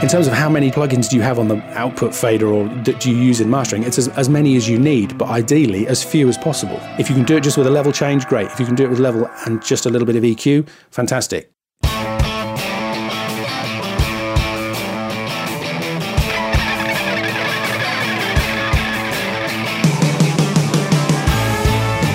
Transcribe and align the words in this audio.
In 0.00 0.06
terms 0.06 0.28
of 0.28 0.32
how 0.32 0.48
many 0.48 0.70
plugins 0.70 1.10
do 1.10 1.16
you 1.16 1.22
have 1.22 1.40
on 1.40 1.48
the 1.48 1.56
output 1.76 2.14
fader 2.14 2.46
or 2.46 2.68
that 2.84 3.04
you 3.04 3.16
use 3.16 3.40
in 3.40 3.50
mastering, 3.50 3.82
it's 3.82 3.98
as, 3.98 4.06
as 4.10 4.28
many 4.28 4.54
as 4.54 4.68
you 4.68 4.78
need, 4.78 5.18
but 5.18 5.28
ideally 5.28 5.88
as 5.88 6.04
few 6.04 6.28
as 6.28 6.38
possible. 6.38 6.78
If 7.00 7.08
you 7.08 7.16
can 7.16 7.24
do 7.24 7.36
it 7.36 7.42
just 7.42 7.58
with 7.58 7.66
a 7.66 7.70
level 7.70 7.90
change, 7.90 8.24
great. 8.26 8.46
If 8.46 8.60
you 8.60 8.66
can 8.66 8.76
do 8.76 8.84
it 8.84 8.90
with 8.90 9.00
level 9.00 9.28
and 9.44 9.60
just 9.60 9.86
a 9.86 9.90
little 9.90 10.06
bit 10.06 10.14
of 10.14 10.22
EQ, 10.22 10.68
fantastic. 10.92 11.50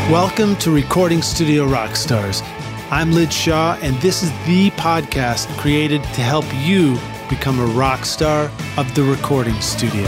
Welcome 0.09 0.55
to 0.59 0.71
Recording 0.71 1.21
Studio 1.21 1.67
Rockstars. 1.67 2.41
I'm 2.91 3.11
Lij 3.11 3.33
Shaw, 3.33 3.77
and 3.81 3.97
this 3.97 4.23
is 4.23 4.29
the 4.45 4.69
podcast 4.71 5.49
created 5.57 6.01
to 6.01 6.21
help 6.21 6.45
you 6.63 6.97
become 7.35 7.59
a 7.59 7.65
rock 7.65 8.05
star 8.05 8.51
of 8.77 8.93
the 8.93 9.01
recording 9.01 9.59
studio. 9.59 10.05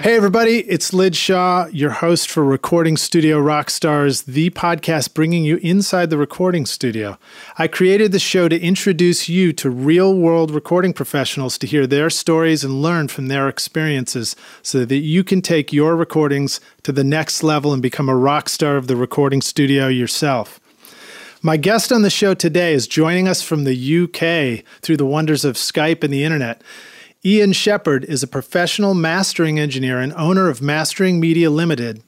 Hey, 0.00 0.16
everybody, 0.16 0.60
it's 0.60 0.94
Lij 0.94 1.14
Shaw, 1.14 1.66
your 1.66 1.90
host 1.90 2.30
for 2.30 2.42
Recording 2.42 2.96
Studio 2.96 3.38
Rockstars, 3.38 4.24
the 4.24 4.48
podcast 4.48 5.12
bringing 5.12 5.44
you 5.44 5.58
inside 5.58 6.08
the 6.08 6.16
recording 6.16 6.64
studio. 6.64 7.18
I 7.58 7.68
created 7.68 8.12
the 8.12 8.18
show 8.18 8.48
to 8.48 8.58
introduce 8.58 9.28
you 9.28 9.52
to 9.52 9.68
real 9.68 10.14
world 10.14 10.50
recording 10.50 10.94
professionals 10.94 11.58
to 11.58 11.66
hear 11.66 11.86
their 11.86 12.08
stories 12.08 12.64
and 12.64 12.80
learn 12.80 13.08
from 13.08 13.26
their 13.28 13.46
experiences 13.46 14.34
so 14.62 14.86
that 14.86 14.96
you 14.96 15.22
can 15.22 15.42
take 15.42 15.70
your 15.70 15.96
recordings 15.96 16.60
to 16.82 16.92
the 16.92 17.04
next 17.04 17.42
level 17.42 17.74
and 17.74 17.82
become 17.82 18.08
a 18.08 18.16
rock 18.16 18.48
star 18.48 18.78
of 18.78 18.86
the 18.86 18.96
recording 18.96 19.42
studio 19.42 19.86
yourself. 19.86 20.61
My 21.44 21.56
guest 21.56 21.90
on 21.90 22.02
the 22.02 22.10
show 22.10 22.34
today 22.34 22.72
is 22.72 22.86
joining 22.86 23.26
us 23.26 23.42
from 23.42 23.64
the 23.64 24.04
UK 24.04 24.64
through 24.80 24.96
the 24.96 25.04
wonders 25.04 25.44
of 25.44 25.56
Skype 25.56 26.04
and 26.04 26.12
the 26.12 26.22
internet. 26.22 26.62
Ian 27.24 27.52
Shepherd 27.52 28.04
is 28.04 28.22
a 28.22 28.28
professional 28.28 28.94
mastering 28.94 29.58
engineer 29.58 29.98
and 29.98 30.12
owner 30.12 30.48
of 30.48 30.62
Mastering 30.62 31.18
Media 31.18 31.50
Limited. 31.50 32.04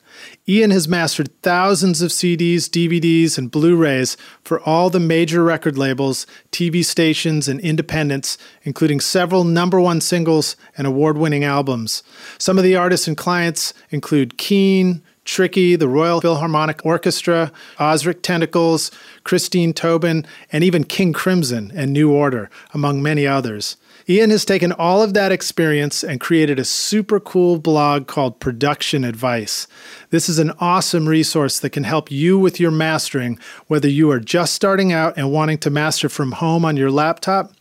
Ian 0.48 0.70
has 0.70 0.86
mastered 0.86 1.30
thousands 1.42 2.00
of 2.00 2.12
CDs, 2.12 2.68
DVDs, 2.68 3.36
and 3.36 3.50
Blu 3.50 3.74
rays 3.74 4.16
for 4.44 4.60
all 4.60 4.88
the 4.88 5.00
major 5.00 5.42
record 5.42 5.76
labels, 5.76 6.28
TV 6.52 6.84
stations, 6.84 7.48
and 7.48 7.58
independents, 7.58 8.38
including 8.62 9.00
several 9.00 9.42
number 9.42 9.80
one 9.80 10.00
singles 10.00 10.54
and 10.78 10.86
award 10.86 11.18
winning 11.18 11.42
albums. 11.42 12.04
Some 12.38 12.56
of 12.56 12.62
the 12.62 12.76
artists 12.76 13.08
and 13.08 13.16
clients 13.16 13.74
include 13.90 14.38
Keane, 14.38 15.02
Tricky, 15.24 15.76
the 15.76 15.88
Royal 15.88 16.20
Philharmonic 16.20 16.84
Orchestra, 16.84 17.50
Ozric 17.78 18.22
Tentacles, 18.22 18.90
Christine 19.24 19.72
Tobin, 19.72 20.26
and 20.52 20.62
even 20.62 20.84
King 20.84 21.12
Crimson 21.12 21.72
and 21.74 21.92
New 21.92 22.12
Order, 22.12 22.50
among 22.72 23.02
many 23.02 23.26
others. 23.26 23.76
Ian 24.06 24.28
has 24.30 24.44
taken 24.44 24.70
all 24.70 25.02
of 25.02 25.14
that 25.14 25.32
experience 25.32 26.04
and 26.04 26.20
created 26.20 26.58
a 26.58 26.64
super 26.64 27.18
cool 27.18 27.58
blog 27.58 28.06
called 28.06 28.38
Production 28.38 29.02
Advice. 29.02 29.66
This 30.10 30.28
is 30.28 30.38
an 30.38 30.52
awesome 30.60 31.08
resource 31.08 31.58
that 31.60 31.70
can 31.70 31.84
help 31.84 32.10
you 32.10 32.38
with 32.38 32.60
your 32.60 32.70
mastering, 32.70 33.38
whether 33.66 33.88
you 33.88 34.10
are 34.10 34.20
just 34.20 34.52
starting 34.52 34.92
out 34.92 35.16
and 35.16 35.32
wanting 35.32 35.56
to 35.58 35.70
master 35.70 36.10
from 36.10 36.32
home 36.32 36.66
on 36.66 36.76
your 36.76 36.90
laptop 36.90 37.54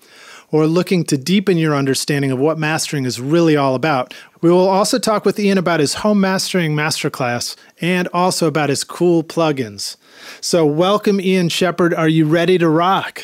or 0.53 0.67
looking 0.67 1.03
to 1.03 1.17
deepen 1.17 1.57
your 1.57 1.75
understanding 1.75 2.31
of 2.31 2.37
what 2.37 2.59
mastering 2.59 3.05
is 3.05 3.19
really 3.19 3.57
all 3.57 3.73
about. 3.73 4.13
We 4.41 4.51
will 4.51 4.69
also 4.69 4.99
talk 4.99 5.25
with 5.25 5.39
Ian 5.39 5.57
about 5.57 5.79
his 5.79 5.95
home 5.95 6.21
mastering 6.21 6.75
masterclass 6.75 7.55
and 7.81 8.07
also 8.13 8.45
about 8.45 8.69
his 8.69 8.83
cool 8.83 9.23
plugins. 9.23 9.97
So, 10.41 10.63
welcome, 10.63 11.19
Ian 11.19 11.49
Shepherd. 11.49 11.91
Are 11.91 12.07
you 12.07 12.25
ready 12.25 12.59
to 12.59 12.69
rock? 12.69 13.23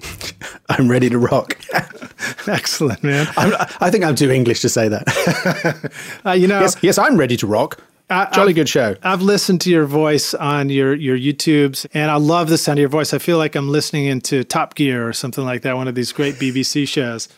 I'm 0.70 0.90
ready 0.90 1.10
to 1.10 1.18
rock. 1.18 1.60
Excellent, 2.46 3.04
man. 3.04 3.28
I'm, 3.36 3.52
i 3.80 3.90
think 3.90 4.02
I'm 4.02 4.14
too 4.14 4.30
English 4.30 4.60
to 4.62 4.70
say 4.70 4.88
that. 4.88 5.92
uh, 6.24 6.32
you 6.32 6.46
know, 6.48 6.60
yes, 6.60 6.76
yes, 6.80 6.96
I'm 6.96 7.18
ready 7.18 7.36
to 7.36 7.46
rock. 7.46 7.82
I, 8.12 8.30
Jolly 8.32 8.50
I've, 8.50 8.56
good 8.56 8.68
show. 8.68 8.96
I've 9.02 9.22
listened 9.22 9.60
to 9.62 9.70
your 9.70 9.86
voice 9.86 10.34
on 10.34 10.68
your 10.68 10.94
your 10.94 11.16
YouTubes, 11.16 11.86
and 11.94 12.10
I 12.10 12.16
love 12.16 12.48
the 12.48 12.58
sound 12.58 12.78
of 12.78 12.80
your 12.80 12.88
voice. 12.88 13.14
I 13.14 13.18
feel 13.18 13.38
like 13.38 13.54
I'm 13.54 13.68
listening 13.68 14.06
into 14.06 14.44
Top 14.44 14.74
Gear 14.74 15.06
or 15.08 15.12
something 15.12 15.44
like 15.44 15.62
that, 15.62 15.76
one 15.76 15.88
of 15.88 15.94
these 15.94 16.12
great 16.12 16.36
BBC 16.36 16.86
shows. 16.96 17.28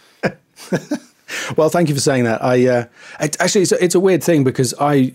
well, 1.56 1.68
thank 1.68 1.88
you 1.88 1.94
for 1.94 2.00
saying 2.00 2.24
that. 2.24 2.42
I 2.42 2.66
uh, 2.66 2.84
actually, 3.18 3.62
it's 3.62 3.72
a, 3.72 3.82
it's 3.82 3.94
a 3.94 4.00
weird 4.00 4.22
thing 4.22 4.44
because 4.44 4.74
I 4.80 5.14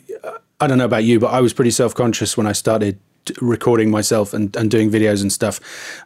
I 0.59 0.67
don't 0.67 0.77
know 0.77 0.85
about 0.85 1.03
you, 1.03 1.19
but 1.19 1.27
I 1.27 1.41
was 1.41 1.53
pretty 1.53 1.71
self 1.71 1.93
conscious 1.93 2.35
when 2.35 2.47
I 2.47 2.51
started 2.51 2.99
recording 3.41 3.91
myself 3.91 4.33
and, 4.33 4.55
and 4.55 4.71
doing 4.71 4.89
videos 4.89 5.21
and 5.21 5.31
stuff. 5.31 5.59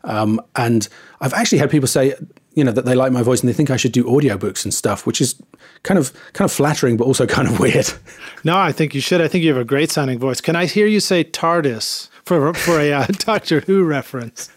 Um, 0.04 0.42
and 0.56 0.88
I've 1.22 1.34
actually 1.34 1.60
had 1.60 1.70
people 1.70 1.88
say, 1.88 2.16
you 2.56 2.64
know, 2.64 2.72
that 2.72 2.86
they 2.86 2.96
like 2.96 3.12
my 3.12 3.24
voice 3.24 3.42
and 3.42 3.50
they 3.50 3.54
think 3.54 3.70
I 3.70 3.78
should 3.78 3.92
do 3.92 4.04
audiobooks 4.04 4.64
and 4.64 4.74
stuff, 4.74 5.06
which 5.06 5.22
is 5.22 5.36
kind 5.84 5.98
of 5.98 6.14
kind 6.34 6.46
of 6.46 6.52
flattering, 6.52 6.98
but 6.98 7.06
also 7.06 7.26
kind 7.38 7.48
of 7.48 7.60
weird. 7.60 7.92
No, 8.44 8.58
I 8.58 8.72
think 8.72 8.94
you 8.94 9.02
should. 9.02 9.22
I 9.22 9.28
think 9.28 9.44
you 9.44 9.54
have 9.54 9.62
a 9.62 9.66
great 9.66 9.92
sounding 9.92 10.20
voice. 10.20 10.42
Can 10.42 10.56
I 10.56 10.66
hear 10.66 10.88
you 10.88 11.00
say 11.00 11.24
TARDIS 11.24 12.10
for 12.24 12.54
for 12.54 12.80
a 12.80 12.94
uh, 12.94 13.06
Doctor 13.12 13.62
Who 13.62 13.84
reference? 13.84 14.50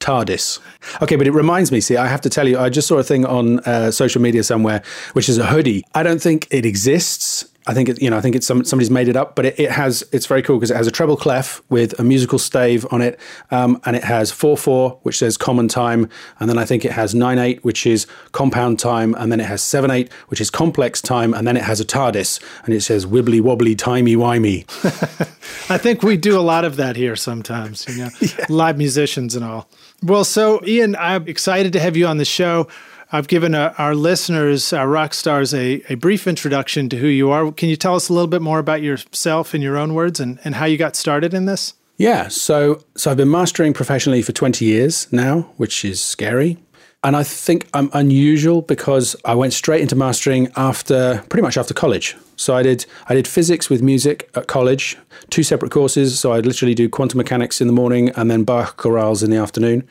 TARDIS. 0.00 0.58
Okay, 1.00 1.16
but 1.16 1.26
it 1.26 1.32
reminds 1.32 1.72
me. 1.72 1.80
See, 1.80 1.96
I 1.96 2.08
have 2.08 2.20
to 2.22 2.30
tell 2.30 2.46
you, 2.46 2.58
I 2.58 2.68
just 2.68 2.88
saw 2.88 2.98
a 2.98 3.02
thing 3.02 3.24
on 3.24 3.60
uh, 3.60 3.90
social 3.90 4.20
media 4.20 4.42
somewhere, 4.42 4.82
which 5.14 5.28
is 5.28 5.38
a 5.38 5.46
hoodie. 5.46 5.82
I 5.94 6.02
don't 6.02 6.20
think 6.20 6.46
it 6.50 6.66
exists. 6.66 7.48
I 7.66 7.72
think 7.72 7.88
it, 7.88 8.02
you 8.02 8.10
know, 8.10 8.18
I 8.18 8.20
think 8.20 8.36
it's 8.36 8.46
some, 8.46 8.64
somebody's 8.64 8.90
made 8.90 9.08
it 9.08 9.16
up, 9.16 9.34
but 9.34 9.46
it, 9.46 9.58
it 9.58 9.70
has. 9.70 10.04
It's 10.12 10.26
very 10.26 10.42
cool 10.42 10.56
because 10.56 10.70
it 10.70 10.76
has 10.76 10.86
a 10.86 10.90
treble 10.90 11.16
clef 11.16 11.62
with 11.70 11.98
a 11.98 12.04
musical 12.04 12.38
stave 12.38 12.86
on 12.90 13.00
it, 13.00 13.18
um, 13.50 13.80
and 13.86 13.96
it 13.96 14.04
has 14.04 14.30
four 14.30 14.56
four, 14.56 14.98
which 15.02 15.18
says 15.18 15.38
common 15.38 15.68
time, 15.68 16.10
and 16.38 16.50
then 16.50 16.58
I 16.58 16.66
think 16.66 16.84
it 16.84 16.92
has 16.92 17.14
nine 17.14 17.38
eight, 17.38 17.64
which 17.64 17.86
is 17.86 18.06
compound 18.32 18.78
time, 18.78 19.14
and 19.14 19.32
then 19.32 19.40
it 19.40 19.46
has 19.46 19.62
seven 19.62 19.90
eight, 19.90 20.12
which 20.28 20.40
is 20.40 20.50
complex 20.50 21.00
time, 21.00 21.32
and 21.32 21.46
then 21.46 21.56
it 21.56 21.62
has 21.62 21.80
a 21.80 21.84
TARDIS, 21.86 22.38
and 22.64 22.74
it 22.74 22.82
says 22.82 23.06
wibbly 23.06 23.40
wobbly 23.40 23.74
timey 23.74 24.14
wimey. 24.14 24.64
I 25.70 25.78
think 25.78 26.02
we 26.02 26.18
do 26.18 26.38
a 26.38 26.42
lot 26.42 26.64
of 26.64 26.76
that 26.76 26.96
here 26.96 27.16
sometimes, 27.16 27.86
you 27.88 28.04
know, 28.04 28.10
yeah. 28.20 28.46
live 28.50 28.76
musicians 28.76 29.34
and 29.34 29.44
all. 29.44 29.68
Well, 30.02 30.24
so 30.24 30.60
Ian, 30.66 30.96
I'm 30.96 31.26
excited 31.28 31.72
to 31.72 31.80
have 31.80 31.96
you 31.96 32.06
on 32.06 32.18
the 32.18 32.26
show. 32.26 32.68
I've 33.14 33.28
given 33.28 33.54
uh, 33.54 33.72
our 33.78 33.94
listeners, 33.94 34.72
our 34.72 34.88
rock 34.88 35.14
stars, 35.14 35.54
a, 35.54 35.80
a 35.88 35.94
brief 35.94 36.26
introduction 36.26 36.88
to 36.88 36.96
who 36.96 37.06
you 37.06 37.30
are. 37.30 37.52
Can 37.52 37.68
you 37.68 37.76
tell 37.76 37.94
us 37.94 38.08
a 38.08 38.12
little 38.12 38.26
bit 38.26 38.42
more 38.42 38.58
about 38.58 38.82
yourself 38.82 39.54
in 39.54 39.62
your 39.62 39.76
own 39.76 39.94
words 39.94 40.18
and, 40.18 40.40
and 40.42 40.56
how 40.56 40.64
you 40.64 40.76
got 40.76 40.96
started 40.96 41.32
in 41.32 41.44
this? 41.44 41.74
Yeah, 41.96 42.26
so 42.26 42.82
so 42.96 43.12
I've 43.12 43.16
been 43.16 43.30
mastering 43.30 43.72
professionally 43.72 44.20
for 44.20 44.32
20 44.32 44.64
years 44.64 45.06
now, 45.12 45.42
which 45.58 45.84
is 45.84 46.00
scary. 46.00 46.58
And 47.04 47.16
I 47.16 47.22
think 47.22 47.68
I'm 47.74 47.90
unusual 47.92 48.62
because 48.62 49.14
I 49.26 49.34
went 49.34 49.52
straight 49.52 49.82
into 49.82 49.94
mastering 49.94 50.50
after 50.56 51.22
pretty 51.28 51.42
much 51.42 51.58
after 51.58 51.74
college. 51.74 52.16
So 52.36 52.56
I 52.56 52.62
did 52.62 52.86
I 53.08 53.14
did 53.14 53.28
physics 53.28 53.68
with 53.68 53.82
music 53.82 54.30
at 54.34 54.46
college, 54.46 54.96
two 55.28 55.42
separate 55.42 55.70
courses. 55.70 56.18
So 56.18 56.32
I'd 56.32 56.46
literally 56.46 56.74
do 56.74 56.88
quantum 56.88 57.18
mechanics 57.18 57.60
in 57.60 57.66
the 57.66 57.74
morning 57.74 58.08
and 58.16 58.30
then 58.30 58.42
Bach 58.42 58.78
chorales 58.78 59.22
in 59.22 59.30
the 59.30 59.36
afternoon. 59.36 59.86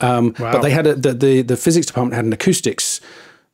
Um, 0.00 0.34
wow. 0.38 0.52
But 0.52 0.62
they 0.62 0.70
had 0.70 0.86
a, 0.86 0.94
the, 0.94 1.14
the 1.14 1.42
the 1.42 1.56
physics 1.56 1.86
department 1.86 2.14
had 2.14 2.26
an 2.26 2.32
acoustics 2.34 3.00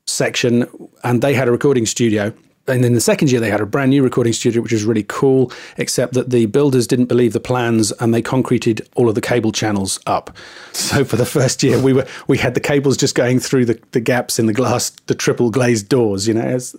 section, 0.07 0.67
and 1.03 1.23
they 1.23 1.35
had 1.35 1.49
a 1.49 1.53
recording 1.53 1.87
studio 1.87 2.35
and 2.67 2.83
then 2.83 2.95
the 2.95 3.01
second 3.01 3.31
year 3.31 3.41
they 3.41 3.51
had 3.51 3.61
a 3.61 3.67
brand 3.67 3.91
new 3.91 4.03
recording 4.03 4.33
studio 4.33 4.63
which 4.63 4.73
was 4.73 4.85
really 4.85 5.05
cool 5.07 5.53
except 5.77 6.15
that 6.15 6.31
the 6.31 6.47
builders 6.47 6.87
didn't 6.87 7.07
believe 7.07 7.33
the 7.33 7.41
plans 7.41 7.93
and 8.01 8.15
they 8.15 8.23
concreted 8.23 8.87
all 8.95 9.09
of 9.09 9.15
the 9.15 9.21
cable 9.21 9.53
channels 9.53 10.01
up. 10.07 10.37
So 10.73 11.05
for 11.05 11.17
the 11.17 11.27
first 11.27 11.63
year 11.63 11.81
we 11.81 11.93
were 11.93 12.07
we 12.27 12.39
had 12.39 12.55
the 12.55 12.61
cables 12.61 12.97
just 12.97 13.15
going 13.15 13.39
through 13.39 13.67
the, 13.67 13.81
the 13.93 14.01
gaps 14.01 14.39
in 14.39 14.47
the 14.47 14.53
glass 14.53 14.91
the 15.07 15.15
triple 15.15 15.51
glazed 15.51 15.89
doors 15.89 16.27
you 16.27 16.35
know 16.35 16.41
as, 16.41 16.75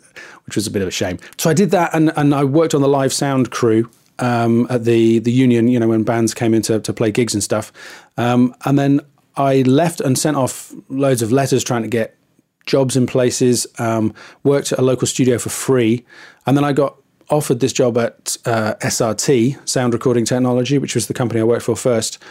which 0.45 0.55
was 0.55 0.67
a 0.67 0.71
bit 0.71 0.81
of 0.81 0.87
a 0.87 0.91
shame. 0.91 1.19
So 1.37 1.49
i 1.49 1.53
did 1.53 1.71
that 1.71 1.93
and, 1.93 2.11
and 2.15 2.33
i 2.33 2.43
worked 2.43 2.73
on 2.73 2.81
the 2.81 2.87
live 2.87 3.13
sound 3.13 3.51
crew 3.51 3.89
um, 4.19 4.67
at 4.69 4.85
the 4.85 5.19
the 5.19 5.31
union 5.31 5.67
you 5.67 5.79
know 5.79 5.87
when 5.87 6.03
bands 6.03 6.33
came 6.33 6.53
in 6.53 6.61
to, 6.63 6.79
to 6.79 6.93
play 6.93 7.11
gigs 7.11 7.33
and 7.33 7.43
stuff. 7.43 7.71
Um, 8.17 8.55
and 8.65 8.79
then 8.79 9.01
i 9.37 9.61
left 9.63 10.01
and 10.01 10.17
sent 10.17 10.37
off 10.37 10.73
loads 10.89 11.21
of 11.21 11.31
letters 11.31 11.63
trying 11.63 11.83
to 11.83 11.87
get 11.87 12.17
jobs 12.65 12.95
in 12.95 13.07
places, 13.07 13.67
um, 13.79 14.13
worked 14.43 14.71
at 14.71 14.79
a 14.79 14.81
local 14.81 15.07
studio 15.07 15.37
for 15.37 15.49
free, 15.49 16.05
and 16.45 16.57
then 16.57 16.63
I 16.63 16.73
got 16.73 16.97
offered 17.29 17.59
this 17.59 17.73
job 17.73 17.97
at 17.97 18.37
uh, 18.45 18.75
SRT, 18.81 19.67
Sound 19.67 19.93
Recording 19.93 20.25
Technology, 20.25 20.77
which 20.77 20.95
was 20.95 21.07
the 21.07 21.13
company 21.13 21.41
I 21.41 21.43
worked 21.43 21.63
for 21.63 21.75
first, 21.75 22.21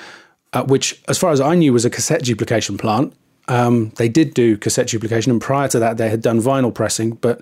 uh, 0.52 0.64
which, 0.64 1.02
as 1.08 1.18
far 1.18 1.32
as 1.32 1.40
I 1.40 1.54
knew, 1.54 1.72
was 1.72 1.84
a 1.84 1.90
cassette 1.90 2.22
duplication 2.22 2.78
plant. 2.78 3.12
Um, 3.48 3.90
they 3.96 4.08
did 4.08 4.34
do 4.34 4.56
cassette 4.56 4.88
duplication, 4.88 5.32
and 5.32 5.40
prior 5.40 5.68
to 5.68 5.78
that, 5.78 5.96
they 5.96 6.08
had 6.08 6.22
done 6.22 6.40
vinyl 6.40 6.72
pressing. 6.72 7.12
But 7.12 7.40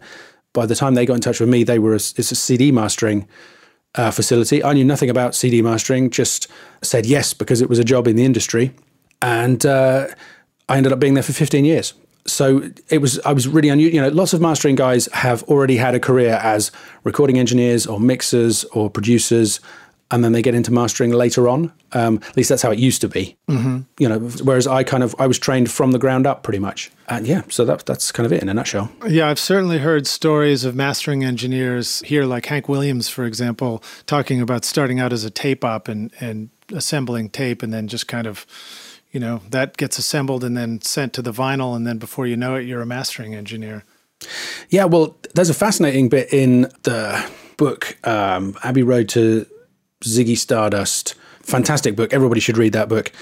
by 0.52 0.66
the 0.66 0.74
time 0.74 0.94
they 0.94 1.06
got 1.06 1.14
in 1.14 1.20
touch 1.20 1.40
with 1.40 1.48
me, 1.48 1.64
they 1.64 1.78
were 1.78 1.92
a, 1.92 1.96
it's 1.96 2.32
a 2.32 2.36
CD 2.36 2.72
mastering 2.72 3.28
uh, 3.94 4.10
facility. 4.10 4.64
I 4.64 4.72
knew 4.72 4.84
nothing 4.84 5.10
about 5.10 5.34
CD 5.34 5.62
mastering, 5.62 6.10
just 6.10 6.48
said 6.82 7.06
yes 7.06 7.34
because 7.34 7.60
it 7.60 7.68
was 7.68 7.78
a 7.78 7.84
job 7.84 8.08
in 8.08 8.16
the 8.16 8.24
industry, 8.24 8.74
and 9.20 9.64
uh, 9.64 10.08
I 10.68 10.76
ended 10.78 10.92
up 10.92 10.98
being 10.98 11.14
there 11.14 11.22
for 11.22 11.32
15 11.32 11.64
years 11.64 11.92
so 12.26 12.70
it 12.88 12.98
was 12.98 13.18
I 13.20 13.32
was 13.32 13.48
really 13.48 13.68
unusual. 13.68 13.94
You 13.94 14.02
know, 14.02 14.08
lots 14.08 14.32
of 14.32 14.40
mastering 14.40 14.74
guys 14.74 15.06
have 15.12 15.42
already 15.44 15.76
had 15.76 15.94
a 15.94 16.00
career 16.00 16.34
as 16.42 16.70
recording 17.04 17.38
engineers 17.38 17.86
or 17.86 17.98
mixers 17.98 18.64
or 18.66 18.88
producers, 18.90 19.60
and 20.10 20.22
then 20.22 20.32
they 20.32 20.42
get 20.42 20.54
into 20.54 20.72
mastering 20.72 21.10
later 21.10 21.48
on. 21.48 21.72
Um, 21.92 22.20
at 22.28 22.36
least 22.36 22.48
that's 22.48 22.62
how 22.62 22.70
it 22.70 22.78
used 22.78 23.00
to 23.00 23.08
be. 23.08 23.36
Mm-hmm. 23.48 23.80
You 23.98 24.08
know, 24.08 24.18
whereas 24.44 24.66
I 24.66 24.84
kind 24.84 25.02
of 25.02 25.14
I 25.18 25.26
was 25.26 25.38
trained 25.38 25.70
from 25.70 25.92
the 25.92 25.98
ground 25.98 26.26
up 26.26 26.42
pretty 26.42 26.58
much, 26.58 26.92
and 27.08 27.26
yeah, 27.26 27.42
so 27.48 27.64
that, 27.64 27.86
that's 27.86 28.12
kind 28.12 28.26
of 28.26 28.32
it 28.32 28.42
in 28.42 28.48
a 28.48 28.54
nutshell. 28.54 28.90
Yeah, 29.08 29.28
I've 29.28 29.40
certainly 29.40 29.78
heard 29.78 30.06
stories 30.06 30.64
of 30.64 30.76
mastering 30.76 31.24
engineers 31.24 32.00
here, 32.00 32.24
like 32.24 32.46
Hank 32.46 32.68
Williams, 32.68 33.08
for 33.08 33.24
example, 33.24 33.82
talking 34.06 34.40
about 34.40 34.64
starting 34.64 35.00
out 35.00 35.12
as 35.12 35.24
a 35.24 35.30
tape 35.30 35.64
op 35.64 35.88
and 35.88 36.12
and 36.20 36.50
assembling 36.72 37.30
tape, 37.30 37.62
and 37.62 37.72
then 37.72 37.88
just 37.88 38.06
kind 38.06 38.26
of. 38.26 38.46
You 39.12 39.20
know, 39.20 39.42
that 39.50 39.76
gets 39.76 39.98
assembled 39.98 40.42
and 40.42 40.56
then 40.56 40.80
sent 40.80 41.12
to 41.14 41.22
the 41.22 41.32
vinyl, 41.32 41.76
and 41.76 41.86
then 41.86 41.98
before 41.98 42.26
you 42.26 42.36
know 42.36 42.54
it, 42.56 42.62
you're 42.62 42.80
a 42.80 42.86
mastering 42.86 43.34
engineer. 43.34 43.84
Yeah, 44.70 44.86
well, 44.86 45.16
there's 45.34 45.50
a 45.50 45.54
fascinating 45.54 46.08
bit 46.08 46.32
in 46.32 46.62
the 46.82 47.30
book, 47.58 47.98
um, 48.06 48.56
Abbey 48.64 48.82
Road 48.82 49.08
to 49.10 49.46
Ziggy 50.02 50.36
Stardust. 50.36 51.14
Fantastic 51.42 51.94
book. 51.94 52.12
Everybody 52.12 52.40
should 52.40 52.56
read 52.56 52.72
that 52.72 52.88
book. 52.88 53.12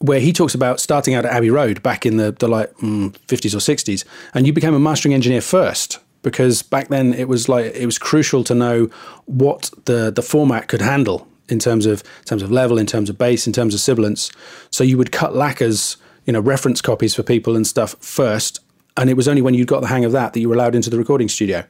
Where 0.00 0.20
he 0.20 0.32
talks 0.32 0.54
about 0.54 0.80
starting 0.80 1.14
out 1.14 1.24
at 1.24 1.32
Abbey 1.32 1.50
Road 1.50 1.82
back 1.82 2.06
in 2.06 2.18
the, 2.18 2.30
the 2.30 2.46
like 2.46 2.72
mm, 2.76 3.10
50s 3.26 3.54
or 3.54 3.58
60s, 3.58 4.04
and 4.34 4.46
you 4.46 4.52
became 4.52 4.74
a 4.74 4.78
mastering 4.78 5.14
engineer 5.14 5.40
first 5.40 5.98
because 6.22 6.62
back 6.62 6.88
then 6.88 7.14
it 7.14 7.28
was 7.28 7.48
like 7.48 7.74
it 7.74 7.86
was 7.86 7.98
crucial 7.98 8.44
to 8.44 8.54
know 8.54 8.90
what 9.26 9.70
the 9.86 10.10
the 10.10 10.22
format 10.22 10.68
could 10.68 10.80
handle 10.80 11.26
in 11.48 11.58
terms 11.58 11.86
of 11.86 12.02
in 12.18 12.24
terms 12.24 12.42
of 12.42 12.50
level, 12.50 12.78
in 12.78 12.86
terms 12.86 13.10
of 13.10 13.18
bass, 13.18 13.46
in 13.46 13.52
terms 13.52 13.74
of 13.74 13.80
sibilance. 13.80 14.30
So 14.70 14.84
you 14.84 14.98
would 14.98 15.12
cut 15.12 15.34
lacquers, 15.34 15.96
you 16.26 16.32
know, 16.32 16.40
reference 16.40 16.80
copies 16.80 17.14
for 17.14 17.22
people 17.22 17.56
and 17.56 17.66
stuff 17.66 17.96
first, 18.00 18.60
and 18.96 19.10
it 19.10 19.14
was 19.14 19.28
only 19.28 19.42
when 19.42 19.54
you 19.54 19.64
got 19.64 19.80
the 19.80 19.86
hang 19.86 20.04
of 20.04 20.12
that 20.12 20.32
that 20.32 20.40
you 20.40 20.48
were 20.48 20.54
allowed 20.54 20.74
into 20.74 20.90
the 20.90 20.98
recording 20.98 21.28
studio. 21.28 21.64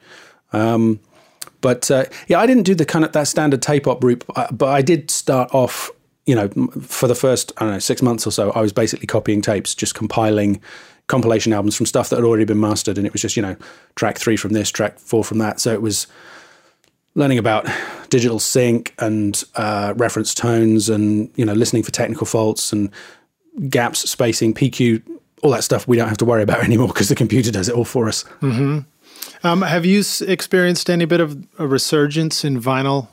Um, 0.53 1.01
but 1.61 1.91
uh, 1.91 2.05
yeah, 2.29 2.41
I 2.41 2.47
didn't 2.47 2.65
do 2.65 2.75
the 2.75 2.87
kind 2.87 3.05
of 3.05 3.13
that 3.13 3.29
standard 3.29 3.63
tape 3.63 3.87
op 3.87 4.03
route, 4.03 4.25
but 4.53 4.69
I 4.69 4.83
did 4.83 5.11
start 5.11 5.53
off. 5.55 5.91
You 6.27 6.35
know, 6.35 6.49
for 6.83 7.09
the 7.09 7.15
first 7.15 7.53
I 7.57 7.65
don't 7.65 7.73
know 7.73 7.79
six 7.79 8.03
months 8.03 8.27
or 8.27 8.31
so, 8.31 8.51
I 8.51 8.61
was 8.61 8.73
basically 8.73 9.07
copying 9.07 9.41
tapes, 9.41 9.75
just 9.75 9.95
compiling 9.95 10.61
compilation 11.07 11.55
albums 11.55 11.75
from 11.75 11.87
stuff 11.87 12.11
that 12.11 12.17
had 12.17 12.25
already 12.25 12.45
been 12.45 12.61
mastered, 12.61 12.99
and 12.99 13.07
it 13.07 13.13
was 13.13 13.23
just 13.23 13.37
you 13.37 13.43
know 13.43 13.57
track 13.97 14.19
three 14.19 14.37
from 14.37 14.53
this, 14.53 14.71
track 14.71 14.99
four 14.99 15.25
from 15.25 15.39
that. 15.39 15.59
So 15.59 15.73
it 15.73 15.83
was 15.83 16.07
learning 17.19 17.37
about 17.37 17.67
digital 18.11 18.39
sync 18.39 18.95
and 18.99 19.43
uh, 19.57 19.93
reference 19.97 20.35
tones, 20.35 20.89
and 20.89 21.31
you 21.37 21.45
know 21.45 21.53
listening 21.53 21.83
for 21.83 21.91
technical 21.91 22.27
faults 22.27 22.73
and 22.73 22.91
gaps, 23.69 24.09
spacing, 24.09 24.55
PQ, 24.55 25.03
all 25.43 25.51
that 25.51 25.65
stuff. 25.65 25.87
We 25.87 25.97
don't 25.97 26.09
have 26.09 26.19
to 26.19 26.25
worry 26.25 26.43
about 26.43 26.61
anymore 26.65 26.89
because 26.89 27.09
the 27.09 27.15
computer 27.15 27.51
does 27.51 27.69
it 27.69 27.75
all 27.75 27.85
for 27.85 28.09
us. 28.09 28.25
Mm-hmm. 28.41 28.79
Um, 29.45 29.63
have 29.63 29.85
you 29.85 30.03
experienced 30.27 30.89
any 30.89 31.05
bit 31.05 31.21
of 31.21 31.47
a 31.59 31.67
resurgence 31.67 32.45
in 32.45 32.61
vinyl 32.61 33.09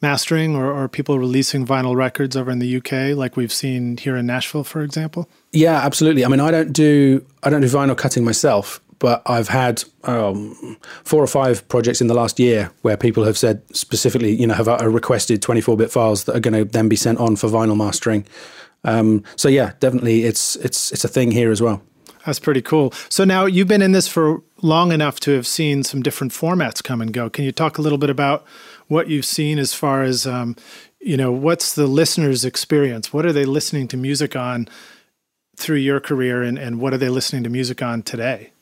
mastering 0.00 0.56
or, 0.56 0.70
or, 0.72 0.88
people 0.88 1.16
releasing 1.16 1.64
vinyl 1.64 1.94
records 1.94 2.36
over 2.36 2.50
in 2.50 2.58
the 2.58 2.76
UK, 2.78 3.16
like 3.16 3.36
we've 3.36 3.52
seen 3.52 3.96
here 3.96 4.16
in 4.16 4.26
Nashville, 4.26 4.64
for 4.64 4.82
example? 4.82 5.28
Yeah, 5.52 5.76
absolutely. 5.76 6.24
I 6.24 6.28
mean, 6.28 6.40
I 6.40 6.50
don't 6.50 6.72
do 6.72 7.24
I 7.42 7.50
don't 7.50 7.60
do 7.60 7.68
vinyl 7.68 7.96
cutting 7.96 8.24
myself, 8.24 8.80
but 9.02 9.20
I've 9.26 9.48
had 9.48 9.82
um, 10.04 10.78
four 11.02 11.24
or 11.24 11.26
five 11.26 11.66
projects 11.66 12.00
in 12.00 12.06
the 12.06 12.14
last 12.14 12.38
year 12.38 12.70
where 12.82 12.96
people 12.96 13.24
have 13.24 13.36
said 13.36 13.60
specifically, 13.76 14.32
you 14.32 14.46
know, 14.46 14.54
have 14.54 14.68
uh, 14.68 14.88
requested 14.88 15.42
24-bit 15.42 15.90
files 15.90 16.22
that 16.24 16.36
are 16.36 16.40
going 16.40 16.54
to 16.54 16.64
then 16.64 16.88
be 16.88 16.94
sent 16.94 17.18
on 17.18 17.34
for 17.34 17.48
vinyl 17.48 17.76
mastering. 17.76 18.24
Um, 18.84 19.24
so 19.34 19.48
yeah, 19.48 19.72
definitely, 19.80 20.22
it's 20.22 20.54
it's 20.54 20.92
it's 20.92 21.04
a 21.04 21.08
thing 21.08 21.32
here 21.32 21.50
as 21.50 21.60
well. 21.60 21.82
That's 22.24 22.38
pretty 22.38 22.62
cool. 22.62 22.92
So 23.08 23.24
now 23.24 23.44
you've 23.44 23.66
been 23.66 23.82
in 23.82 23.90
this 23.90 24.06
for 24.06 24.40
long 24.60 24.92
enough 24.92 25.18
to 25.20 25.32
have 25.32 25.48
seen 25.48 25.82
some 25.82 26.00
different 26.00 26.32
formats 26.32 26.80
come 26.80 27.00
and 27.00 27.12
go. 27.12 27.28
Can 27.28 27.44
you 27.44 27.50
talk 27.50 27.78
a 27.78 27.82
little 27.82 27.98
bit 27.98 28.10
about 28.10 28.44
what 28.86 29.08
you've 29.08 29.24
seen 29.24 29.58
as 29.58 29.74
far 29.74 30.04
as, 30.04 30.28
um, 30.28 30.54
you 31.00 31.16
know, 31.16 31.32
what's 31.32 31.74
the 31.74 31.88
listener's 31.88 32.44
experience? 32.44 33.12
What 33.12 33.26
are 33.26 33.32
they 33.32 33.44
listening 33.44 33.88
to 33.88 33.96
music 33.96 34.36
on 34.36 34.68
through 35.56 35.78
your 35.78 35.98
career, 35.98 36.44
and, 36.44 36.56
and 36.56 36.80
what 36.80 36.94
are 36.94 36.98
they 36.98 37.08
listening 37.08 37.42
to 37.42 37.50
music 37.50 37.82
on 37.82 38.02
today? 38.02 38.52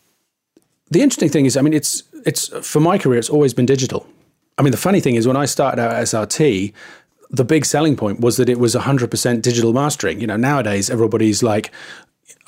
The 0.90 1.02
interesting 1.02 1.28
thing 1.28 1.46
is, 1.46 1.56
I 1.56 1.62
mean, 1.62 1.72
it's 1.72 2.02
it's 2.26 2.48
for 2.66 2.81
my 2.81 2.98
career, 2.98 3.19
it's 3.19 3.31
always 3.31 3.54
been 3.54 3.66
digital. 3.66 4.06
I 4.58 4.62
mean, 4.62 4.72
the 4.72 4.78
funny 4.78 5.00
thing 5.00 5.14
is, 5.14 5.26
when 5.26 5.37
I 5.37 5.46
started 5.46 5.81
out 5.81 5.92
at 5.92 6.02
SRT, 6.04 6.72
the 7.31 7.44
big 7.44 7.64
selling 7.64 7.96
point 7.96 8.20
was 8.20 8.37
that 8.37 8.48
it 8.48 8.58
was 8.58 8.75
100% 8.75 9.42
digital 9.42 9.72
mastering. 9.72 10.20
You 10.20 10.26
know, 10.26 10.37
nowadays 10.37 10.90
everybody's 10.90 11.42
like, 11.42 11.70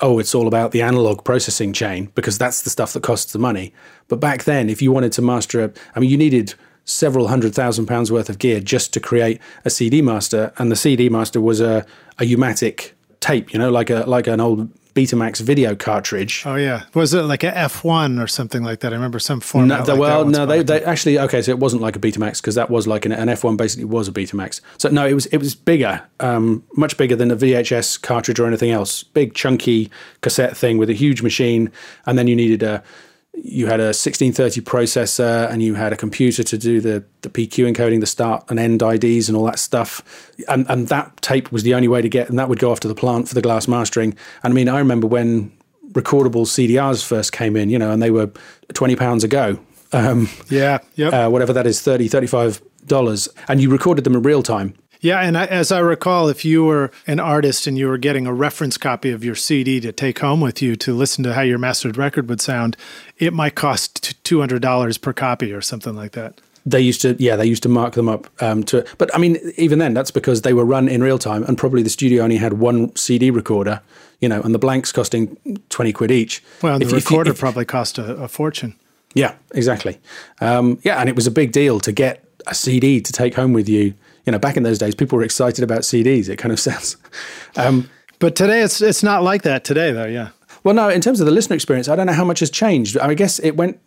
oh, 0.01 0.19
it's 0.19 0.35
all 0.35 0.47
about 0.47 0.71
the 0.71 0.81
analog 0.81 1.23
processing 1.23 1.73
chain 1.73 2.11
because 2.13 2.37
that's 2.37 2.61
the 2.61 2.69
stuff 2.69 2.93
that 2.93 3.01
costs 3.01 3.31
the 3.31 3.39
money. 3.39 3.73
But 4.09 4.19
back 4.19 4.43
then, 4.43 4.69
if 4.69 4.81
you 4.81 4.91
wanted 4.91 5.13
to 5.13 5.21
master 5.21 5.63
a, 5.63 5.71
I 5.95 5.99
mean, 5.99 6.09
you 6.09 6.17
needed 6.17 6.53
several 6.85 7.29
hundred 7.29 7.55
thousand 7.55 7.85
pounds 7.85 8.11
worth 8.11 8.29
of 8.29 8.39
gear 8.39 8.59
just 8.59 8.93
to 8.93 8.99
create 8.99 9.41
a 9.63 9.69
CD 9.69 10.01
master, 10.01 10.51
and 10.57 10.71
the 10.71 10.75
CD 10.75 11.07
master 11.09 11.39
was 11.39 11.61
a, 11.61 11.85
a 12.19 12.25
U-matic 12.25 12.91
tape, 13.21 13.53
you 13.53 13.59
know, 13.59 13.71
like 13.71 13.89
a 13.89 14.03
like 14.05 14.27
an 14.27 14.41
old 14.41 14.69
Betamax 14.95 15.41
video 15.41 15.75
cartridge. 15.75 16.43
Oh 16.45 16.55
yeah, 16.55 16.83
was 16.93 17.13
it 17.13 17.23
like 17.23 17.43
a 17.43 17.57
F 17.57 17.83
one 17.83 18.19
or 18.19 18.27
something 18.27 18.63
like 18.63 18.81
that? 18.81 18.93
I 18.93 18.95
remember 18.95 19.17
some 19.17 19.39
format. 19.39 19.87
No, 19.87 19.93
like 19.93 19.99
well, 19.99 20.25
no, 20.25 20.45
they, 20.45 20.61
they 20.61 20.83
actually 20.83 21.17
okay. 21.17 21.41
So 21.41 21.51
it 21.51 21.59
wasn't 21.59 21.81
like 21.81 21.95
a 21.95 21.99
Betamax 21.99 22.41
because 22.41 22.55
that 22.55 22.69
was 22.69 22.85
like 22.85 23.05
an, 23.05 23.11
an 23.11 23.27
F 23.27 23.43
one. 23.43 23.57
Basically, 23.57 23.85
was 23.85 24.07
a 24.07 24.11
Betamax. 24.11 24.61
So 24.77 24.89
no, 24.89 25.07
it 25.07 25.13
was 25.13 25.25
it 25.27 25.37
was 25.37 25.55
bigger, 25.55 26.03
um, 26.19 26.63
much 26.75 26.95
bigger 26.97 27.15
than 27.15 27.31
a 27.31 27.35
VHS 27.35 28.01
cartridge 28.01 28.39
or 28.39 28.45
anything 28.45 28.69
else. 28.69 29.01
Big 29.01 29.33
chunky 29.33 29.89
cassette 30.21 30.55
thing 30.55 30.77
with 30.77 30.91
a 30.91 30.93
huge 30.93 31.23
machine, 31.23 31.71
and 32.05 32.17
then 32.17 32.27
you 32.27 32.35
needed 32.35 32.61
a 32.61 32.83
you 33.33 33.65
had 33.65 33.79
a 33.79 33.93
1630 33.93 34.61
processor 34.61 35.49
and 35.51 35.63
you 35.63 35.73
had 35.73 35.91
a 35.91 35.97
computer 35.97 36.43
to 36.43 36.57
do 36.57 36.79
the, 36.79 37.03
the 37.21 37.29
PQ 37.29 37.73
encoding, 37.73 37.99
the 37.99 38.05
start 38.05 38.45
and 38.49 38.59
end 38.59 38.81
IDs 38.81 39.27
and 39.27 39.35
all 39.35 39.45
that 39.45 39.59
stuff. 39.59 40.31
And, 40.47 40.69
and 40.69 40.87
that 40.89 41.17
tape 41.21 41.51
was 41.51 41.63
the 41.63 41.73
only 41.73 41.87
way 41.87 42.01
to 42.01 42.09
get, 42.09 42.29
and 42.29 42.37
that 42.37 42.47
would 42.47 42.59
go 42.59 42.71
off 42.71 42.79
to 42.81 42.87
the 42.87 42.95
plant 42.95 43.27
for 43.27 43.33
the 43.33 43.41
glass 43.41 43.67
mastering. 43.67 44.15
And 44.43 44.53
I 44.53 44.53
mean, 44.53 44.69
I 44.69 44.77
remember 44.77 45.07
when 45.07 45.51
recordable 45.93 46.45
CDRs 46.45 47.05
first 47.05 47.31
came 47.31 47.55
in, 47.55 47.69
you 47.69 47.79
know, 47.79 47.91
and 47.91 48.01
they 48.01 48.11
were 48.11 48.31
20 48.73 48.95
pounds 48.95 49.23
a 49.23 49.27
go. 49.27 49.59
Um, 49.91 50.29
yeah, 50.49 50.79
yep. 50.95 51.13
Uh, 51.13 51.29
whatever 51.29 51.53
that 51.53 51.67
is, 51.67 51.81
30 51.81 52.09
$35. 52.09 53.29
And 53.47 53.61
you 53.61 53.69
recorded 53.69 54.03
them 54.03 54.15
in 54.15 54.21
real 54.21 54.43
time. 54.43 54.75
Yeah, 55.03 55.19
and 55.19 55.37
I, 55.37 55.45
as 55.47 55.69
I 55.69 55.79
recall, 55.79 56.29
if 56.29 56.45
you 56.45 56.63
were 56.63 56.89
an 57.07 57.19
artist 57.19 57.67
and 57.67 57.77
you 57.77 57.89
were 57.89 57.97
getting 57.97 58.25
a 58.25 58.33
reference 58.33 58.77
copy 58.77 59.11
of 59.11 59.21
your 59.21 59.35
CD 59.35 59.81
to 59.81 59.91
take 59.91 60.19
home 60.19 60.39
with 60.39 60.61
you 60.61 60.77
to 60.77 60.93
listen 60.93 61.25
to 61.25 61.33
how 61.33 61.41
your 61.41 61.57
mastered 61.57 61.97
record 61.97 62.29
would 62.29 62.39
sound, 62.39 62.77
it 63.17 63.33
might 63.33 63.53
cost 63.53 64.23
two 64.23 64.39
hundred 64.39 64.61
dollars 64.61 64.97
per 64.97 65.11
copy 65.11 65.51
or 65.51 65.59
something 65.59 65.93
like 65.93 66.13
that. 66.13 66.39
They 66.65 66.79
used 66.79 67.01
to, 67.01 67.17
yeah, 67.19 67.35
they 67.35 67.45
used 67.45 67.63
to 67.63 67.69
mark 67.69 67.95
them 67.95 68.07
up 68.07 68.29
um, 68.41 68.63
to. 68.63 68.85
But 68.97 69.13
I 69.13 69.17
mean, 69.17 69.39
even 69.57 69.77
then, 69.77 69.93
that's 69.93 70.09
because 70.09 70.43
they 70.43 70.53
were 70.53 70.63
run 70.63 70.87
in 70.87 71.03
real 71.03 71.19
time, 71.19 71.43
and 71.43 71.57
probably 71.57 71.83
the 71.83 71.89
studio 71.89 72.23
only 72.23 72.37
had 72.37 72.53
one 72.53 72.95
CD 72.95 73.29
recorder, 73.29 73.81
you 74.21 74.29
know, 74.29 74.41
and 74.41 74.55
the 74.55 74.59
blanks 74.59 74.93
costing 74.93 75.37
twenty 75.67 75.91
quid 75.91 76.11
each. 76.11 76.41
Well, 76.61 76.79
the 76.79 76.85
if, 76.85 76.93
recorder 76.93 77.31
if, 77.31 77.35
if, 77.35 77.39
probably 77.41 77.65
cost 77.65 77.97
a, 77.97 78.15
a, 78.15 78.29
fortune. 78.29 78.73
Yeah, 79.15 79.35
exactly. 79.53 79.99
Um, 80.39 80.79
yeah, 80.83 81.01
and 81.01 81.09
it 81.09 81.15
was 81.17 81.27
a 81.27 81.31
big 81.31 81.51
deal 81.51 81.81
to 81.81 81.91
get 81.91 82.23
a 82.47 82.55
CD 82.55 83.01
to 83.01 83.11
take 83.11 83.35
home 83.35 83.51
with 83.51 83.67
you 83.67 83.95
you 84.25 84.31
know, 84.31 84.39
back 84.39 84.57
in 84.57 84.63
those 84.63 84.77
days, 84.77 84.95
people 84.95 85.17
were 85.17 85.23
excited 85.23 85.63
about 85.63 85.81
CDs. 85.81 86.29
It 86.29 86.37
kind 86.37 86.51
of 86.51 86.59
sounds. 86.67 86.97
Um, 87.55 87.89
but 88.19 88.35
today, 88.35 88.61
it's 88.61 88.81
it's 88.81 89.03
not 89.03 89.23
like 89.23 89.43
that 89.43 89.63
today, 89.63 89.91
though. 89.91 90.05
Yeah. 90.05 90.29
Well, 90.63 90.73
no. 90.73 90.89
In 90.89 91.01
terms 91.01 91.19
of 91.19 91.25
the 91.25 91.31
listener 91.31 91.55
experience, 91.55 91.89
I 91.89 91.95
don't 91.95 92.07
know 92.07 92.13
how 92.13 92.23
much 92.23 92.39
has 92.39 92.49
changed. 92.49 92.97
I, 92.97 93.13
guess 93.15 93.39
it 93.39 93.57
went. 93.57 93.79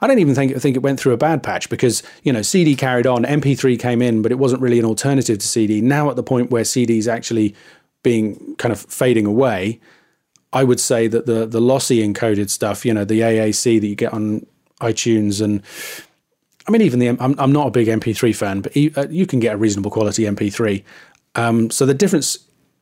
I 0.00 0.06
don't 0.06 0.20
even 0.20 0.34
think 0.34 0.56
think 0.56 0.76
it 0.76 0.82
went 0.82 1.00
through 1.00 1.12
a 1.12 1.16
bad 1.16 1.42
patch 1.42 1.68
because 1.68 2.02
you 2.22 2.32
know 2.32 2.42
CD 2.42 2.76
carried 2.76 3.06
on, 3.06 3.24
MP3 3.24 3.78
came 3.78 4.00
in, 4.00 4.22
but 4.22 4.30
it 4.30 4.38
wasn't 4.38 4.62
really 4.62 4.78
an 4.78 4.84
alternative 4.84 5.38
to 5.38 5.46
CD. 5.46 5.80
Now 5.80 6.10
at 6.10 6.16
the 6.16 6.22
point 6.22 6.50
where 6.50 6.64
CD 6.64 6.98
is 6.98 7.08
actually 7.08 7.54
being 8.02 8.54
kind 8.56 8.72
of 8.72 8.80
fading 8.80 9.26
away, 9.26 9.80
I 10.52 10.64
would 10.64 10.78
say 10.80 11.08
that 11.08 11.26
the 11.26 11.46
the 11.46 11.60
lossy 11.60 12.06
encoded 12.06 12.50
stuff, 12.50 12.84
you 12.84 12.94
know, 12.94 13.04
the 13.04 13.20
AAC 13.20 13.80
that 13.80 13.86
you 13.86 13.96
get 13.96 14.12
on 14.12 14.46
iTunes 14.80 15.40
and 15.40 15.62
I 16.66 16.70
mean, 16.70 16.82
even 16.82 16.98
the 16.98 17.08
I'm, 17.08 17.38
I'm 17.38 17.52
not 17.52 17.66
a 17.66 17.70
big 17.70 17.88
MP3 17.88 18.34
fan, 18.34 18.60
but 18.60 18.76
you, 18.76 18.92
uh, 18.96 19.06
you 19.10 19.26
can 19.26 19.40
get 19.40 19.54
a 19.54 19.56
reasonable 19.56 19.90
quality 19.90 20.24
MP3. 20.24 20.82
Um, 21.34 21.70
so 21.70 21.86
the 21.86 21.94
difference 21.94 22.38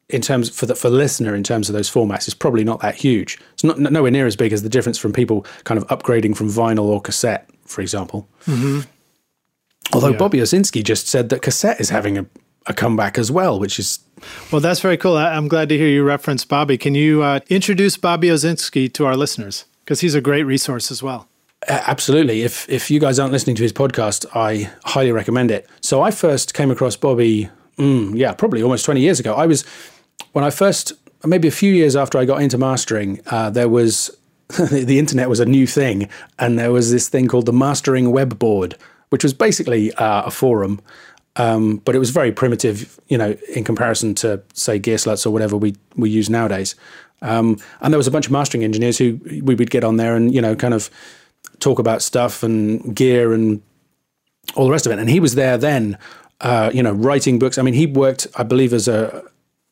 in 0.09 0.21
terms 0.21 0.51
for 0.51 0.67
the 0.67 0.75
for 0.75 0.91
listener 0.91 1.35
in 1.35 1.45
terms 1.45 1.69
of 1.69 1.75
those 1.75 1.91
formats 1.91 2.27
is 2.27 2.35
probably 2.35 2.65
not 2.65 2.81
that 2.81 2.95
huge. 2.95 3.39
It's 3.55 3.65
not 3.65 3.79
nowhere 3.79 4.11
near 4.11 4.27
as 4.27 4.37
big 4.37 4.53
as 4.53 4.63
the 4.63 4.69
difference 4.69 4.99
from 4.99 5.13
people 5.13 5.47
kind 5.65 5.79
of 5.79 5.87
upgrading 5.87 6.37
from 6.37 6.49
vinyl 6.49 6.85
or 6.85 7.01
cassette, 7.01 7.49
for 7.65 7.81
example. 7.81 8.29
Mm-hmm. 8.47 8.81
Although 9.93 10.11
yeah. 10.11 10.17
Bobby 10.17 10.39
Owsinski 10.39 10.85
just 10.85 11.09
said 11.09 11.29
that 11.31 11.43
cassette 11.43 11.81
is 11.81 11.91
having 11.91 12.19
a, 12.19 12.27
a 12.67 12.75
comeback 12.75 13.19
as 13.19 13.31
well, 13.31 13.59
which 13.59 13.79
is 13.79 14.01
well, 14.53 14.61
that's 14.61 14.81
very 14.81 14.97
cool. 14.97 15.17
I, 15.17 15.35
am 15.35 15.49
glad 15.49 15.69
to 15.71 15.79
hear 15.79 15.89
you 15.89 16.05
reference 16.05 16.45
Bobby. 16.45 16.77
Can 16.77 16.95
you 16.95 17.23
uh, 17.23 17.41
introduce 17.49 17.97
Bobby 17.97 18.29
Owsinski 18.29 18.93
to 18.93 19.07
our 19.07 19.17
listeners 19.17 19.65
because 19.91 20.03
he's 20.03 20.15
a 20.15 20.21
great 20.21 20.45
resource 20.45 20.93
as 20.93 21.03
well. 21.03 21.27
Absolutely. 21.69 22.43
If 22.43 22.69
if 22.69 22.91
you 22.91 22.99
guys 23.01 23.19
aren't 23.19 23.33
listening 23.33 23.57
to 23.57 23.63
his 23.63 23.73
podcast, 23.73 24.25
I 24.35 24.71
highly 24.85 25.13
recommend 25.13 25.51
it. 25.51 25.69
So 25.83 26.01
I 26.03 26.11
first 26.11 26.55
came 26.55 26.71
across 26.71 26.97
Bobby, 26.97 27.51
mm, 27.77 28.17
yeah, 28.17 28.33
probably 28.33 28.63
almost 28.63 28.85
twenty 28.85 29.03
years 29.03 29.21
ago. 29.21 29.35
I 29.35 29.47
was 29.47 29.65
when 30.33 30.43
I 30.45 30.51
first, 30.51 30.93
maybe 31.25 31.49
a 31.49 31.53
few 31.53 31.73
years 31.73 31.97
after 31.97 32.19
I 32.19 32.25
got 32.25 32.41
into 32.41 32.57
mastering, 32.57 33.21
uh, 33.27 33.51
there 33.51 33.69
was 33.69 34.11
the 34.71 34.99
internet 34.99 35.29
was 35.29 35.41
a 35.41 35.45
new 35.45 35.67
thing, 35.67 36.09
and 36.39 36.59
there 36.59 36.73
was 36.73 36.91
this 36.91 37.09
thing 37.09 37.29
called 37.29 37.47
the 37.47 37.53
Mastering 37.53 38.11
Web 38.11 38.39
Board, 38.39 38.77
which 39.11 39.23
was 39.23 39.35
basically 39.35 39.93
uh, 39.95 40.23
a 40.23 40.31
forum 40.31 40.81
Um, 41.37 41.79
but 41.85 41.95
it 41.95 41.99
was 41.99 42.11
very 42.11 42.33
primitive, 42.33 42.99
you 43.09 43.19
know, 43.19 43.37
in 43.55 43.65
comparison 43.65 44.15
to 44.17 44.43
say 44.55 44.81
Gearslutz 44.81 45.27
or 45.27 45.31
whatever 45.31 45.57
we 45.57 45.75
we 45.97 46.11
use 46.11 46.31
nowadays. 46.31 46.75
Um, 47.23 47.59
and 47.81 47.93
there 47.93 47.99
was 47.99 48.07
a 48.09 48.11
bunch 48.11 48.27
of 48.27 48.33
mastering 48.33 48.65
engineers 48.65 48.99
who 48.99 49.21
we 49.43 49.55
would 49.55 49.71
get 49.71 49.85
on 49.85 49.97
there 49.97 50.17
and 50.17 50.35
you 50.35 50.41
know 50.41 50.57
kind 50.57 50.75
of 50.75 50.91
talk 51.59 51.79
about 51.79 52.03
stuff 52.03 52.43
and 52.43 52.95
gear 52.95 53.33
and 53.33 53.63
all 54.55 54.65
the 54.65 54.71
rest 54.71 54.87
of 54.87 54.93
it. 54.93 54.99
And 54.99 55.09
he 55.09 55.21
was 55.21 55.35
there 55.35 55.59
then, 55.59 55.99
uh, 56.41 56.71
you 56.73 56.83
know, 56.83 56.93
writing 56.93 57.39
books. 57.39 57.59
I 57.59 57.63
mean, 57.63 57.75
he 57.75 57.87
worked, 57.87 58.27
I 58.37 58.43
believe, 58.43 58.73
as 58.73 58.89
a 58.89 59.25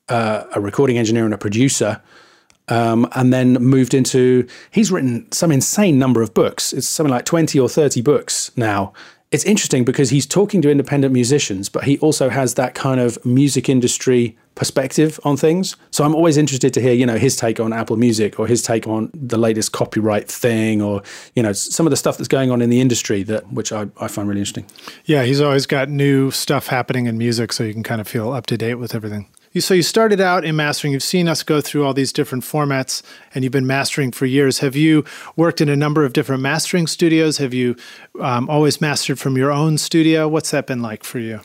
uh, 0.09 0.45
a 0.55 0.61
recording 0.61 0.97
engineer 0.99 1.25
and 1.25 1.35
a 1.35 1.39
producer. 1.39 2.01
Um, 2.71 3.09
and 3.15 3.33
then 3.33 3.55
moved 3.55 3.95
into 3.95 4.47
he's 4.71 4.93
written 4.93 5.33
some 5.33 5.51
insane 5.51 5.99
number 5.99 6.21
of 6.21 6.35
books 6.35 6.75
it's 6.75 6.87
something 6.87 7.11
like 7.11 7.25
20 7.25 7.59
or 7.59 7.67
30 7.67 8.03
books 8.03 8.51
now 8.59 8.93
it's 9.31 9.45
interesting 9.45 9.85
because 9.85 10.11
he's 10.11 10.27
talking 10.27 10.63
to 10.63 10.71
independent 10.71 11.13
musicians, 11.13 11.69
but 11.69 11.85
he 11.85 11.99
also 11.99 12.31
has 12.31 12.55
that 12.55 12.75
kind 12.75 12.99
of 12.99 13.25
music 13.27 13.69
industry 13.69 14.37
perspective 14.55 15.21
on 15.23 15.37
things. 15.37 15.77
So 15.91 16.03
I'm 16.03 16.15
always 16.15 16.37
interested 16.37 16.73
to 16.75 16.81
hear, 16.81 16.95
you 16.95 17.05
know, 17.05 17.19
his 17.19 17.37
take 17.37 17.61
on 17.61 17.73
Apple 17.73 17.97
Music 17.97 18.41
or 18.41 18.47
his 18.47 18.63
take 18.63 18.87
on 18.87 19.11
the 19.13 19.37
latest 19.37 19.73
copyright 19.73 20.29
thing 20.29 20.81
or, 20.81 21.03
you 21.35 21.43
know, 21.43 21.53
some 21.53 21.87
of 21.87 21.91
the 21.91 21.97
stuff 21.97 22.17
that's 22.17 22.29
going 22.29 22.51
on 22.51 22.63
in 22.63 22.71
the 22.71 22.81
industry 22.81 23.23
that 23.25 23.53
which 23.53 23.71
I, 23.71 23.89
I 24.01 24.09
find 24.09 24.29
really 24.29 24.41
interesting. 24.41 24.67
Yeah, 25.05 25.25
he's 25.25 25.41
always 25.41 25.67
got 25.67 25.89
new 25.91 26.31
stuff 26.31 26.69
happening 26.69 27.07
in 27.07 27.19
music 27.19 27.53
so 27.53 27.65
you 27.65 27.75
can 27.75 27.83
kind 27.83 28.01
of 28.01 28.09
feel 28.09 28.33
up 28.33 28.47
to 28.47 28.57
date 28.57 28.77
with 28.77 28.95
everything. 28.95 29.29
So 29.57 29.75
you 29.75 29.83
started 29.83 30.21
out 30.21 30.45
in 30.45 30.57
mastering. 30.57 30.93
You've 30.93 31.03
seen 31.03 31.27
us 31.27 31.43
go 31.43 31.61
through 31.61 31.85
all 31.85 31.95
these 31.95 32.13
different 32.13 32.45
formats, 32.45 33.03
and 33.35 33.43
you've 33.43 33.53
been 33.53 33.67
mastering 33.67 34.13
for 34.13 34.27
years. 34.27 34.59
Have 34.59 34.77
you 34.77 35.05
worked 35.37 35.61
in 35.61 35.69
a 35.69 35.77
number 35.77 36.05
of 36.05 36.13
different 36.13 36.43
mastering 36.43 36.87
studios? 36.87 37.39
Have 37.39 37.55
you 37.55 37.75
um, 38.21 38.49
always 38.51 38.81
mastered 38.81 39.19
from 39.19 39.37
your 39.37 39.51
own 39.51 39.79
studio? 39.79 40.29
What's 40.29 40.51
that 40.51 40.67
been 40.67 40.83
like 40.83 41.03
for 41.03 41.19
you? 41.19 41.41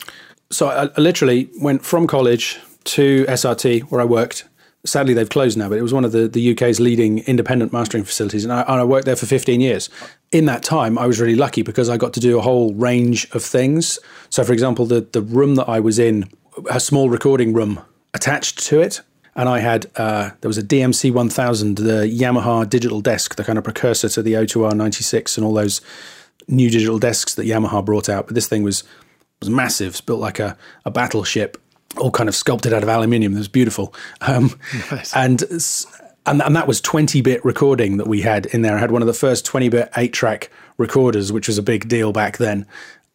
So 0.50 0.68
I, 0.68 0.90
I 0.96 1.00
literally 1.00 1.48
went 1.60 1.84
from 1.84 2.06
college 2.06 2.60
to 2.84 3.24
SRT, 3.24 3.82
where 3.84 4.00
I 4.00 4.04
worked. 4.04 4.44
Sadly, 4.86 5.14
they've 5.14 5.30
closed 5.30 5.56
now, 5.56 5.70
but 5.70 5.78
it 5.78 5.82
was 5.82 5.94
one 5.94 6.04
of 6.04 6.12
the, 6.12 6.28
the 6.28 6.52
UK's 6.52 6.78
leading 6.78 7.20
independent 7.20 7.72
mastering 7.72 8.04
facilities, 8.04 8.44
and 8.44 8.52
I, 8.52 8.60
and 8.62 8.80
I 8.82 8.84
worked 8.84 9.06
there 9.06 9.16
for 9.16 9.24
15 9.24 9.62
years. 9.62 9.88
In 10.30 10.44
that 10.44 10.62
time, 10.62 10.98
I 10.98 11.06
was 11.06 11.18
really 11.18 11.36
lucky 11.36 11.62
because 11.62 11.88
I 11.88 11.96
got 11.96 12.12
to 12.14 12.20
do 12.20 12.38
a 12.38 12.42
whole 12.42 12.74
range 12.74 13.26
of 13.32 13.42
things. 13.42 13.98
So, 14.28 14.44
for 14.44 14.52
example, 14.52 14.84
the, 14.84 15.00
the 15.00 15.22
room 15.22 15.54
that 15.54 15.70
I 15.70 15.80
was 15.80 15.98
in, 15.98 16.30
a 16.70 16.78
small 16.78 17.08
recording 17.08 17.54
room 17.54 17.80
attached 18.14 18.64
to 18.66 18.80
it. 18.80 19.02
And 19.36 19.48
I 19.48 19.58
had, 19.58 19.90
uh, 19.96 20.30
there 20.40 20.48
was 20.48 20.58
a 20.58 20.62
DMC 20.62 21.12
1000, 21.12 21.78
the 21.78 22.06
Yamaha 22.06 22.68
digital 22.68 23.00
desk, 23.00 23.34
the 23.34 23.42
kind 23.42 23.58
of 23.58 23.64
precursor 23.64 24.08
to 24.08 24.22
the 24.22 24.34
O2R 24.34 24.74
96 24.74 25.36
and 25.36 25.44
all 25.44 25.52
those 25.52 25.80
new 26.46 26.70
digital 26.70 26.98
desks 26.98 27.34
that 27.34 27.44
Yamaha 27.44 27.84
brought 27.84 28.08
out. 28.08 28.26
But 28.26 28.34
this 28.34 28.46
thing 28.46 28.62
was 28.62 28.84
was 29.40 29.50
massive. 29.50 29.88
It's 29.88 30.00
built 30.00 30.20
like 30.20 30.38
a, 30.38 30.56
a 30.84 30.90
battleship, 30.90 31.60
all 31.98 32.12
kind 32.12 32.28
of 32.28 32.36
sculpted 32.36 32.72
out 32.72 32.82
of 32.84 32.88
aluminium. 32.88 33.34
It 33.34 33.38
was 33.38 33.48
beautiful. 33.48 33.92
Um, 34.20 34.58
nice. 34.90 35.14
And 35.14 35.42
and, 36.26 36.40
and 36.40 36.56
that 36.56 36.66
was 36.66 36.80
20 36.80 37.20
bit 37.20 37.44
recording 37.44 37.98
that 37.98 38.06
we 38.06 38.22
had 38.22 38.46
in 38.46 38.62
there. 38.62 38.76
I 38.76 38.78
had 38.78 38.90
one 38.90 39.02
of 39.02 39.06
the 39.06 39.12
first 39.12 39.44
20 39.44 39.68
bit 39.68 39.90
eight 39.96 40.12
track 40.12 40.50
recorders, 40.78 41.32
which 41.32 41.48
was 41.48 41.58
a 41.58 41.62
big 41.62 41.88
deal 41.88 42.12
back 42.12 42.38
then. 42.38 42.66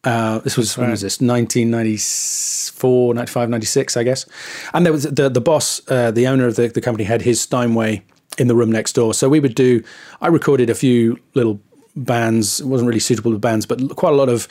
Uh, 0.04 0.40
this 0.40 0.56
was, 0.56 0.78
right. 0.78 0.84
when 0.84 0.92
was 0.92 1.02
this? 1.02 1.20
1994, 1.20 3.14
95, 3.14 3.50
96, 3.50 3.98
I 3.98 4.04
guess. 4.04 4.26
And 4.74 4.86
there 4.86 4.94
was 4.94 5.04
the, 5.04 5.30
the 5.30 5.42
boss, 5.42 5.82
uh, 5.90 6.12
the 6.12 6.28
owner 6.28 6.48
of 6.48 6.56
the, 6.56 6.68
the 6.68 6.82
company, 6.82 7.04
had 7.04 7.22
his 7.22 7.42
Steinway 7.42 8.04
in 8.38 8.48
the 8.48 8.56
room 8.56 8.72
next 8.72 8.94
door. 8.94 9.14
So 9.14 9.28
we 9.28 9.40
would 9.40 9.56
do, 9.56 9.84
I 10.22 10.28
recorded 10.28 10.70
a 10.70 10.76
few 10.76 11.20
little 11.34 11.60
bands. 11.96 12.62
It 12.62 12.68
wasn't 12.68 12.88
really 12.88 13.00
suitable 13.00 13.32
to 13.32 13.40
bands, 13.40 13.66
but 13.66 13.96
quite 13.96 14.14
a 14.14 14.16
lot 14.16 14.30
of 14.30 14.48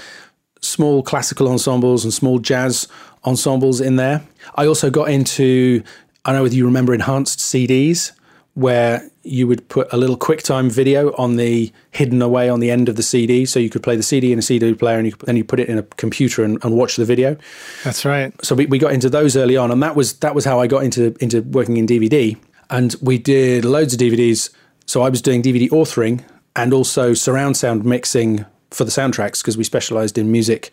small 0.60 1.02
classical 1.02 1.48
ensembles 1.48 2.04
and 2.04 2.12
small 2.12 2.38
jazz 2.38 2.88
ensembles 3.24 3.80
in 3.80 3.96
there. 3.96 4.22
I 4.56 4.66
also 4.66 4.90
got 4.90 5.08
into, 5.08 5.82
I 6.24 6.30
don't 6.32 6.40
know 6.40 6.42
whether 6.42 6.54
you 6.54 6.66
remember 6.66 6.92
enhanced 6.92 7.38
CDs 7.38 8.12
where 8.58 9.08
you 9.22 9.46
would 9.46 9.68
put 9.68 9.86
a 9.92 9.96
little 9.96 10.18
QuickTime 10.18 10.68
video 10.68 11.14
on 11.16 11.36
the 11.36 11.72
hidden 11.92 12.20
away 12.20 12.48
on 12.48 12.58
the 12.58 12.72
end 12.72 12.88
of 12.88 12.96
the 12.96 13.04
CD, 13.04 13.46
so 13.46 13.60
you 13.60 13.70
could 13.70 13.84
play 13.84 13.94
the 13.94 14.02
CD 14.02 14.32
in 14.32 14.38
a 14.40 14.42
CD 14.42 14.74
player, 14.74 14.98
and 14.98 15.06
you, 15.06 15.14
then 15.22 15.36
you 15.36 15.44
put 15.44 15.60
it 15.60 15.68
in 15.68 15.78
a 15.78 15.84
computer 15.84 16.42
and, 16.42 16.58
and, 16.64 16.76
watch 16.76 16.96
the 16.96 17.04
video. 17.04 17.36
That's 17.84 18.04
right. 18.04 18.32
So 18.44 18.56
we, 18.56 18.66
we 18.66 18.78
got 18.78 18.92
into 18.92 19.08
those 19.08 19.36
early 19.36 19.56
on, 19.56 19.70
and 19.70 19.80
that 19.84 19.94
was 19.94 20.14
that 20.18 20.34
was 20.34 20.44
how 20.44 20.58
I 20.58 20.66
got 20.66 20.82
into 20.82 21.14
into 21.20 21.42
working 21.42 21.76
in 21.76 21.86
DVD. 21.86 22.36
And 22.68 22.96
we 23.00 23.16
did 23.16 23.64
loads 23.64 23.94
of 23.94 24.00
DVDs. 24.00 24.50
So 24.86 25.02
I 25.02 25.08
was 25.08 25.22
doing 25.22 25.40
DVD 25.40 25.68
authoring 25.70 26.24
and 26.56 26.72
also 26.72 27.14
surround 27.14 27.56
sound 27.56 27.84
mixing 27.84 28.44
for 28.72 28.84
the 28.84 28.90
soundtracks 28.90 29.40
because 29.40 29.56
we 29.56 29.62
specialized 29.62 30.18
in 30.18 30.32
music 30.32 30.72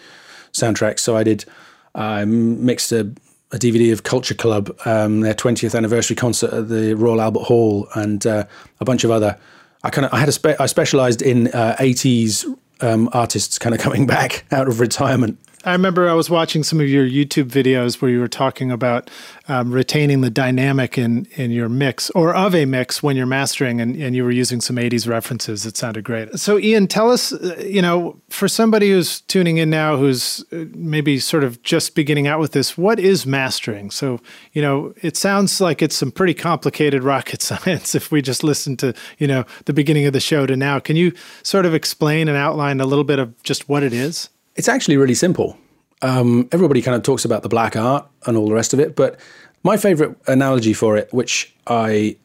soundtracks. 0.53 0.99
So 1.01 1.15
I 1.15 1.23
did 1.23 1.45
I 1.93 2.25
mixed 2.25 2.91
a 2.91 3.11
a 3.51 3.57
DVD 3.57 3.93
of 3.93 4.03
Culture 4.03 4.33
Club, 4.33 4.75
um, 4.85 5.21
their 5.21 5.33
20th 5.33 5.75
anniversary 5.75 6.15
concert 6.15 6.51
at 6.51 6.69
the 6.69 6.93
Royal 6.95 7.21
Albert 7.21 7.43
Hall, 7.43 7.87
and 7.95 8.25
uh, 8.25 8.45
a 8.79 8.85
bunch 8.85 9.03
of 9.03 9.11
other. 9.11 9.37
I 9.83 9.89
kind 9.91 10.05
of 10.05 10.13
I 10.13 10.19
had 10.19 10.29
a 10.29 10.31
spe- 10.31 10.59
I 10.59 10.65
specialised 10.65 11.21
in 11.21 11.47
uh, 11.49 11.75
80s 11.79 12.45
um, 12.81 13.09
artists 13.13 13.59
kind 13.59 13.75
of 13.75 13.81
coming 13.87 14.07
back 14.07 14.45
out 14.51 14.67
of 14.67 14.79
retirement 14.79 15.39
I 15.65 15.71
remember 15.71 16.07
I 16.07 16.13
was 16.13 16.29
watching 16.29 16.63
some 16.63 16.79
of 16.79 16.87
your 16.87 17.07
YouTube 17.07 17.49
videos 17.49 17.99
where 17.99 18.11
you 18.11 18.19
were 18.19 18.27
talking 18.27 18.71
about 18.71 19.09
um, 19.47 19.71
retaining 19.71 20.21
the 20.21 20.29
dynamic 20.29 20.95
in, 20.95 21.25
in 21.31 21.49
your 21.49 21.69
mix 21.69 22.11
or 22.11 22.35
of 22.35 22.53
a 22.53 22.65
mix 22.65 23.01
when 23.01 23.17
you're 23.17 23.25
mastering, 23.25 23.81
and, 23.81 23.95
and 23.95 24.15
you 24.15 24.23
were 24.23 24.31
using 24.31 24.61
some 24.61 24.75
80s 24.75 25.07
references. 25.07 25.65
It 25.65 25.75
sounded 25.75 26.03
great. 26.03 26.37
So, 26.37 26.59
Ian, 26.59 26.85
tell 26.85 27.11
us, 27.11 27.33
uh, 27.33 27.55
you 27.65 27.81
know, 27.81 28.21
for 28.29 28.47
somebody 28.47 28.91
who's 28.91 29.21
tuning 29.21 29.57
in 29.57 29.71
now 29.71 29.97
who's 29.97 30.45
uh, 30.51 30.65
maybe 30.75 31.17
sort 31.17 31.43
of 31.43 31.61
just 31.63 31.95
beginning 31.95 32.27
out 32.27 32.39
with 32.39 32.51
this, 32.51 32.77
what 32.77 32.99
is 32.99 33.25
mastering? 33.25 33.89
So, 33.89 34.19
you 34.53 34.61
know, 34.61 34.93
it 35.01 35.17
sounds 35.17 35.59
like 35.59 35.81
it's 35.81 35.95
some 35.95 36.11
pretty 36.11 36.35
complicated 36.35 37.03
rocket 37.03 37.41
science 37.41 37.95
if 37.95 38.11
we 38.11 38.21
just 38.21 38.43
listen 38.43 38.77
to, 38.77 38.93
you 39.17 39.25
know, 39.25 39.45
the 39.65 39.73
beginning 39.73 40.05
of 40.05 40.13
the 40.13 40.19
show 40.19 40.45
to 40.45 40.55
now. 40.55 40.77
Can 40.77 40.95
you 40.95 41.11
sort 41.41 41.65
of 41.65 41.73
explain 41.73 42.27
and 42.27 42.37
outline 42.37 42.79
a 42.79 42.85
little 42.85 43.03
bit 43.03 43.17
of 43.17 43.41
just 43.41 43.67
what 43.67 43.81
it 43.81 43.91
is? 43.91 44.29
It's 44.55 44.67
actually 44.67 44.97
really 44.97 45.13
simple. 45.13 45.57
Um, 46.01 46.47
everybody 46.51 46.81
kind 46.81 46.95
of 46.95 47.03
talks 47.03 47.25
about 47.25 47.43
the 47.43 47.49
black 47.49 47.75
art 47.75 48.07
and 48.25 48.37
all 48.37 48.47
the 48.47 48.53
rest 48.53 48.73
of 48.73 48.79
it, 48.79 48.95
but 48.95 49.19
my 49.63 49.77
favorite 49.77 50.15
analogy 50.27 50.73
for 50.73 50.95
it, 50.97 51.11
which 51.11 51.53
I 51.67 52.17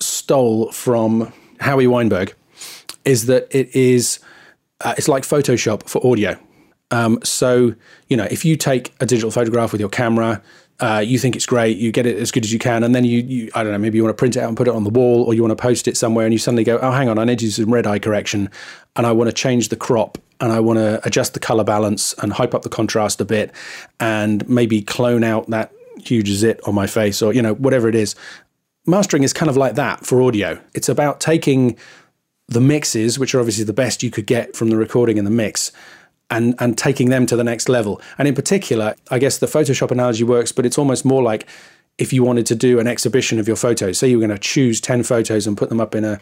stole 0.00 0.72
from 0.72 1.32
Howie 1.60 1.86
Weinberg, 1.86 2.34
is 3.04 3.26
that 3.26 3.46
it 3.50 3.74
is 3.74 4.18
uh, 4.80 4.94
it's 4.96 5.08
like 5.08 5.24
Photoshop 5.24 5.88
for 5.88 6.04
audio. 6.06 6.38
Um, 6.90 7.18
so 7.22 7.74
you 8.08 8.16
know, 8.16 8.26
if 8.30 8.44
you 8.44 8.56
take 8.56 8.94
a 9.00 9.06
digital 9.06 9.30
photograph 9.30 9.72
with 9.72 9.80
your 9.80 9.90
camera, 9.90 10.42
uh, 10.80 11.02
you 11.04 11.18
think 11.18 11.34
it's 11.34 11.46
great, 11.46 11.76
you 11.76 11.90
get 11.90 12.06
it 12.06 12.16
as 12.18 12.30
good 12.30 12.44
as 12.44 12.52
you 12.52 12.58
can, 12.58 12.84
and 12.84 12.94
then 12.94 13.04
you, 13.04 13.20
you, 13.20 13.50
I 13.54 13.62
don't 13.62 13.72
know, 13.72 13.78
maybe 13.78 13.98
you 13.98 14.04
want 14.04 14.16
to 14.16 14.20
print 14.20 14.36
it 14.36 14.40
out 14.40 14.48
and 14.48 14.56
put 14.56 14.68
it 14.68 14.74
on 14.74 14.84
the 14.84 14.90
wall, 14.90 15.24
or 15.24 15.34
you 15.34 15.42
want 15.42 15.50
to 15.50 15.60
post 15.60 15.88
it 15.88 15.96
somewhere, 15.96 16.24
and 16.24 16.32
you 16.32 16.38
suddenly 16.38 16.64
go, 16.64 16.78
oh, 16.80 16.92
hang 16.92 17.08
on, 17.08 17.18
I 17.18 17.24
need 17.24 17.40
to 17.40 17.46
do 17.46 17.50
some 17.50 17.72
red 17.72 17.86
eye 17.86 17.98
correction, 17.98 18.48
and 18.94 19.06
I 19.06 19.12
want 19.12 19.28
to 19.28 19.34
change 19.34 19.70
the 19.70 19.76
crop, 19.76 20.18
and 20.40 20.52
I 20.52 20.60
want 20.60 20.78
to 20.78 21.04
adjust 21.04 21.34
the 21.34 21.40
color 21.40 21.64
balance 21.64 22.14
and 22.22 22.32
hype 22.32 22.54
up 22.54 22.62
the 22.62 22.68
contrast 22.68 23.20
a 23.20 23.24
bit, 23.24 23.52
and 23.98 24.48
maybe 24.48 24.80
clone 24.80 25.24
out 25.24 25.50
that 25.50 25.72
huge 25.98 26.28
zit 26.28 26.60
on 26.66 26.74
my 26.74 26.86
face, 26.86 27.22
or 27.22 27.32
you 27.32 27.42
know, 27.42 27.54
whatever 27.54 27.88
it 27.88 27.94
is. 27.94 28.14
Mastering 28.86 29.24
is 29.24 29.32
kind 29.32 29.50
of 29.50 29.56
like 29.56 29.74
that 29.74 30.06
for 30.06 30.22
audio. 30.22 30.60
It's 30.74 30.88
about 30.88 31.20
taking 31.20 31.76
the 32.46 32.60
mixes, 32.60 33.18
which 33.18 33.34
are 33.34 33.40
obviously 33.40 33.64
the 33.64 33.74
best 33.74 34.02
you 34.02 34.10
could 34.10 34.26
get 34.26 34.56
from 34.56 34.70
the 34.70 34.76
recording 34.76 35.18
and 35.18 35.26
the 35.26 35.30
mix, 35.30 35.72
and 36.30 36.54
and 36.58 36.76
taking 36.76 37.08
them 37.08 37.26
to 37.26 37.36
the 37.36 37.44
next 37.44 37.68
level. 37.68 38.00
And 38.18 38.28
in 38.28 38.34
particular, 38.34 38.94
I 39.10 39.18
guess 39.18 39.38
the 39.38 39.46
Photoshop 39.46 39.90
analogy 39.90 40.24
works, 40.24 40.52
but 40.52 40.66
it's 40.66 40.78
almost 40.78 41.04
more 41.04 41.22
like 41.22 41.46
if 41.98 42.12
you 42.12 42.22
wanted 42.22 42.46
to 42.46 42.54
do 42.54 42.78
an 42.78 42.86
exhibition 42.86 43.38
of 43.38 43.46
your 43.46 43.56
photos. 43.56 43.98
Say 43.98 44.08
you 44.08 44.18
were 44.18 44.26
going 44.26 44.36
to 44.36 44.42
choose 44.42 44.80
10 44.80 45.02
photos 45.02 45.46
and 45.46 45.58
put 45.58 45.68
them 45.68 45.80
up 45.80 45.94
in 45.94 46.04
a 46.04 46.20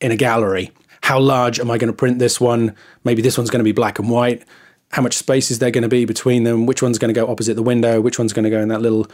in 0.00 0.12
a 0.12 0.16
gallery. 0.16 0.70
How 1.02 1.18
large 1.18 1.58
am 1.58 1.70
I 1.70 1.78
going 1.78 1.92
to 1.92 1.96
print 1.96 2.18
this 2.18 2.40
one? 2.40 2.74
Maybe 3.04 3.22
this 3.22 3.36
one's 3.36 3.50
going 3.50 3.60
to 3.60 3.64
be 3.64 3.72
black 3.72 3.98
and 3.98 4.08
white. 4.08 4.44
How 4.92 5.02
much 5.02 5.16
space 5.16 5.50
is 5.50 5.58
there 5.58 5.70
going 5.70 5.82
to 5.82 5.88
be 5.88 6.04
between 6.04 6.44
them? 6.44 6.66
Which 6.66 6.82
one's 6.82 6.98
going 6.98 7.12
to 7.12 7.18
go 7.18 7.30
opposite 7.30 7.54
the 7.54 7.62
window? 7.62 8.00
Which 8.00 8.18
one's 8.18 8.32
going 8.32 8.44
to 8.44 8.50
go 8.50 8.60
in 8.60 8.68
that 8.68 8.82
little 8.82 9.06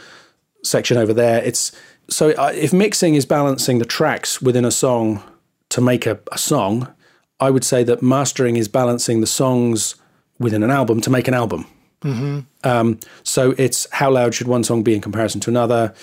section 0.63 0.97
over 0.97 1.13
there? 1.13 1.43
It's 1.43 1.71
so 2.09 2.31
uh, 2.31 2.51
if 2.53 2.73
mixing 2.73 3.15
is 3.15 3.25
balancing 3.25 3.79
the 3.79 3.85
tracks 3.85 4.41
within 4.41 4.65
a 4.65 4.71
song 4.71 5.23
to 5.69 5.81
make 5.81 6.05
a, 6.05 6.19
a 6.31 6.37
song, 6.37 6.93
I 7.39 7.49
would 7.49 7.63
say 7.63 7.83
that 7.83 8.01
mastering 8.01 8.57
is 8.57 8.67
balancing 8.67 9.21
the 9.21 9.27
songs 9.27 9.95
within 10.39 10.63
an 10.63 10.71
album 10.71 11.01
to 11.01 11.09
make 11.09 11.27
an 11.27 11.33
album. 11.33 11.65
Mm-hmm. 12.01 12.39
Um, 12.63 12.99
so 13.23 13.55
it's 13.57 13.87
how 13.91 14.11
loud 14.11 14.33
should 14.33 14.47
one 14.47 14.63
song 14.63 14.83
be 14.83 14.93
in 14.93 15.01
comparison 15.01 15.41
to 15.41 15.49
another, 15.49 15.93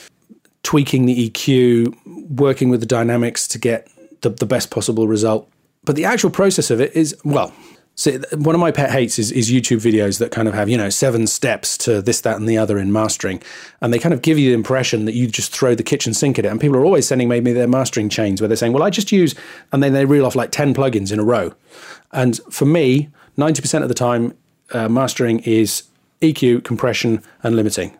tweaking 0.62 1.06
the 1.06 1.30
EQ, 1.30 2.30
working 2.30 2.68
with 2.68 2.80
the 2.80 2.86
dynamics 2.86 3.46
to 3.48 3.58
get 3.58 3.88
the, 4.22 4.30
the 4.30 4.46
best 4.46 4.70
possible 4.70 5.06
result. 5.06 5.48
But 5.84 5.96
the 5.96 6.04
actual 6.04 6.30
process 6.30 6.70
of 6.70 6.80
it 6.80 6.94
is, 6.96 7.14
well, 7.24 7.52
so 7.96 8.18
one 8.32 8.56
of 8.56 8.60
my 8.60 8.72
pet 8.72 8.90
hates 8.90 9.18
is, 9.20 9.30
is 9.30 9.52
YouTube 9.52 9.78
videos 9.78 10.18
that 10.18 10.32
kind 10.32 10.48
of 10.48 10.54
have, 10.54 10.68
you 10.68 10.76
know, 10.76 10.88
seven 10.88 11.28
steps 11.28 11.78
to 11.78 12.02
this, 12.02 12.22
that, 12.22 12.36
and 12.36 12.48
the 12.48 12.58
other 12.58 12.76
in 12.78 12.92
mastering. 12.92 13.40
And 13.80 13.92
they 13.92 14.00
kind 14.00 14.12
of 14.12 14.20
give 14.20 14.36
you 14.36 14.50
the 14.50 14.54
impression 14.54 15.04
that 15.04 15.14
you 15.14 15.28
just 15.28 15.52
throw 15.52 15.76
the 15.76 15.84
kitchen 15.84 16.12
sink 16.12 16.38
at 16.38 16.44
it. 16.44 16.48
And 16.48 16.60
people 16.60 16.76
are 16.76 16.84
always 16.84 17.06
sending 17.06 17.28
maybe 17.28 17.52
their 17.52 17.68
mastering 17.68 18.08
chains 18.08 18.40
where 18.40 18.48
they're 18.48 18.56
saying, 18.56 18.72
well, 18.72 18.82
I 18.82 18.90
just 18.90 19.12
use, 19.12 19.36
and 19.70 19.80
then 19.80 19.92
they 19.92 20.06
reel 20.06 20.26
off 20.26 20.34
like 20.34 20.50
10 20.50 20.74
plugins 20.74 21.12
in 21.12 21.20
a 21.20 21.24
row. 21.24 21.54
And 22.10 22.40
for 22.50 22.64
me, 22.64 23.10
90% 23.36 23.82
of 23.82 23.88
the 23.88 23.94
time, 23.94 24.34
uh, 24.72 24.88
mastering 24.88 25.40
is 25.40 25.84
EQ, 26.20 26.64
compression, 26.64 27.22
and 27.42 27.56
limiting, 27.56 27.96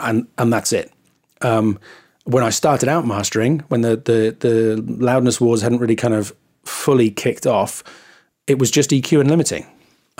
and 0.00 0.26
and 0.38 0.52
that's 0.52 0.72
it. 0.72 0.92
Um, 1.40 1.78
when 2.24 2.44
I 2.44 2.50
started 2.50 2.88
out 2.88 3.06
mastering, 3.06 3.60
when 3.68 3.80
the, 3.80 3.96
the 3.96 4.36
the 4.38 4.82
loudness 4.82 5.40
wars 5.40 5.62
hadn't 5.62 5.78
really 5.78 5.96
kind 5.96 6.14
of 6.14 6.34
fully 6.64 7.10
kicked 7.10 7.46
off, 7.46 7.82
it 8.46 8.58
was 8.58 8.70
just 8.70 8.90
EQ 8.90 9.20
and 9.20 9.30
limiting. 9.30 9.66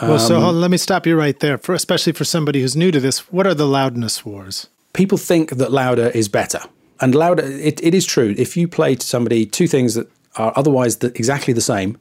Well, 0.00 0.18
so 0.18 0.40
hold 0.40 0.56
on, 0.56 0.60
let 0.60 0.70
me 0.70 0.78
stop 0.78 1.06
you 1.06 1.16
right 1.16 1.38
there. 1.38 1.58
For 1.58 1.74
especially 1.74 2.12
for 2.12 2.24
somebody 2.24 2.60
who's 2.60 2.74
new 2.74 2.90
to 2.90 2.98
this, 2.98 3.30
what 3.30 3.46
are 3.46 3.54
the 3.54 3.68
loudness 3.68 4.24
wars? 4.24 4.68
people 4.92 5.18
think 5.18 5.50
that 5.50 5.72
louder 5.72 6.08
is 6.08 6.28
better. 6.28 6.60
And 7.00 7.14
louder, 7.14 7.42
it, 7.44 7.82
it 7.82 7.94
is 7.94 8.06
true. 8.06 8.34
If 8.38 8.56
you 8.56 8.68
play 8.68 8.94
to 8.94 9.06
somebody 9.06 9.46
two 9.46 9.66
things 9.66 9.94
that 9.94 10.08
are 10.36 10.52
otherwise 10.56 10.98
the, 10.98 11.08
exactly 11.08 11.54
the 11.54 11.60
same, 11.60 11.98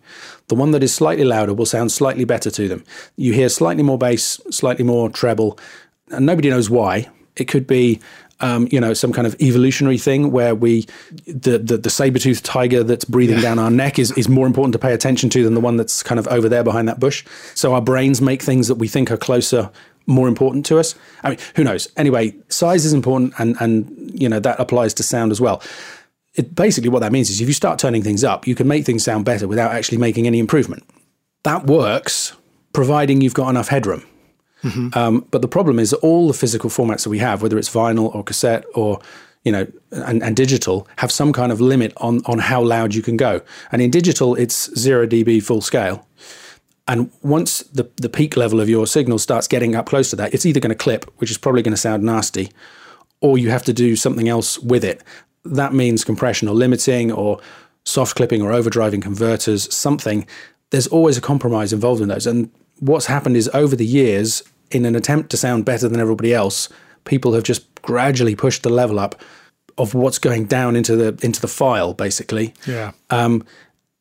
the 0.48 0.56
one 0.56 0.72
that 0.72 0.84
is 0.84 0.94
slightly 0.94 1.26
louder 1.26 1.54
will 1.54 1.66
sound 1.66 1.92
slightly 1.92 2.26
better 2.26 2.52
to 2.52 2.68
them. 2.68 2.84
You 3.16 3.34
hear 3.34 3.50
slightly 3.50 3.84
more 3.84 3.98
bass, 3.98 4.40
slightly 4.50 4.84
more 4.84 5.10
treble, 5.10 5.60
and 6.10 6.26
nobody 6.26 6.50
knows 6.50 6.70
why. 6.70 7.10
It 7.36 7.46
could 7.46 7.68
be, 7.68 8.00
um, 8.42 8.68
you 8.72 8.80
know, 8.80 8.94
some 8.94 9.14
kind 9.14 9.28
of 9.28 9.36
evolutionary 9.40 9.98
thing 9.98 10.32
where 10.32 10.54
we, 10.54 10.86
the 11.26 11.58
the, 11.58 11.78
the 11.78 11.90
saber-toothed 11.90 12.44
tiger 12.44 12.84
that's 12.84 13.06
breathing 13.06 13.40
down 13.40 13.60
our 13.60 13.72
neck 13.72 14.00
is, 14.00 14.12
is 14.18 14.28
more 14.28 14.48
important 14.48 14.74
to 14.74 14.80
pay 14.80 14.94
attention 14.94 15.30
to 15.30 15.44
than 15.44 15.54
the 15.54 15.62
one 15.62 15.78
that's 15.78 16.04
kind 16.04 16.20
of 16.20 16.28
over 16.28 16.50
there 16.50 16.64
behind 16.64 16.88
that 16.88 17.00
bush. 17.00 17.26
So 17.56 17.74
our 17.74 17.82
brains 17.82 18.22
make 18.22 18.42
things 18.42 18.68
that 18.68 18.76
we 18.76 18.88
think 18.88 19.12
are 19.12 19.18
closer 19.18 19.70
more 20.08 20.28
important 20.28 20.66
to 20.66 20.80
us. 20.80 20.96
I 21.24 21.30
mean, 21.30 21.40
who 21.56 21.64
knows? 21.64 21.88
Anyway, 21.96 22.36
size 22.50 22.86
is 22.86 22.94
important, 22.94 23.34
and 23.38 23.56
and 23.60 24.12
you 24.14 24.28
know 24.28 24.40
that 24.40 24.60
applies 24.60 24.94
to 24.96 25.04
sound 25.04 25.32
as 25.32 25.40
well. 25.40 25.62
It, 26.36 26.56
basically, 26.56 26.90
what 26.90 27.00
that 27.00 27.12
means 27.12 27.30
is 27.30 27.42
if 27.42 27.48
you 27.48 27.54
start 27.54 27.80
turning 27.80 28.04
things 28.04 28.24
up, 28.24 28.48
you 28.48 28.56
can 28.56 28.68
make 28.68 28.86
things 28.86 29.04
sound 29.04 29.26
better 29.26 29.48
without 29.48 29.72
actually 29.72 29.98
making 29.98 30.28
any 30.28 30.40
improvement. 30.40 30.84
That 31.44 31.68
works, 31.68 32.34
providing 32.74 33.22
you've 33.22 33.34
got 33.34 33.50
enough 33.50 33.68
headroom. 33.68 34.06
Um, 34.96 35.26
but 35.32 35.42
the 35.42 35.48
problem 35.48 35.80
is 35.80 35.90
that 35.90 35.98
all 35.98 36.28
the 36.28 36.34
physical 36.34 36.70
formats 36.70 37.04
that 37.04 37.10
we 37.10 37.18
have, 37.18 37.42
whether 37.42 37.58
it's 37.58 37.70
vinyl 37.70 38.14
or 38.14 38.24
cassette 38.24 38.64
or 38.76 39.00
you 39.44 39.52
know, 39.52 39.66
and, 39.92 40.22
and 40.22 40.36
digital, 40.36 40.88
have 40.98 41.12
some 41.12 41.34
kind 41.34 41.52
of 41.52 41.60
limit 41.60 41.94
on 41.98 42.22
on 42.26 42.38
how 42.40 42.62
loud 42.62 42.94
you 42.94 43.02
can 43.02 43.18
go. 43.18 43.42
And 43.72 43.82
in 43.82 43.90
digital, 43.90 44.36
it's 44.36 44.74
zero 44.78 45.08
dB 45.08 45.42
full 45.42 45.62
scale. 45.62 46.08
And 46.88 47.12
once 47.22 47.60
the, 47.60 47.90
the 47.98 48.10
peak 48.10 48.36
level 48.36 48.60
of 48.60 48.68
your 48.68 48.86
signal 48.86 49.20
starts 49.20 49.48
getting 49.48 49.76
up 49.76 49.86
close 49.86 50.10
to 50.10 50.16
that, 50.18 50.34
it's 50.34 50.46
either 50.46 50.60
going 50.60 50.70
to 50.70 50.76
clip, 50.76 51.06
which 51.18 51.32
is 51.32 51.38
probably 51.38 51.62
going 51.62 51.74
to 51.74 51.78
sound 51.78 52.04
nasty, 52.04 52.52
or 53.22 53.38
you 53.38 53.50
have 53.50 53.64
to 53.64 53.74
do 53.74 53.96
something 53.96 54.28
else 54.28 54.60
with 54.60 54.84
it. 54.84 55.02
That 55.44 55.74
means 55.74 56.04
compression 56.04 56.48
or 56.48 56.56
limiting 56.56 57.12
or 57.12 57.40
soft 57.84 58.16
clipping 58.16 58.42
or 58.42 58.52
overdriving 58.52 59.02
converters, 59.02 59.74
something. 59.74 60.28
There's 60.70 60.88
always 60.88 61.18
a 61.18 61.22
compromise 61.22 61.74
involved 61.74 62.02
in 62.02 62.10
those. 62.10 62.28
And 62.28 62.52
what's 62.80 63.08
happened 63.08 63.38
is 63.38 63.50
over 63.54 63.76
the 63.76 63.86
years, 63.86 64.44
in 64.70 64.86
an 64.86 64.96
attempt 64.96 65.30
to 65.32 65.38
sound 65.38 65.66
better 65.66 65.90
than 65.90 66.00
everybody 66.00 66.34
else, 66.34 66.70
people 67.06 67.34
have 67.34 67.44
just 67.44 67.64
gradually 67.82 68.36
pushed 68.36 68.64
the 68.64 68.70
level 68.70 69.00
up 69.00 69.22
of 69.78 69.94
what's 69.94 70.20
going 70.20 70.46
down 70.46 70.76
into 70.76 70.96
the 70.96 71.18
into 71.26 71.42
the 71.42 71.48
file, 71.48 71.94
basically 71.94 72.54
Yeah. 72.68 72.92
Um, 73.10 73.44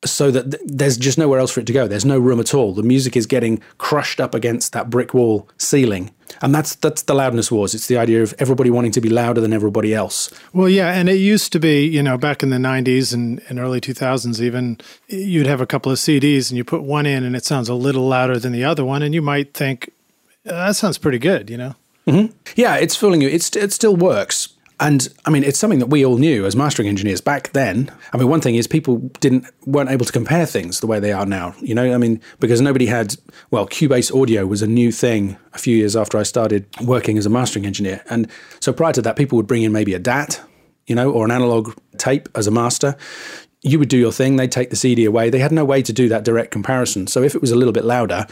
so 0.05 0.31
that 0.31 0.51
th- 0.51 0.63
there's 0.65 0.97
just 0.97 1.19
nowhere 1.19 1.39
else 1.39 1.51
for 1.51 1.61
it 1.61 1.67
to 1.67 1.73
go. 1.73 1.87
There's 1.87 2.05
no 2.05 2.19
room 2.19 2.41
at 2.41 2.55
all. 2.55 2.73
The 2.73 2.83
music 2.83 3.17
is 3.17 3.27
getting 3.27 3.61
crushed 3.79 4.21
up 4.21 4.35
against 4.35 4.73
that 4.73 4.89
brick 4.89 5.13
wall 5.13 5.49
ceiling, 5.59 6.11
and 6.43 6.55
that's 6.55 6.75
that's 6.77 7.03
the 7.03 7.15
loudness 7.15 7.51
wars. 7.51 7.75
It's 7.75 7.87
the 7.87 7.99
idea 7.99 8.23
of 8.23 8.35
everybody 8.39 8.71
wanting 8.71 8.93
to 8.93 9.01
be 9.01 9.09
louder 9.09 9.41
than 9.41 9.53
everybody 9.53 9.95
else. 9.95 10.31
Well, 10.53 10.69
yeah, 10.69 10.93
and 10.93 11.09
it 11.09 11.17
used 11.17 11.53
to 11.53 11.61
be, 11.61 11.87
you 11.87 12.03
know, 12.03 12.17
back 12.19 12.43
in 12.43 12.51
the 12.51 12.57
90s 12.57 13.13
and, 13.15 13.43
and 13.49 13.59
early 13.59 13.81
2000s, 13.81 14.41
even, 14.41 14.79
you'd 15.09 15.47
have 15.47 15.61
a 15.61 15.67
couple 15.67 15.91
of 15.93 15.99
CDs 15.99 16.51
and 16.51 16.57
you 16.57 16.65
put 16.65 16.83
one 16.83 17.07
in 17.07 17.25
and 17.25 17.35
it 17.37 17.45
sounds 17.45 17.69
a 17.69 17.75
little 17.75 18.07
louder 18.07 18.39
than 18.39 18.53
the 18.53 18.65
other 18.65 18.85
one. 18.85 19.03
And 19.03 19.15
you 19.15 19.23
might 19.23 19.55
think, 19.55 19.91
"Uh, 20.47 20.67
that 20.67 20.77
sounds 20.77 20.99
pretty 20.99 21.19
good, 21.19 21.51
you 21.51 21.57
know? 21.57 21.75
Yeah, 22.57 22.77
it's 22.77 22.97
fooling 22.97 23.21
you. 23.21 23.29
It's 23.29 23.55
it 23.55 23.73
still 23.73 23.95
works. 23.95 24.49
And 24.81 25.07
I 25.27 25.31
mean, 25.31 25.45
it's 25.45 25.59
something 25.59 25.79
that 25.79 25.89
we 25.89 26.07
all 26.07 26.17
knew 26.17 26.47
as 26.47 26.57
mastering 26.57 26.89
engineers 26.89 27.21
back 27.21 27.53
then. 27.53 27.93
I 28.15 28.17
mean, 28.17 28.29
one 28.29 28.41
thing 28.41 28.55
is 28.55 28.67
people 28.67 28.97
didn't 29.21 29.45
weren't 29.67 29.91
able 29.91 30.07
to 30.07 30.13
compare 30.13 30.47
things 30.47 30.81
the 30.81 30.87
way 30.87 30.99
they 30.99 31.13
are 31.13 31.27
now. 31.27 31.55
You 31.61 31.75
know, 31.75 31.95
I 31.95 31.99
mean, 31.99 32.19
because 32.41 32.63
nobody 32.63 32.87
had 32.87 33.17
well, 33.51 33.69
Cubase 33.69 34.19
audio 34.19 34.47
was 34.47 34.63
a 34.63 34.67
new 34.67 34.91
thing 34.91 35.37
a 35.53 35.59
few 35.59 35.77
years 35.77 35.95
after 35.95 36.17
I 36.17 36.23
started 36.23 36.67
working 36.81 37.19
as 37.19 37.27
a 37.27 37.31
mastering 37.31 37.67
engineer, 37.67 38.03
and 38.09 38.27
so 38.61 38.73
prior 38.73 38.95
to 38.95 39.03
that, 39.03 39.17
people 39.17 39.37
would 39.37 39.47
bring 39.47 39.63
in 39.63 39.71
maybe 39.71 39.93
a 39.93 39.99
DAT, 39.99 40.41
you 40.87 40.95
know, 40.95 41.11
or 41.11 41.27
an 41.27 41.31
analog 41.31 41.75
tape 41.99 42.31
as 42.35 42.47
a 42.47 42.51
master. 42.51 42.97
You 43.61 43.79
would 43.79 43.91
do 43.91 43.99
your 43.99 44.13
thing. 44.13 44.37
They'd 44.37 44.51
take 44.51 44.71
the 44.71 44.77
CD 44.77 45.05
away. 45.05 45.29
They 45.29 45.41
had 45.41 45.53
no 45.53 45.67
way 45.67 45.83
to 45.83 45.93
do 45.93 46.09
that 46.09 46.25
direct 46.25 46.51
comparison. 46.53 47.07
So 47.07 47.23
if 47.23 47.35
it 47.35 47.43
was 47.43 47.51
a 47.51 47.57
little 47.57 47.75
bit 47.75 47.85
louder, 47.85 48.27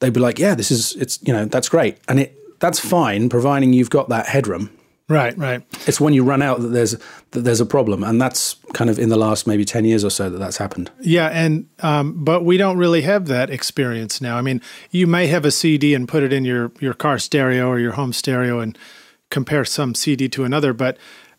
they'd 0.00 0.12
be 0.12 0.20
like, 0.20 0.38
"Yeah, 0.38 0.54
this 0.54 0.70
is 0.70 0.94
it's 0.96 1.18
you 1.22 1.32
know 1.32 1.46
that's 1.46 1.70
great," 1.70 1.96
and 2.08 2.20
it 2.20 2.36
that's 2.60 2.78
fine, 2.78 3.30
providing 3.30 3.72
you've 3.72 3.88
got 3.88 4.10
that 4.10 4.26
headroom. 4.26 4.68
Right, 5.08 5.36
right. 5.38 5.62
It's 5.86 6.00
when 6.00 6.12
you 6.12 6.22
run 6.22 6.42
out 6.42 6.60
that 6.60 6.68
there's 6.68 6.96
that 7.30 7.40
there's 7.40 7.62
a 7.62 7.66
problem, 7.66 8.04
and 8.04 8.20
that's 8.20 8.56
kind 8.74 8.90
of 8.90 8.98
in 8.98 9.08
the 9.08 9.16
last 9.16 9.46
maybe 9.46 9.64
ten 9.64 9.86
years 9.86 10.04
or 10.04 10.10
so 10.10 10.28
that 10.28 10.36
that's 10.38 10.58
happened. 10.58 10.90
Yeah, 11.00 11.28
and 11.28 11.66
um, 11.80 12.22
but 12.22 12.44
we 12.44 12.58
don't 12.58 12.76
really 12.76 13.00
have 13.02 13.26
that 13.28 13.48
experience 13.48 14.20
now. 14.20 14.36
I 14.36 14.42
mean, 14.42 14.60
you 14.90 15.06
may 15.06 15.26
have 15.28 15.46
a 15.46 15.50
CD 15.50 15.94
and 15.94 16.06
put 16.06 16.22
it 16.22 16.32
in 16.32 16.44
your 16.44 16.72
your 16.78 16.92
car 16.92 17.18
stereo 17.18 17.68
or 17.68 17.78
your 17.78 17.92
home 17.92 18.12
stereo 18.12 18.60
and 18.60 18.76
compare 19.30 19.64
some 19.64 19.94
CD 19.94 20.28
to 20.28 20.44
another, 20.44 20.74
but 20.74 20.98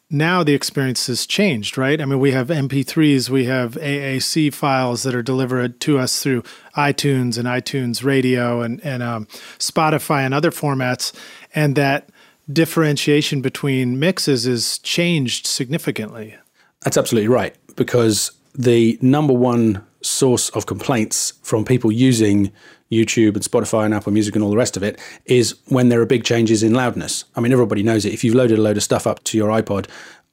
now 0.10 0.43
the 0.43 0.55
experience 0.55 1.05
has 1.05 1.27
changed, 1.27 1.77
right? 1.77 2.01
I 2.01 2.05
mean, 2.05 2.19
we 2.19 2.32
have 2.32 2.47
MP3s, 2.47 3.29
we 3.29 3.45
have 3.45 3.73
AAC 3.73 4.51
files 4.51 5.03
that 5.03 5.13
are 5.13 5.21
delivered 5.21 5.79
to 5.82 5.99
us 5.99 6.23
through 6.23 6.41
iTunes 6.75 7.38
and 7.38 7.47
iTunes 7.47 8.03
Radio 8.03 8.62
and 8.62 8.84
and 8.84 9.03
um, 9.03 9.25
Spotify 9.60 10.25
and 10.25 10.34
other 10.34 10.49
formats, 10.49 11.13
and 11.53 11.75
that 11.75 12.10
differentiation 12.51 13.41
between 13.41 13.99
mixes 13.99 14.47
is 14.47 14.79
changed 14.79 15.45
significantly. 15.45 16.35
That's 16.81 16.97
absolutely 16.97 17.27
right 17.27 17.55
because 17.75 18.31
the 18.55 18.97
number 19.01 19.33
one 19.33 19.85
source 20.01 20.49
of 20.49 20.65
complaints 20.65 21.33
from 21.43 21.65
people 21.65 21.91
using 21.91 22.51
YouTube 22.91 23.35
and 23.35 23.43
Spotify 23.43 23.85
and 23.85 23.93
Apple 23.93 24.12
Music 24.12 24.35
and 24.35 24.43
all 24.43 24.49
the 24.49 24.57
rest 24.57 24.75
of 24.77 24.83
it 24.83 24.99
is 25.25 25.55
when 25.67 25.89
there 25.89 26.01
are 26.01 26.05
big 26.05 26.23
changes 26.23 26.63
in 26.63 26.73
loudness. 26.73 27.25
I 27.35 27.41
mean, 27.41 27.51
everybody 27.51 27.83
knows 27.83 28.05
it. 28.05 28.13
If 28.13 28.23
you've 28.23 28.35
loaded 28.35 28.57
a 28.57 28.62
load 28.62 28.77
of 28.77 28.83
stuff 28.83 29.05
up 29.05 29.23
to 29.25 29.38
your 29.38 29.49
iPod 29.49 29.88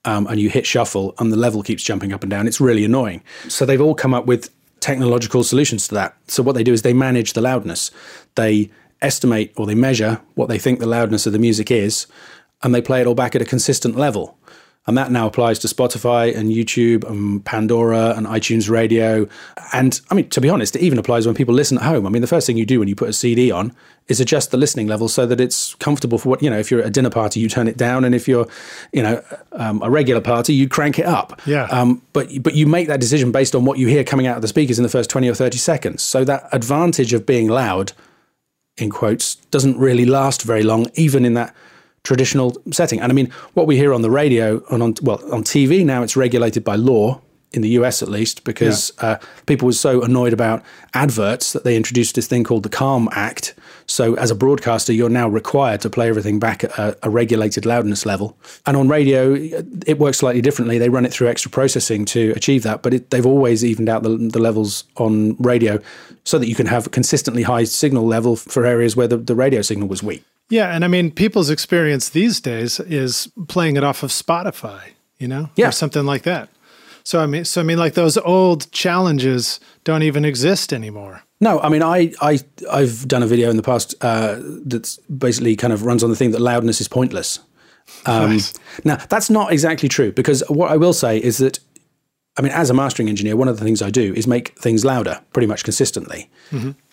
um, 0.05 0.27
and 0.29 0.41
you 0.41 0.49
hit 0.49 0.67
shuffle 0.67 1.15
and 1.19 1.33
the 1.33 1.37
level 1.37 1.63
keeps 1.63 1.83
jumping 1.83 2.13
up 2.13 2.23
and 2.23 2.31
down, 2.31 2.47
it's 2.47 2.61
really 2.61 2.85
annoying. 2.85 3.23
So 3.49 3.67
they've 3.67 3.81
all 3.81 3.95
come 3.95 4.15
up 4.15 4.27
with 4.27 4.51
technological 4.81 5.43
solutions 5.43 5.89
to 5.89 5.95
that. 5.95 6.17
So 6.29 6.43
what 6.43 6.55
they 6.55 6.63
do 6.63 6.73
is 6.73 6.83
they 6.83 6.95
manage 6.95 7.35
the 7.35 7.41
loudness. 7.41 7.91
They 8.37 8.71
estimate 9.03 9.53
or 9.57 9.67
they 9.67 9.75
measure 9.75 10.21
what 10.35 10.49
they 10.49 10.59
think 10.59 10.79
the 10.79 10.87
loudness 10.87 11.27
of 11.27 11.33
the 11.33 11.39
music 11.39 11.71
is 11.71 12.07
and 12.63 12.75
they 12.75 12.83
play 12.83 13.01
it 13.01 13.07
all 13.07 13.15
back 13.15 13.35
at 13.35 13.43
a 13.43 13.45
consistent 13.45 13.97
level. 13.97 14.39
And 14.89 14.97
that 14.97 15.11
now 15.11 15.27
applies 15.27 15.59
to 15.61 15.69
Spotify 15.69 16.35
and 16.35 16.51
YouTube 16.51 17.03
and 17.11 17.45
Pandora 17.45 18.15
and 18.17 18.25
iTunes 18.25 18.71
Radio. 18.71 19.29
And 19.73 20.01
I 20.11 20.15
mean, 20.15 20.29
to 20.29 20.41
be 20.41 20.49
honest, 20.49 20.77
it 20.77 20.83
even 20.83 20.97
applies 20.97 21.27
when 21.27 21.35
people 21.35 21.55
listen 21.55 21.77
at 21.79 21.83
home. 21.83 22.07
I 22.07 22.11
mean, 22.11 22.23
the 22.23 22.29
first 22.29 22.47
thing 22.47 22.57
you 22.57 22.65
do 22.65 22.79
when 22.79 22.87
you 22.87 22.95
put 22.95 23.09
a 23.09 23.13
CD 23.13 23.51
on 23.51 23.75
is 24.07 24.21
adjust 24.21 24.53
the 24.53 24.57
listening 24.57 24.87
level 24.87 25.09
so 25.09 25.27
that 25.27 25.41
it's 25.41 25.75
comfortable 25.77 26.19
for 26.19 26.29
what, 26.29 26.41
you 26.41 26.49
know, 26.49 26.59
if 26.59 26.71
you're 26.71 26.81
at 26.81 26.87
a 26.87 26.91
dinner 26.91 27.11
party, 27.11 27.41
you 27.41 27.49
turn 27.49 27.67
it 27.67 27.77
down. 27.77 28.05
And 28.05 28.15
if 28.15 28.29
you're, 28.29 28.47
you 28.93 29.03
know, 29.03 29.25
um, 29.53 29.83
a 29.83 29.91
regular 29.91 30.21
party, 30.21 30.55
you 30.55 30.69
crank 30.69 31.01
it 31.01 31.07
up. 31.07 31.43
Yeah. 31.47 31.65
Um, 31.65 32.01
but, 32.13 32.29
but 32.41 32.55
you 32.55 32.69
make 32.69 32.87
that 32.87 33.01
decision 33.01 33.33
based 33.33 33.57
on 33.57 33.65
what 33.65 33.79
you 33.79 33.89
hear 33.89 34.05
coming 34.05 34.29
out 34.29 34.37
of 34.37 34.43
the 34.43 34.49
speakers 34.49 34.79
in 34.79 34.85
the 34.85 34.89
first 34.89 35.11
20 35.11 35.29
or 35.29 35.35
30 35.35 35.59
seconds. 35.59 36.03
So 36.03 36.23
that 36.25 36.49
advantage 36.53 37.13
of 37.13 37.27
being 37.27 37.49
loud, 37.49 37.93
in 38.79 38.91
quotes, 38.91 39.37
doesn't 39.51 39.79
really 39.79 40.05
last 40.05 40.43
very 40.43 40.63
long, 40.63 40.89
even 40.95 41.25
in 41.25 41.35
that 41.35 41.55
traditional 42.05 42.57
setting. 42.71 43.01
And 43.01 43.11
I 43.11 43.15
mean, 43.15 43.31
what 43.55 43.67
we 43.67 43.77
hear 43.77 43.93
on 43.93 44.03
the 44.03 44.11
radio 44.11 44.63
and 44.71 44.83
on 44.83 44.95
well 45.03 45.21
on 45.33 45.43
TV 45.43 45.85
now, 45.85 46.03
it's 46.03 46.17
regulated 46.17 46.63
by 46.63 46.77
law 46.77 47.21
in 47.53 47.63
the 47.63 47.71
US 47.71 48.03
at 48.03 48.09
least 48.09 48.45
because 48.45 48.93
uh, 48.99 49.17
people 49.47 49.67
were 49.67 49.73
so 49.73 50.03
annoyed 50.03 50.33
about 50.33 50.63
adverts 50.95 51.53
that 51.53 51.65
they 51.65 51.77
introduced 51.77 52.15
this 52.15 52.27
thing 52.27 52.45
called 52.45 52.63
the 52.63 52.69
Calm 52.69 53.09
Act. 53.13 53.55
So 53.89 54.15
as 54.17 54.31
a 54.31 54.35
broadcaster, 54.35 54.93
you're 54.93 55.09
now 55.09 55.29
required 55.29 55.81
to 55.83 55.91
play 55.91 56.09
everything 56.09 56.39
back 56.39 56.65
at 56.65 56.71
a, 56.79 56.97
a 57.05 57.11
regulated 57.11 57.65
loudness 57.65 58.05
level. 58.05 58.37
And 58.67 58.77
on 58.77 58.89
radio, 58.89 59.35
it 59.87 59.99
works 59.99 60.19
slightly 60.19 60.41
differently. 60.43 60.79
They 60.79 60.89
run 60.89 61.07
it 61.07 61.13
through 61.13 61.29
extra 61.29 61.51
processing 61.51 62.05
to 62.07 62.33
achieve 62.37 62.63
that, 62.65 62.83
but 62.83 62.93
it, 62.95 63.11
they've 63.11 63.25
always 63.27 63.65
evened 63.65 63.89
out 63.89 64.03
the, 64.03 64.17
the 64.17 64.41
levels 64.41 64.85
on 64.97 65.37
radio 65.37 65.79
so 66.25 66.39
that 66.39 66.49
you 66.49 66.55
can 66.57 66.67
have 66.67 66.89
a 66.89 66.91
consistently 66.91 67.43
high 67.45 67.65
signal 67.65 68.05
level 68.07 68.35
for 68.37 68.67
areas 68.67 68.97
where 68.97 69.07
the, 69.07 69.17
the 69.17 69.35
radio 69.37 69.63
signal 69.63 69.87
was 69.89 70.03
weak. 70.03 70.25
Yeah, 70.49 70.75
and 70.75 70.85
I 70.85 70.89
mean, 70.89 71.11
people's 71.11 71.51
experience 71.51 72.09
these 72.09 72.41
days 72.41 72.79
is 72.81 73.29
playing 73.49 73.77
it 73.77 73.85
off 73.85 74.03
of 74.03 74.11
Spotify, 74.11 74.81
you 75.19 75.29
know, 75.29 75.51
Yeah. 75.57 75.69
or 75.69 75.73
something 75.73 76.05
like 76.07 76.23
that. 76.23 76.49
So 77.05 77.21
I 77.21 77.27
mean, 77.27 77.45
so 77.45 77.61
I 77.61 77.65
mean, 77.65 77.79
like 77.79 77.95
those 77.95 78.17
old 78.19 78.71
challenges 78.73 79.61
don't 79.85 80.03
even 80.03 80.25
exist 80.25 80.73
anymore. 80.73 81.23
No, 81.41 81.61
I 81.61 81.69
mean, 81.69 81.83
I, 81.83 82.13
I, 82.21 82.39
I've 82.71 83.07
done 83.07 83.23
a 83.23 83.27
video 83.27 83.51
in 83.51 83.57
the 83.57 83.63
past 83.63 83.95
uh, 84.01 84.41
that's 84.65 84.97
basically 84.99 85.55
kind 85.57 85.73
of 85.73 85.85
runs 85.85 86.03
on 86.03 86.11
the 86.11 86.17
thing 86.17 86.31
that 86.31 86.41
loudness 86.41 86.81
is 86.81 86.89
pointless. 86.89 87.41
Um, 88.07 88.31
Right. 88.31 88.53
Now, 88.85 88.97
that's 88.97 89.29
not 89.31 89.53
exactly 89.53 89.89
true 89.89 90.13
because 90.13 90.43
what 90.49 90.71
I 90.71 90.77
will 90.77 90.95
say 90.95 91.19
is 91.19 91.39
that, 91.39 91.59
I 92.39 92.43
mean, 92.43 92.53
as 92.53 92.71
a 92.71 92.75
mastering 92.75 93.09
engineer, 93.09 93.37
one 93.37 93.49
of 93.49 93.59
the 93.59 93.65
things 93.65 93.83
I 93.83 93.91
do 93.91 94.15
is 94.15 94.27
make 94.27 94.59
things 94.59 94.85
louder 94.85 95.21
pretty 95.33 95.47
much 95.47 95.63
consistently. 95.63 96.31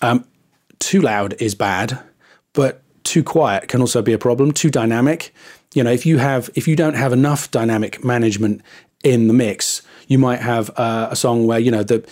Um, 0.01 0.25
too 0.79 1.01
loud 1.01 1.33
is 1.41 1.55
bad, 1.55 1.99
but 2.53 2.81
too 3.03 3.23
quiet 3.23 3.67
can 3.69 3.81
also 3.81 4.01
be 4.01 4.13
a 4.13 4.17
problem. 4.17 4.51
Too 4.51 4.69
dynamic, 4.69 5.33
you 5.73 5.83
know, 5.83 5.91
if 5.91 6.05
you 6.05 6.17
have 6.17 6.49
if 6.55 6.67
you 6.67 6.75
don't 6.75 6.95
have 6.95 7.13
enough 7.13 7.49
dynamic 7.51 8.03
management 8.03 8.61
in 9.03 9.27
the 9.27 9.33
mix, 9.33 9.81
you 10.07 10.17
might 10.17 10.39
have 10.39 10.69
uh, 10.77 11.07
a 11.11 11.15
song 11.15 11.47
where 11.47 11.59
you 11.59 11.71
know 11.71 11.83
the 11.83 12.05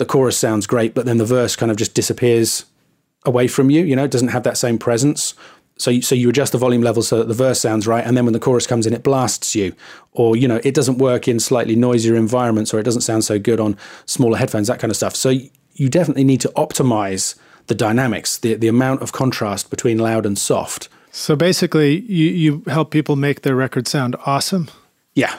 the 0.00 0.06
chorus 0.06 0.38
sounds 0.38 0.66
great, 0.66 0.94
but 0.94 1.04
then 1.04 1.18
the 1.18 1.26
verse 1.26 1.54
kind 1.54 1.70
of 1.70 1.76
just 1.76 1.92
disappears 1.92 2.64
away 3.26 3.46
from 3.46 3.68
you. 3.68 3.84
You 3.84 3.94
know, 3.94 4.04
it 4.04 4.10
doesn't 4.10 4.28
have 4.28 4.44
that 4.44 4.56
same 4.56 4.78
presence. 4.78 5.34
So 5.76 5.90
you, 5.90 6.00
so 6.00 6.14
you 6.14 6.30
adjust 6.30 6.52
the 6.52 6.58
volume 6.58 6.80
level 6.80 7.02
so 7.02 7.18
that 7.18 7.28
the 7.28 7.34
verse 7.34 7.60
sounds 7.60 7.86
right, 7.86 8.02
and 8.02 8.16
then 8.16 8.24
when 8.24 8.32
the 8.32 8.40
chorus 8.40 8.66
comes 8.66 8.86
in, 8.86 8.94
it 8.94 9.02
blasts 9.02 9.54
you. 9.54 9.74
Or 10.12 10.36
you 10.36 10.48
know, 10.48 10.58
it 10.64 10.72
doesn't 10.74 10.96
work 10.96 11.28
in 11.28 11.38
slightly 11.38 11.76
noisier 11.76 12.16
environments, 12.16 12.72
or 12.72 12.80
it 12.80 12.84
doesn't 12.84 13.02
sound 13.02 13.24
so 13.24 13.38
good 13.38 13.60
on 13.60 13.76
smaller 14.06 14.38
headphones, 14.38 14.68
that 14.68 14.80
kind 14.80 14.90
of 14.90 14.96
stuff. 14.96 15.14
So 15.14 15.34
you 15.74 15.90
definitely 15.90 16.24
need 16.24 16.40
to 16.40 16.48
optimize 16.56 17.38
the 17.66 17.74
dynamics, 17.74 18.38
the 18.38 18.54
the 18.54 18.68
amount 18.68 19.02
of 19.02 19.12
contrast 19.12 19.68
between 19.68 19.98
loud 19.98 20.24
and 20.24 20.38
soft. 20.38 20.88
So 21.12 21.36
basically, 21.36 22.00
you 22.00 22.30
you 22.30 22.62
help 22.68 22.90
people 22.90 23.16
make 23.16 23.42
their 23.42 23.54
record 23.54 23.86
sound 23.86 24.16
awesome. 24.24 24.70
Yeah, 25.14 25.32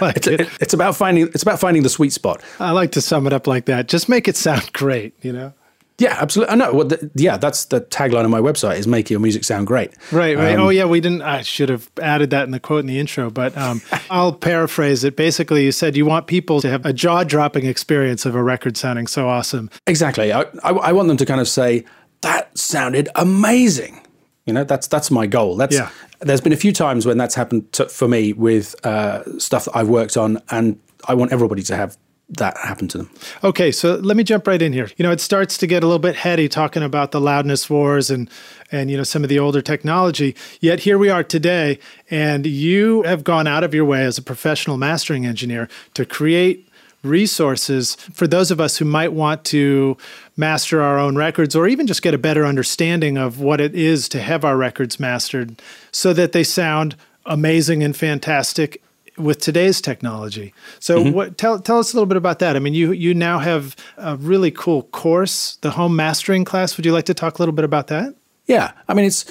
like 0.00 0.16
it's, 0.18 0.26
it. 0.26 0.40
it- 0.42 0.48
it's 0.60 0.74
about 0.74 0.96
finding 0.96 1.28
it's 1.28 1.42
about 1.42 1.58
finding 1.60 1.82
the 1.82 1.88
sweet 1.88 2.12
spot. 2.12 2.42
I 2.60 2.72
like 2.72 2.92
to 2.92 3.00
sum 3.00 3.26
it 3.26 3.32
up 3.32 3.46
like 3.46 3.64
that. 3.66 3.88
Just 3.88 4.08
make 4.08 4.28
it 4.28 4.36
sound 4.36 4.72
great, 4.72 5.14
you 5.22 5.32
know? 5.32 5.52
Yeah, 5.98 6.16
absolutely. 6.20 6.52
I 6.52 6.56
know. 6.56 6.72
Well, 6.74 6.88
the, 6.88 7.08
yeah, 7.14 7.36
that's 7.36 7.66
the 7.66 7.80
tagline 7.80 8.24
of 8.24 8.30
my 8.30 8.40
website: 8.40 8.78
is 8.78 8.86
make 8.88 9.08
your 9.10 9.20
music 9.20 9.44
sound 9.44 9.68
great. 9.68 9.92
Right, 10.10 10.36
right. 10.36 10.58
oh, 10.58 10.68
yeah, 10.68 10.86
we 10.86 11.00
didn't. 11.00 11.22
I 11.22 11.42
should 11.42 11.68
have 11.68 11.88
added 12.02 12.30
that 12.30 12.42
in 12.44 12.50
the 12.50 12.58
quote 12.58 12.80
in 12.80 12.86
the 12.86 12.98
intro, 12.98 13.30
but 13.30 13.56
um, 13.56 13.80
I'll 14.10 14.32
paraphrase 14.32 15.04
it. 15.04 15.14
Basically, 15.16 15.64
you 15.64 15.70
said 15.72 15.96
you 15.96 16.04
want 16.04 16.26
people 16.26 16.60
to 16.62 16.68
have 16.68 16.84
a 16.84 16.92
jaw 16.92 17.22
dropping 17.22 17.64
experience 17.66 18.26
of 18.26 18.34
a 18.34 18.42
record 18.42 18.76
sounding 18.76 19.06
so 19.06 19.28
awesome. 19.28 19.70
Exactly. 19.86 20.32
I, 20.32 20.42
I, 20.64 20.70
I 20.72 20.92
want 20.92 21.06
them 21.06 21.16
to 21.16 21.24
kind 21.26 21.40
of 21.40 21.46
say 21.48 21.84
that 22.22 22.58
sounded 22.58 23.08
amazing. 23.14 24.00
You 24.46 24.52
know, 24.52 24.64
that's 24.64 24.86
that's 24.86 25.10
my 25.10 25.26
goal. 25.26 25.56
That's 25.56 25.74
Yeah. 25.74 25.90
there's 26.20 26.40
been 26.40 26.52
a 26.52 26.56
few 26.56 26.72
times 26.72 27.06
when 27.06 27.16
that's 27.16 27.34
happened 27.34 27.72
to, 27.72 27.88
for 27.88 28.08
me 28.08 28.32
with 28.32 28.74
uh, 28.84 29.38
stuff 29.38 29.64
that 29.64 29.76
I've 29.76 29.88
worked 29.88 30.16
on, 30.16 30.40
and 30.50 30.78
I 31.08 31.14
want 31.14 31.32
everybody 31.32 31.62
to 31.62 31.76
have 31.76 31.96
that 32.38 32.56
happen 32.56 32.88
to 32.88 32.98
them. 32.98 33.10
Okay, 33.42 33.70
so 33.70 33.96
let 33.96 34.16
me 34.16 34.24
jump 34.24 34.46
right 34.46 34.60
in 34.60 34.72
here. 34.72 34.90
You 34.96 35.02
know, 35.02 35.12
it 35.12 35.20
starts 35.20 35.58
to 35.58 35.66
get 35.66 35.82
a 35.82 35.86
little 35.86 35.98
bit 35.98 36.16
heady 36.16 36.48
talking 36.48 36.82
about 36.82 37.10
the 37.12 37.20
loudness 37.20 37.68
wars 37.68 38.10
and 38.10 38.30
and 38.72 38.90
you 38.90 38.96
know 38.96 39.02
some 39.02 39.22
of 39.22 39.28
the 39.28 39.38
older 39.38 39.62
technology. 39.62 40.34
Yet 40.60 40.80
here 40.80 40.98
we 40.98 41.08
are 41.10 41.22
today, 41.22 41.78
and 42.10 42.46
you 42.46 43.02
have 43.02 43.24
gone 43.24 43.46
out 43.46 43.64
of 43.64 43.74
your 43.74 43.84
way 43.84 44.04
as 44.04 44.18
a 44.18 44.22
professional 44.22 44.76
mastering 44.76 45.26
engineer 45.26 45.68
to 45.94 46.04
create 46.04 46.68
resources 47.04 47.94
for 47.94 48.26
those 48.26 48.50
of 48.50 48.60
us 48.60 48.78
who 48.78 48.84
might 48.84 49.12
want 49.12 49.44
to 49.44 49.96
master 50.36 50.82
our 50.82 50.98
own 50.98 51.16
records 51.16 51.54
or 51.54 51.68
even 51.68 51.86
just 51.86 52.02
get 52.02 52.14
a 52.14 52.18
better 52.18 52.44
understanding 52.44 53.16
of 53.16 53.40
what 53.40 53.60
it 53.60 53.74
is 53.74 54.08
to 54.08 54.20
have 54.20 54.44
our 54.44 54.56
records 54.56 54.98
mastered 54.98 55.60
so 55.92 56.12
that 56.12 56.32
they 56.32 56.44
sound 56.44 56.96
amazing 57.26 57.82
and 57.82 57.96
fantastic 57.96 58.82
with 59.16 59.38
today's 59.38 59.80
technology. 59.80 60.52
So 60.80 61.10
what 61.10 61.38
tell 61.38 61.60
tell 61.60 61.78
us 61.78 61.92
a 61.92 61.96
little 61.96 62.06
bit 62.06 62.16
about 62.16 62.40
that. 62.40 62.56
I 62.56 62.58
mean 62.58 62.74
you 62.74 62.92
you 62.92 63.14
now 63.14 63.38
have 63.38 63.76
a 63.96 64.16
really 64.16 64.50
cool 64.50 64.82
course, 64.82 65.56
the 65.56 65.70
home 65.70 65.94
mastering 65.94 66.44
class. 66.44 66.76
Would 66.76 66.84
you 66.84 66.92
like 66.92 67.04
to 67.06 67.14
talk 67.14 67.38
a 67.38 67.42
little 67.42 67.54
bit 67.54 67.64
about 67.64 67.86
that? 67.88 68.14
Yeah, 68.46 68.72
I 68.88 68.94
mean, 68.94 69.06
it's 69.06 69.24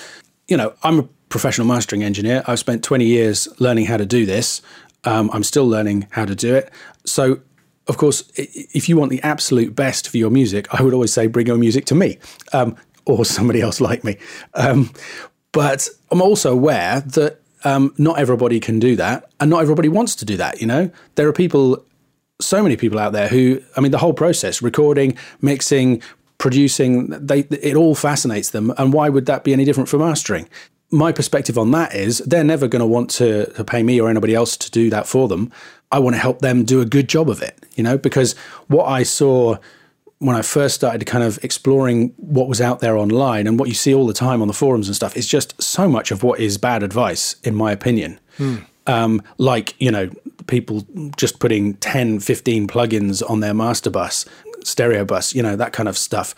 you 0.47 0.57
know, 0.57 0.73
I'm 0.83 0.99
a 0.99 1.03
professional 1.29 1.67
mastering 1.67 2.03
engineer. 2.03 2.43
I've 2.45 2.59
spent 2.59 2.83
20 2.83 3.05
years 3.05 3.47
learning 3.59 3.85
how 3.85 3.97
to 3.97 4.05
do 4.05 4.25
this. 4.25 4.61
Um, 5.03 5.29
I'm 5.33 5.43
still 5.43 5.67
learning 5.67 6.07
how 6.11 6.25
to 6.25 6.35
do 6.35 6.55
it. 6.55 6.71
So, 7.05 7.39
of 7.87 7.97
course, 7.97 8.23
if 8.35 8.87
you 8.87 8.97
want 8.97 9.11
the 9.11 9.21
absolute 9.23 9.75
best 9.75 10.09
for 10.09 10.17
your 10.17 10.29
music, 10.29 10.73
I 10.73 10.81
would 10.81 10.93
always 10.93 11.13
say 11.13 11.27
bring 11.27 11.47
your 11.47 11.57
music 11.57 11.85
to 11.85 11.95
me 11.95 12.17
um, 12.53 12.75
or 13.05 13.25
somebody 13.37 13.61
else 13.61 13.81
like 13.81 14.03
me. 14.03 14.17
Um, 14.53 14.91
but 15.51 15.89
I'm 16.11 16.21
also 16.21 16.51
aware 16.51 17.01
that 17.01 17.39
um, 17.65 17.93
not 17.97 18.19
everybody 18.19 18.59
can 18.59 18.79
do 18.79 18.95
that, 18.97 19.29
and 19.39 19.49
not 19.49 19.61
everybody 19.61 19.87
wants 19.87 20.15
to 20.15 20.25
do 20.25 20.35
that. 20.37 20.59
You 20.59 20.67
know, 20.67 20.91
there 21.15 21.27
are 21.27 21.33
people 21.33 21.85
so 22.41 22.61
many 22.61 22.75
people 22.75 22.99
out 22.99 23.13
there 23.13 23.27
who 23.27 23.61
i 23.77 23.81
mean 23.81 23.91
the 23.91 23.97
whole 23.97 24.13
process 24.13 24.61
recording 24.61 25.15
mixing 25.41 26.01
producing 26.37 27.07
they 27.09 27.39
it 27.39 27.75
all 27.75 27.95
fascinates 27.95 28.49
them 28.49 28.73
and 28.77 28.91
why 28.91 29.07
would 29.09 29.25
that 29.25 29.43
be 29.43 29.53
any 29.53 29.65
different 29.65 29.87
from 29.87 29.99
mastering 29.99 30.47
my 30.91 31.11
perspective 31.11 31.57
on 31.57 31.71
that 31.71 31.95
is 31.95 32.19
they're 32.19 32.43
never 32.43 32.67
going 32.67 32.79
to 32.79 32.85
want 32.85 33.09
to, 33.09 33.51
to 33.53 33.63
pay 33.63 33.81
me 33.81 33.99
or 33.99 34.09
anybody 34.09 34.35
else 34.35 34.55
to 34.55 34.69
do 34.69 34.89
that 34.89 35.07
for 35.07 35.27
them 35.27 35.51
i 35.93 35.99
want 35.99 36.15
to 36.15 36.19
help 36.19 36.39
them 36.39 36.63
do 36.63 36.81
a 36.81 36.85
good 36.85 37.07
job 37.07 37.29
of 37.29 37.41
it 37.41 37.57
you 37.75 37.83
know 37.83 37.97
because 37.97 38.33
what 38.67 38.85
i 38.85 39.03
saw 39.03 39.57
when 40.23 40.37
I 40.37 40.41
first 40.41 40.75
started 40.75 41.05
kind 41.05 41.21
of 41.21 41.37
exploring 41.43 42.13
what 42.15 42.47
was 42.47 42.61
out 42.61 42.79
there 42.79 42.97
online 42.97 43.45
and 43.45 43.59
what 43.59 43.67
you 43.67 43.75
see 43.75 43.93
all 43.93 44.07
the 44.07 44.13
time 44.13 44.41
on 44.41 44.47
the 44.47 44.53
forums 44.53 44.87
and 44.87 44.95
stuff 44.95 45.17
is 45.17 45.27
just 45.27 45.61
so 45.61 45.89
much 45.89 46.11
of 46.11 46.23
what 46.23 46.39
is 46.39 46.57
bad 46.57 46.81
advice, 46.81 47.35
in 47.43 47.53
my 47.53 47.73
opinion. 47.73 48.21
Um, 48.87 49.21
like, 49.37 49.75
you 49.81 49.91
know, 49.91 50.09
people 50.47 50.87
just 51.17 51.39
putting 51.39 51.73
10, 51.75 52.21
15 52.21 52.67
plugins 52.69 53.29
on 53.29 53.41
their 53.41 53.53
master 53.53 53.89
bus, 53.89 54.25
stereo 54.63 55.03
bus, 55.03 55.35
you 55.35 55.43
know, 55.43 55.57
that 55.57 55.73
kind 55.73 55.89
of 55.89 55.97
stuff. 55.97 56.33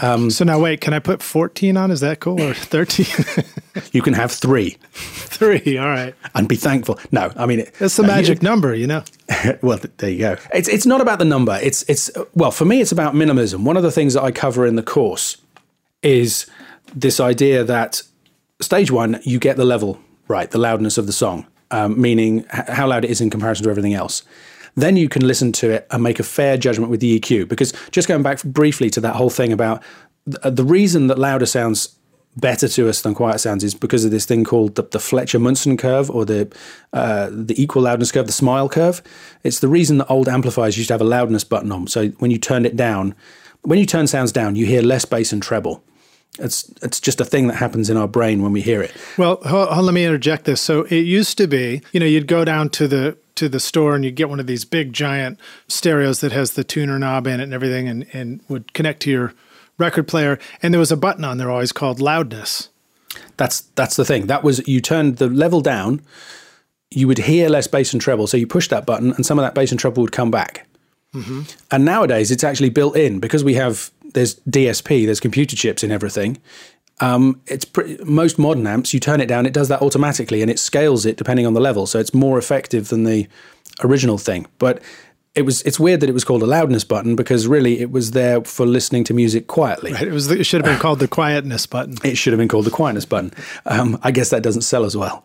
So 0.00 0.44
now 0.44 0.58
wait, 0.60 0.80
can 0.80 0.94
I 0.94 0.98
put 0.98 1.22
14 1.22 1.76
on? 1.76 1.90
Is 1.90 2.00
that 2.00 2.20
cool 2.20 2.40
or 2.40 2.54
13? 2.54 3.44
You 3.92 4.02
can 4.02 4.12
have 4.14 4.32
three 4.32 4.70
3. 4.92 5.78
All 5.78 5.86
right. 5.86 6.12
and 6.34 6.48
be 6.48 6.56
thankful. 6.56 6.98
No, 7.12 7.30
I 7.36 7.46
mean, 7.46 7.60
it's 7.78 7.96
the 7.96 8.02
no, 8.02 8.08
magic 8.08 8.42
number, 8.50 8.74
you 8.74 8.88
know. 8.88 9.04
well, 9.62 9.78
th- 9.78 9.92
there 9.98 10.10
you 10.10 10.18
go. 10.18 10.36
It's 10.52 10.68
it's 10.68 10.84
not 10.84 11.00
about 11.00 11.20
the 11.20 11.24
number. 11.24 11.56
It's 11.62 11.84
it's 11.88 12.10
well 12.34 12.50
for 12.50 12.64
me. 12.64 12.80
It's 12.80 12.90
about 12.90 13.14
minimalism. 13.14 13.62
One 13.62 13.76
of 13.76 13.84
the 13.84 13.92
things 13.92 14.14
that 14.14 14.24
I 14.24 14.32
cover 14.32 14.66
in 14.66 14.74
the 14.74 14.82
course 14.82 15.36
is 16.02 16.46
this 16.92 17.20
idea 17.20 17.62
that 17.64 18.02
stage 18.60 18.90
one 18.90 19.20
you 19.22 19.38
get 19.38 19.56
the 19.56 19.64
level 19.64 20.00
right, 20.26 20.50
the 20.50 20.58
loudness 20.58 20.98
of 20.98 21.06
the 21.06 21.12
song, 21.12 21.46
um, 21.70 22.00
meaning 22.00 22.44
how 22.50 22.88
loud 22.88 23.04
it 23.04 23.10
is 23.10 23.20
in 23.20 23.30
comparison 23.30 23.62
to 23.64 23.70
everything 23.70 23.94
else. 23.94 24.22
Then 24.78 24.96
you 24.96 25.08
can 25.08 25.26
listen 25.26 25.50
to 25.52 25.70
it 25.70 25.86
and 25.90 26.02
make 26.04 26.20
a 26.20 26.22
fair 26.22 26.56
judgment 26.56 26.90
with 26.90 27.00
the 27.00 27.18
EQ. 27.18 27.48
Because 27.48 27.72
just 27.90 28.06
going 28.06 28.22
back 28.22 28.42
briefly 28.44 28.90
to 28.90 29.00
that 29.00 29.16
whole 29.16 29.30
thing 29.30 29.52
about 29.52 29.82
th- 30.24 30.54
the 30.54 30.64
reason 30.64 31.08
that 31.08 31.18
louder 31.18 31.46
sounds 31.46 31.96
better 32.36 32.68
to 32.68 32.88
us 32.88 33.02
than 33.02 33.12
quiet 33.12 33.40
sounds 33.40 33.64
is 33.64 33.74
because 33.74 34.04
of 34.04 34.12
this 34.12 34.24
thing 34.24 34.44
called 34.44 34.76
the, 34.76 34.82
the 34.82 35.00
Fletcher 35.00 35.40
Munson 35.40 35.76
curve 35.76 36.08
or 36.10 36.24
the 36.24 36.48
uh, 36.92 37.28
the 37.32 37.60
equal 37.60 37.82
loudness 37.82 38.12
curve, 38.12 38.26
the 38.26 38.32
smile 38.32 38.68
curve. 38.68 39.02
It's 39.42 39.58
the 39.58 39.68
reason 39.68 39.98
that 39.98 40.06
old 40.06 40.28
amplifiers 40.28 40.76
used 40.76 40.88
to 40.88 40.94
have 40.94 41.00
a 41.00 41.04
loudness 41.04 41.42
button 41.42 41.72
on. 41.72 41.88
So 41.88 42.08
when 42.20 42.30
you 42.30 42.38
turned 42.38 42.64
it 42.64 42.76
down, 42.76 43.16
when 43.62 43.80
you 43.80 43.86
turn 43.86 44.06
sounds 44.06 44.30
down, 44.30 44.54
you 44.54 44.64
hear 44.64 44.82
less 44.82 45.04
bass 45.04 45.32
and 45.32 45.42
treble. 45.42 45.82
It's 46.38 46.70
it's 46.82 47.00
just 47.00 47.20
a 47.20 47.24
thing 47.24 47.48
that 47.48 47.56
happens 47.56 47.90
in 47.90 47.96
our 47.96 48.06
brain 48.06 48.42
when 48.42 48.52
we 48.52 48.60
hear 48.60 48.80
it. 48.80 48.94
Well, 49.16 49.36
hold, 49.44 49.68
hold- 49.70 49.86
let 49.86 49.94
me 49.94 50.04
interject 50.04 50.44
this. 50.44 50.60
So 50.60 50.82
it 50.84 51.00
used 51.00 51.36
to 51.38 51.46
be, 51.46 51.82
you 51.92 52.00
know, 52.00 52.06
you'd 52.06 52.28
go 52.28 52.44
down 52.44 52.70
to 52.70 52.86
the 52.86 53.16
to 53.36 53.48
the 53.48 53.60
store 53.60 53.94
and 53.94 54.04
you'd 54.04 54.14
get 54.14 54.28
one 54.28 54.40
of 54.40 54.46
these 54.46 54.64
big 54.64 54.92
giant 54.92 55.38
stereos 55.68 56.20
that 56.20 56.32
has 56.32 56.52
the 56.52 56.64
tuner 56.64 56.98
knob 56.98 57.26
in 57.26 57.40
it 57.40 57.44
and 57.44 57.54
everything, 57.54 57.88
and 57.88 58.06
and 58.12 58.40
would 58.48 58.72
connect 58.72 59.02
to 59.02 59.10
your 59.10 59.34
record 59.78 60.06
player. 60.06 60.38
And 60.62 60.72
there 60.72 60.78
was 60.78 60.92
a 60.92 60.96
button 60.96 61.24
on 61.24 61.38
there 61.38 61.50
always 61.50 61.72
called 61.72 62.00
loudness. 62.00 62.68
That's 63.36 63.62
that's 63.74 63.96
the 63.96 64.04
thing. 64.04 64.26
That 64.26 64.44
was 64.44 64.66
you 64.68 64.80
turned 64.80 65.16
the 65.16 65.28
level 65.28 65.60
down, 65.60 66.02
you 66.90 67.06
would 67.06 67.18
hear 67.18 67.48
less 67.48 67.66
bass 67.66 67.92
and 67.92 68.00
treble. 68.00 68.26
So 68.26 68.36
you 68.36 68.46
push 68.46 68.68
that 68.68 68.86
button, 68.86 69.12
and 69.12 69.24
some 69.24 69.38
of 69.38 69.44
that 69.44 69.54
bass 69.54 69.70
and 69.70 69.80
treble 69.80 70.02
would 70.02 70.12
come 70.12 70.30
back. 70.30 70.66
Mm-hmm. 71.14 71.42
And 71.70 71.84
nowadays, 71.84 72.30
it's 72.30 72.44
actually 72.44 72.70
built 72.70 72.96
in 72.96 73.18
because 73.18 73.42
we 73.42 73.54
have 73.54 73.90
there's 74.14 74.36
DSP, 74.40 75.06
there's 75.06 75.20
computer 75.20 75.56
chips 75.56 75.82
in 75.82 75.90
everything. 75.90 76.38
Um, 77.00 77.40
it's 77.46 77.64
pretty, 77.64 78.02
most 78.04 78.38
modern 78.38 78.66
amps. 78.66 78.92
You 78.92 79.00
turn 79.00 79.20
it 79.20 79.26
down, 79.26 79.46
it 79.46 79.52
does 79.52 79.68
that 79.68 79.82
automatically, 79.82 80.42
and 80.42 80.50
it 80.50 80.58
scales 80.58 81.06
it 81.06 81.16
depending 81.16 81.46
on 81.46 81.54
the 81.54 81.60
level. 81.60 81.86
So 81.86 81.98
it's 81.98 82.12
more 82.12 82.38
effective 82.38 82.88
than 82.88 83.04
the 83.04 83.28
original 83.84 84.18
thing. 84.18 84.46
But 84.58 84.82
it 85.34 85.42
was 85.42 85.62
it's 85.62 85.78
weird 85.78 86.00
that 86.00 86.08
it 86.08 86.14
was 86.14 86.24
called 86.24 86.42
a 86.42 86.46
loudness 86.46 86.82
button 86.82 87.14
because 87.14 87.46
really 87.46 87.80
it 87.80 87.92
was 87.92 88.10
there 88.10 88.42
for 88.42 88.66
listening 88.66 89.04
to 89.04 89.14
music 89.14 89.46
quietly. 89.46 89.92
It 89.92 90.10
was 90.10 90.30
it 90.30 90.44
should 90.44 90.64
have 90.64 90.72
been 90.72 90.80
called 90.80 90.98
the 90.98 91.08
quietness 91.08 91.66
button. 91.66 91.96
It 92.02 92.16
should 92.16 92.32
have 92.32 92.38
been 92.38 92.48
called 92.48 92.66
the 92.66 92.72
quietness 92.72 93.04
button. 93.04 93.32
Um, 93.64 93.98
I 94.02 94.10
guess 94.10 94.30
that 94.30 94.42
doesn't 94.42 94.62
sell 94.62 94.84
as 94.84 94.96
well. 94.96 95.24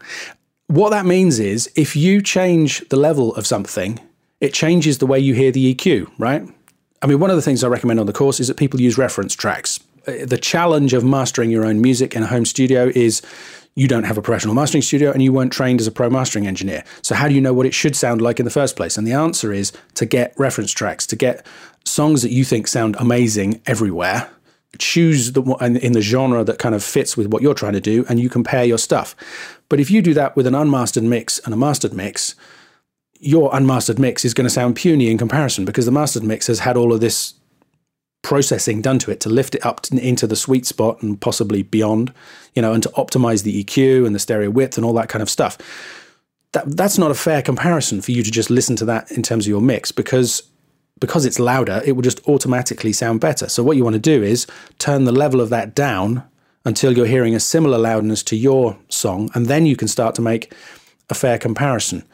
What 0.67 0.91
that 0.91 1.06
means 1.06 1.39
is 1.39 1.69
if 1.76 1.96
you 1.96 2.22
change 2.22 2.88
the 2.89 2.96
level 2.96 3.34
of 3.36 3.48
something, 3.48 4.00
it 4.39 4.54
changes 4.54 5.00
the 5.00 5.08
way 5.08 5.19
you 5.19 5.34
hear 5.34 5.52
the 5.52 5.74
EQ, 5.74 6.12
right? 6.17 6.48
I 7.03 7.05
mean, 7.05 7.19
one 7.19 7.29
of 7.29 7.35
the 7.35 7.41
things 7.41 7.63
I 7.63 7.67
recommend 7.67 7.99
on 7.99 8.05
the 8.05 8.13
course 8.13 8.39
is 8.39 8.47
that 8.47 8.55
people 8.55 8.79
use 8.79 8.97
reference 8.97 9.35
tracks. 9.35 9.79
Uh, 10.07 10.25
The 10.25 10.37
challenge 10.37 10.93
of 10.93 11.03
mastering 11.03 11.51
your 11.51 11.65
own 11.65 11.81
music 11.81 12.15
in 12.15 12.23
a 12.23 12.27
home 12.27 12.45
studio 12.45 12.91
is 12.95 13.21
you 13.75 13.87
don't 13.87 14.05
have 14.05 14.17
a 14.17 14.21
professional 14.21 14.55
mastering 14.55 14.81
studio 14.81 15.11
and 15.11 15.21
you 15.21 15.33
weren't 15.33 15.51
trained 15.51 15.81
as 15.81 15.87
a 15.87 15.91
pro 15.91 16.09
mastering 16.09 16.47
engineer. 16.47 16.83
So, 17.01 17.13
how 17.13 17.27
do 17.27 17.35
you 17.35 17.41
know 17.41 17.53
what 17.53 17.65
it 17.65 17.73
should 17.73 17.95
sound 17.95 18.21
like 18.21 18.39
in 18.39 18.45
the 18.45 18.51
first 18.51 18.75
place? 18.75 18.97
And 18.97 19.05
the 19.05 19.13
answer 19.13 19.51
is 19.51 19.73
to 19.95 20.05
get 20.05 20.33
reference 20.37 20.71
tracks, 20.71 21.05
to 21.07 21.15
get 21.15 21.45
songs 21.83 22.21
that 22.21 22.31
you 22.31 22.45
think 22.45 22.67
sound 22.67 22.95
amazing 22.99 23.61
everywhere 23.65 24.29
choose 24.79 25.33
the 25.33 25.41
one 25.41 25.77
in 25.77 25.91
the 25.91 26.01
genre 26.01 26.43
that 26.43 26.57
kind 26.57 26.73
of 26.73 26.83
fits 26.83 27.15
with 27.15 27.27
what 27.27 27.43
you're 27.43 27.53
trying 27.53 27.73
to 27.73 27.81
do 27.81 28.03
and 28.09 28.19
you 28.19 28.27
compare 28.27 28.63
your 28.63 28.79
stuff 28.79 29.15
but 29.69 29.79
if 29.79 29.91
you 29.91 30.01
do 30.01 30.15
that 30.15 30.35
with 30.35 30.47
an 30.47 30.55
unmastered 30.55 31.03
mix 31.03 31.37
and 31.45 31.53
a 31.53 31.57
mastered 31.57 31.93
mix 31.93 32.33
your 33.23 33.49
unmastered 33.55 33.99
mix 33.99 34.25
is 34.25 34.33
going 34.33 34.45
to 34.45 34.49
sound 34.49 34.75
puny 34.75 35.09
in 35.09 35.17
comparison 35.17 35.65
because 35.65 35.86
the 35.86 35.91
mastered 35.91 36.23
mix 36.23 36.47
has 36.47 36.59
had 36.59 36.75
all 36.75 36.93
of 36.93 36.99
this 36.99 37.33
processing 38.21 38.81
done 38.81 38.99
to 38.99 39.12
it 39.12 39.19
to 39.21 39.29
lift 39.29 39.55
it 39.55 39.65
up 39.65 39.81
to, 39.81 39.97
into 39.97 40.27
the 40.27 40.36
sweet 40.36 40.65
spot 40.65 41.01
and 41.01 41.19
possibly 41.21 41.63
beyond, 41.63 42.13
you 42.53 42.62
know, 42.62 42.73
and 42.73 42.83
to 42.83 42.89
optimize 42.89 43.43
the 43.43 43.63
EQ 43.63 44.05
and 44.05 44.13
the 44.13 44.19
stereo 44.19 44.49
width 44.49 44.77
and 44.77 44.86
all 44.86 44.93
that 44.93 45.09
kind 45.09 45.21
of 45.21 45.29
stuff. 45.29 45.57
That, 46.51 46.75
that's 46.75 46.97
not 46.97 47.12
a 47.12 47.15
fair 47.15 47.41
comparison 47.41 48.01
for 48.01 48.12
you 48.12 48.23
to 48.23 48.31
just 48.31 48.49
listen 48.49 48.75
to 48.77 48.86
that 48.86 49.12
in 49.12 49.23
terms 49.23 49.45
of 49.45 49.49
your 49.49 49.62
mix 49.62 49.91
because 49.91 50.43
because 50.99 51.25
it's 51.25 51.39
louder, 51.39 51.81
it 51.86 51.93
will 51.93 52.01
just 52.01 52.25
automatically 52.29 52.93
sound 52.93 53.19
better. 53.19 53.49
So 53.49 53.62
what 53.62 53.75
you 53.75 53.83
want 53.83 53.95
to 53.95 53.99
do 53.99 54.23
is 54.23 54.47
turn 54.77 55.03
the 55.03 55.12
level 55.12 55.41
of 55.41 55.49
that 55.49 55.75
down 55.75 56.23
until 56.63 56.95
you're 56.95 57.07
hearing 57.07 57.36
a 57.36 57.41
similar 57.41 57.77
loudness 57.77 58.23
to 58.23 58.38
your 58.38 58.77
song, 58.88 59.29
and 59.33 59.47
then 59.47 59.65
you 59.65 59.75
can 59.75 59.89
start 59.89 60.15
to 60.15 60.21
make 60.21 60.53
a 61.09 61.13
fair 61.13 61.38
comparison. 61.38 62.05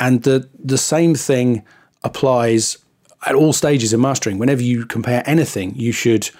And 0.00 0.22
the 0.22 0.48
the 0.58 0.78
same 0.78 1.14
thing 1.14 1.64
applies 2.02 2.78
at 3.26 3.34
all 3.34 3.52
stages 3.52 3.92
of 3.92 4.00
mastering. 4.00 4.38
Whenever 4.38 4.62
you 4.62 4.86
compare 4.86 5.22
anything, 5.26 5.74
you 5.74 5.92
should 5.92 6.30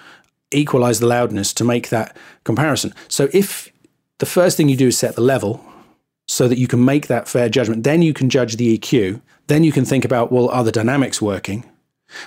equalize 0.51 0.99
the 0.99 1.07
loudness 1.07 1.53
to 1.53 1.63
make 1.63 1.89
that 1.89 2.15
comparison. 2.43 2.93
So 3.07 3.29
if 3.33 3.71
the 4.19 4.25
first 4.25 4.57
thing 4.57 4.69
you 4.69 4.77
do 4.77 4.87
is 4.87 4.97
set 4.97 5.15
the 5.15 5.21
level 5.21 5.63
so 6.27 6.47
that 6.47 6.57
you 6.57 6.67
can 6.67 6.83
make 6.83 7.07
that 7.07 7.27
fair 7.27 7.49
judgment, 7.49 7.83
then 7.83 8.01
you 8.01 8.13
can 8.13 8.29
judge 8.29 8.55
the 8.55 8.77
EQ. 8.77 9.21
Then 9.47 9.63
you 9.63 9.71
can 9.71 9.85
think 9.85 10.05
about, 10.05 10.31
well, 10.31 10.49
are 10.49 10.63
the 10.63 10.71
dynamics 10.71 11.21
working? 11.21 11.65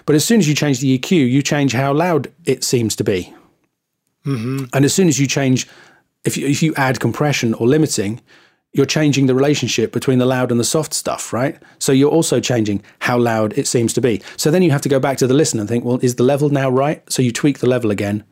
But 0.07 0.16
as 0.16 0.25
soon 0.25 0.40
as 0.40 0.49
you 0.49 0.55
change 0.55 0.81
the 0.81 0.99
EQ, 0.99 1.31
you 1.31 1.42
change 1.42 1.73
how 1.73 1.92
loud 1.92 2.33
it 2.45 2.64
seems 2.64 2.97
to 2.97 3.05
be. 3.05 3.35
Mm-hmm. 4.25 4.64
And 4.73 4.85
as 4.85 4.95
soon 4.95 5.09
as 5.09 5.18
you 5.18 5.27
change, 5.27 5.68
if 6.25 6.37
you, 6.37 6.47
if 6.47 6.62
you 6.62 6.75
add 6.77 7.01
compression 7.01 7.55
or 7.55 7.66
limiting, 7.66 8.21
you're 8.72 8.87
changing 8.87 9.26
the 9.26 9.35
relationship 9.35 9.92
between 9.92 10.18
the 10.18 10.26
loud 10.26 10.50
and 10.50 10.58
the 10.58 10.64
soft 10.64 10.94
stuff, 10.94 11.32
right? 11.32 11.58
So 11.78 11.92
you're 11.92 12.11
also 12.11 12.40
changing 12.40 12.82
how 13.00 13.18
loud 13.18 13.56
it 13.58 13.66
seems 13.66 13.92
to 13.94 14.00
be. 14.00 14.22
So 14.37 14.50
then 14.50 14.62
you 14.62 14.70
have 14.70 14.80
to 14.82 14.88
go 14.88 14.98
back 14.98 15.18
to 15.18 15.26
the 15.26 15.35
listener 15.35 15.61
and 15.61 15.68
think, 15.68 15.85
well, 15.85 15.98
is 16.02 16.14
the 16.14 16.22
level 16.22 16.48
now 16.48 16.70
right? 16.70 17.02
So 17.12 17.20
you 17.20 17.32
tweak 17.32 17.58
the 17.58 17.68
level 17.68 17.90
again. 17.90 18.24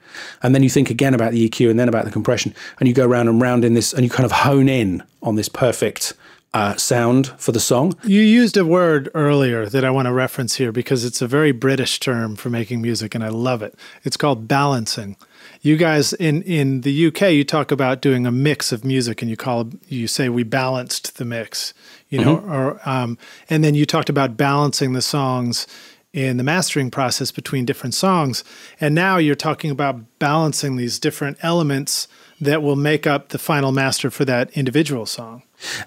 And 0.43 0.55
then 0.55 0.63
you 0.63 0.71
think 0.71 0.89
again 0.89 1.13
about 1.13 1.33
the 1.33 1.49
EQ 1.49 1.71
and 1.71 1.79
then 1.79 1.89
about 1.89 2.07
the 2.07 2.11
compression. 2.11 2.55
And 2.79 2.89
you 2.89 2.95
go 2.95 3.07
round 3.07 3.29
and 3.29 3.41
round 3.41 3.65
in 3.65 3.75
this 3.75 3.93
and 3.93 4.03
you 4.03 4.11
kind 4.11 4.25
of 4.25 4.33
hone 4.33 4.69
in 4.69 5.03
on 5.23 5.37
this 5.37 5.49
perfect 5.49 6.15
uh, 6.55 6.75
sound 6.77 7.29
for 7.39 7.53
the 7.53 7.61
song. 7.61 7.95
You 8.03 8.23
used 8.23 8.57
a 8.57 8.65
word 8.65 9.11
earlier 9.15 9.67
that 9.67 9.85
I 9.85 9.91
want 9.91 10.07
to 10.07 10.13
reference 10.13 10.57
here 10.57 10.73
because 10.73 11.05
it's 11.05 11.23
a 11.23 11.27
very 11.27 11.53
British 11.53 12.01
term 12.01 12.35
for 12.35 12.49
making 12.51 12.81
music 12.81 13.15
and 13.15 13.23
I 13.23 13.29
love 13.29 13.63
it. 13.63 13.75
It's 14.05 14.17
called 14.17 14.49
balancing. 14.49 15.17
You 15.63 15.77
guys 15.77 16.15
in, 16.15 16.43
in 16.43 16.81
the 16.81 17.07
UK, 17.09 17.33
you 17.33 17.45
talk 17.45 17.71
about 17.71 18.01
doing 18.01 18.27
a 18.27 18.33
mix 18.33 18.73
of 18.73 18.85
music 18.85 19.21
and 19.21 19.31
you 19.31 19.37
call 19.37 19.71
you 19.89 20.07
say 20.07 20.29
we 20.29 20.43
balanced 20.43 21.19
the 21.19 21.25
mix, 21.25 21.75
you 22.09 22.19
know, 22.19 22.39
mm-hmm. 22.39 22.53
or 22.53 22.81
um, 22.89 23.19
and 23.51 23.63
then 23.63 23.75
you 23.75 23.85
talked 23.85 24.09
about 24.09 24.37
balancing 24.37 24.95
the 24.95 25.03
songs 25.03 25.67
in 26.13 26.39
the 26.39 26.43
mastering 26.43 26.91
process 26.91 27.31
between 27.31 27.65
different 27.65 27.95
songs. 27.95 28.43
And 28.81 28.95
now 28.95 29.17
you're 29.19 29.35
talking 29.35 29.71
about 29.71 30.19
balancing 30.19 30.77
these 30.77 30.99
different 30.99 31.39
elements 31.43 32.09
that 32.41 32.63
will 32.63 32.77
make 32.77 33.07
up 33.07 33.29
the 33.29 33.39
final 33.39 33.71
master 33.71 34.11
for 34.11 34.25
that 34.25 34.51
individual 34.53 35.07
song. 35.07 35.43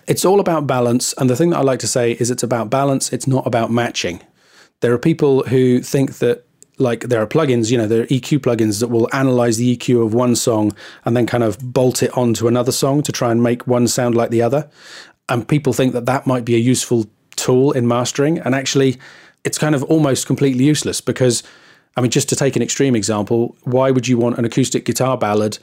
It's 0.08 0.24
all 0.24 0.40
about 0.40 0.68
balance. 0.68 1.14
And 1.18 1.30
the 1.30 1.36
thing 1.36 1.50
that 1.50 1.58
I 1.58 1.62
like 1.62 1.80
to 1.80 1.88
say 1.88 2.14
is 2.14 2.30
it's 2.30 2.44
about 2.44 2.70
balance, 2.70 3.12
it's 3.12 3.28
not 3.28 3.46
about 3.46 3.72
matching. 3.72 4.22
There 4.82 4.94
are 4.94 5.00
people 5.00 5.44
who 5.44 5.82
think 5.82 6.20
that 6.20 6.46
like 6.78 7.02
there 7.02 7.22
are 7.22 7.28
plugins, 7.28 7.72
you 7.72 7.78
know, 7.78 7.88
there 7.88 8.04
are 8.04 8.08
EQ 8.08 8.40
plugins 8.40 8.80
that 8.80 8.88
will 8.88 9.08
analyze 9.14 9.58
the 9.58 9.78
EQ 9.78 10.06
of 10.06 10.14
one 10.14 10.36
song 10.36 10.76
and 11.06 11.16
then 11.16 11.26
kind 11.26 11.44
of 11.44 11.58
bolt 11.60 12.02
it 12.02 12.16
onto 12.18 12.48
another 12.48 12.72
song 12.72 13.04
to 13.04 13.12
try 13.12 13.32
and 13.32 13.44
make 13.44 13.68
one 13.68 13.88
sound 13.88 14.16
like 14.16 14.32
the 14.32 14.42
other. 14.42 14.70
And 15.30 15.48
people 15.48 15.74
think 15.74 15.94
that 15.94 16.06
that 16.06 16.28
might 16.28 16.46
be 16.46 16.56
a 16.56 16.60
useful 16.60 17.06
tool 17.36 17.72
in 17.72 17.88
mastering. 17.88 18.40
And 18.40 18.56
actually, 18.56 19.00
it's 19.44 19.58
kind 19.58 19.76
of 19.76 19.84
almost 19.84 20.26
completely 20.26 20.64
useless 20.64 21.02
because, 21.02 21.44
I 21.96 22.02
mean, 22.02 22.12
just 22.12 22.30
to 22.30 22.36
take 22.36 22.56
an 22.56 22.62
extreme 22.62 22.96
example, 22.96 23.56
why 23.64 23.92
would 23.92 24.08
you 24.08 24.18
want 24.18 24.38
an 24.38 24.46
acoustic 24.46 24.86
guitar 24.86 25.18
ballad 25.18 25.60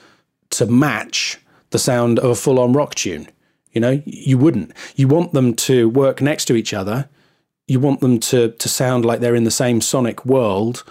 to 0.51 0.67
match 0.67 1.39
the 1.71 1.79
sound 1.79 2.19
of 2.19 2.31
a 2.31 2.35
full 2.35 2.59
on 2.59 2.73
rock 2.73 2.95
tune? 2.95 3.29
You 3.73 3.81
know, 3.81 4.03
you 4.05 4.39
wouldn't. 4.39 4.73
You 4.97 5.09
want 5.09 5.33
them 5.33 5.55
to 5.55 5.89
work 5.89 6.21
next 6.21 6.47
to 6.47 6.57
each 6.57 6.75
other. 6.75 7.09
You 7.71 7.81
want 7.81 8.01
them 8.01 8.19
to 8.21 8.51
to 8.51 8.69
sound 8.69 9.05
like 9.05 9.21
they're 9.21 9.35
in 9.35 9.45
the 9.45 9.51
same 9.51 9.81
sonic 9.81 10.27
world, 10.27 10.85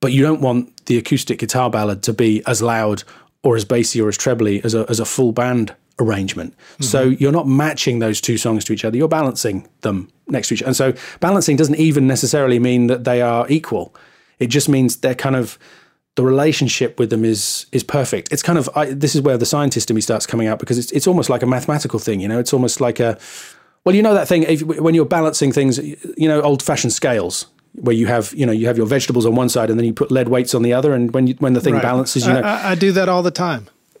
but 0.00 0.12
you 0.12 0.22
don't 0.22 0.40
want 0.40 0.86
the 0.86 0.98
acoustic 0.98 1.38
guitar 1.38 1.70
ballad 1.70 2.02
to 2.02 2.12
be 2.12 2.42
as 2.46 2.60
loud 2.60 3.02
or 3.42 3.56
as 3.56 3.64
bassy 3.64 4.00
or 4.00 4.08
as 4.08 4.16
trebly 4.16 4.62
as 4.64 4.74
a 4.74 4.84
as 4.88 5.00
a 5.00 5.04
full 5.04 5.32
band 5.32 5.74
arrangement. 5.98 6.54
Mm-hmm. 6.54 6.84
So 6.84 7.02
you're 7.02 7.32
not 7.32 7.48
matching 7.48 7.98
those 7.98 8.20
two 8.20 8.36
songs 8.36 8.64
to 8.64 8.72
each 8.72 8.84
other. 8.84 8.96
You're 8.96 9.08
balancing 9.08 9.68
them 9.80 10.08
next 10.28 10.48
to 10.48 10.54
each 10.54 10.62
other. 10.62 10.68
And 10.68 10.76
so 10.76 10.94
balancing 11.20 11.56
doesn't 11.56 11.76
even 11.76 12.06
necessarily 12.06 12.58
mean 12.58 12.86
that 12.88 13.04
they 13.04 13.22
are 13.22 13.46
equal. 13.48 13.94
It 14.38 14.48
just 14.48 14.68
means 14.68 14.96
they're 14.96 15.14
kind 15.14 15.36
of 15.36 15.58
the 16.16 16.24
relationship 16.24 16.98
with 16.98 17.10
them 17.10 17.24
is 17.24 17.66
is 17.72 17.82
perfect. 17.82 18.32
It's 18.32 18.42
kind 18.42 18.58
of 18.58 18.68
I, 18.74 18.92
this 18.92 19.14
is 19.14 19.22
where 19.22 19.38
the 19.38 19.46
scientist 19.46 19.90
in 19.90 19.94
me 19.94 20.02
starts 20.02 20.26
coming 20.26 20.46
out 20.46 20.58
because 20.58 20.78
it's 20.78 20.92
it's 20.92 21.06
almost 21.06 21.30
like 21.30 21.42
a 21.42 21.46
mathematical 21.46 21.98
thing. 21.98 22.20
You 22.20 22.28
know, 22.28 22.38
it's 22.38 22.52
almost 22.52 22.80
like 22.80 23.00
a 23.00 23.18
well, 23.84 23.94
you 23.94 24.02
know 24.02 24.14
that 24.14 24.28
thing 24.28 24.44
if, 24.44 24.62
when 24.62 24.94
you're 24.94 25.04
balancing 25.04 25.52
things. 25.52 25.78
You 25.78 26.28
know, 26.28 26.40
old 26.40 26.62
fashioned 26.62 26.92
scales 26.92 27.46
where 27.74 27.94
you 27.94 28.06
have 28.06 28.34
you 28.34 28.44
know 28.46 28.52
you 28.52 28.66
have 28.66 28.76
your 28.76 28.86
vegetables 28.86 29.26
on 29.26 29.34
one 29.34 29.48
side 29.48 29.70
and 29.70 29.78
then 29.78 29.86
you 29.86 29.92
put 29.92 30.10
lead 30.10 30.28
weights 30.28 30.54
on 30.54 30.62
the 30.62 30.72
other, 30.72 30.94
and 30.94 31.12
when 31.12 31.26
you, 31.26 31.34
when 31.38 31.52
the 31.54 31.60
thing 31.60 31.74
right. 31.74 31.82
balances, 31.82 32.26
you 32.26 32.32
know, 32.32 32.40
I, 32.40 32.70
I 32.70 32.74
do 32.74 32.92
that 32.92 33.08
all 33.08 33.22
the 33.22 33.30
time. 33.30 33.68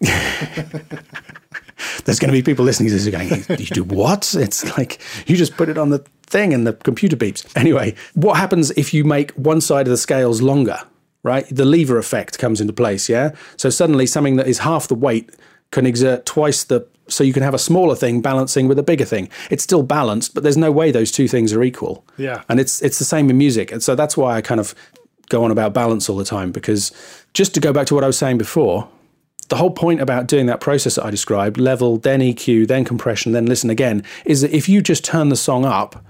There's 2.04 2.18
going 2.20 2.28
to 2.28 2.32
be 2.32 2.42
people 2.42 2.64
listening 2.64 2.90
to 2.90 2.94
this 2.94 3.08
going, 3.08 3.28
"You 3.58 3.66
do 3.66 3.84
what?" 3.84 4.34
It's 4.34 4.76
like 4.76 5.00
you 5.26 5.36
just 5.36 5.56
put 5.56 5.68
it 5.68 5.78
on 5.78 5.90
the 5.90 5.98
thing 6.26 6.54
and 6.54 6.66
the 6.66 6.74
computer 6.74 7.16
beeps. 7.16 7.44
Anyway, 7.56 7.94
what 8.14 8.36
happens 8.36 8.70
if 8.72 8.94
you 8.94 9.04
make 9.04 9.32
one 9.32 9.60
side 9.60 9.86
of 9.86 9.90
the 9.90 9.96
scales 9.96 10.40
longer? 10.40 10.78
right? 11.24 11.46
The 11.50 11.64
lever 11.64 11.98
effect 11.98 12.38
comes 12.38 12.60
into 12.60 12.72
place, 12.72 13.08
yeah? 13.08 13.30
So 13.56 13.70
suddenly 13.70 14.06
something 14.06 14.36
that 14.36 14.48
is 14.48 14.58
half 14.58 14.88
the 14.88 14.94
weight 14.94 15.30
can 15.72 15.86
exert 15.86 16.24
twice 16.24 16.62
the 16.62 16.86
so 17.08 17.24
you 17.24 17.32
can 17.32 17.42
have 17.42 17.54
a 17.54 17.58
smaller 17.58 17.96
thing 17.96 18.20
balancing 18.20 18.68
with 18.68 18.78
a 18.78 18.82
bigger 18.82 19.04
thing. 19.04 19.28
It's 19.50 19.64
still 19.64 19.82
balanced, 19.82 20.34
but 20.34 20.42
there's 20.42 20.56
no 20.56 20.70
way 20.70 20.90
those 20.90 21.10
two 21.10 21.26
things 21.26 21.52
are 21.52 21.62
equal. 21.62 22.06
Yeah. 22.16 22.42
And 22.48 22.60
it's 22.60 22.80
it's 22.82 22.98
the 22.98 23.04
same 23.04 23.28
in 23.28 23.36
music. 23.36 23.72
And 23.72 23.82
so 23.82 23.94
that's 23.94 24.16
why 24.16 24.36
I 24.36 24.40
kind 24.40 24.60
of 24.60 24.74
go 25.28 25.44
on 25.44 25.50
about 25.50 25.74
balance 25.74 26.08
all 26.08 26.16
the 26.16 26.24
time 26.24 26.52
because 26.52 26.92
just 27.34 27.54
to 27.54 27.60
go 27.60 27.72
back 27.72 27.86
to 27.86 27.94
what 27.94 28.04
I 28.04 28.06
was 28.06 28.18
saying 28.18 28.38
before, 28.38 28.88
the 29.48 29.56
whole 29.56 29.70
point 29.70 30.00
about 30.00 30.26
doing 30.26 30.46
that 30.46 30.60
process 30.60 30.94
that 30.94 31.04
I 31.04 31.10
described, 31.10 31.58
level, 31.58 31.96
then 31.96 32.20
EQ, 32.20 32.68
then 32.68 32.84
compression, 32.84 33.32
then 33.32 33.46
listen 33.46 33.70
again, 33.70 34.04
is 34.24 34.40
that 34.42 34.54
if 34.56 34.68
you 34.68 34.80
just 34.80 35.04
turn 35.04 35.28
the 35.28 35.36
song 35.36 35.64
up 35.64 36.04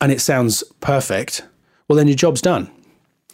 and 0.00 0.12
it 0.12 0.20
sounds 0.20 0.62
perfect, 0.80 1.42
well 1.88 1.96
then 1.96 2.08
your 2.08 2.16
job's 2.16 2.42
done. 2.42 2.70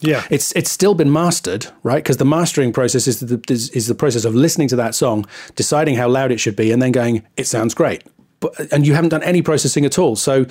Yeah, 0.02 0.26
it's 0.30 0.52
it's 0.52 0.70
still 0.70 0.94
been 0.94 1.12
mastered, 1.12 1.66
right? 1.82 2.02
Because 2.02 2.18
the 2.18 2.24
mastering 2.24 2.72
process 2.72 3.06
is 3.06 3.20
the 3.20 3.40
is, 3.48 3.70
is 3.70 3.86
the 3.86 3.94
process 3.94 4.24
of 4.24 4.34
listening 4.34 4.68
to 4.68 4.76
that 4.76 4.94
song, 4.94 5.26
deciding 5.54 5.96
how 5.96 6.08
loud 6.08 6.32
it 6.32 6.38
should 6.38 6.56
be, 6.56 6.72
and 6.72 6.82
then 6.82 6.92
going, 6.92 7.22
it 7.36 7.46
sounds 7.46 7.74
great. 7.74 8.02
But 8.40 8.72
and 8.72 8.86
you 8.86 8.94
haven't 8.94 9.10
done 9.10 9.22
any 9.22 9.42
processing 9.42 9.84
at 9.84 9.98
all. 9.98 10.16
So 10.16 10.46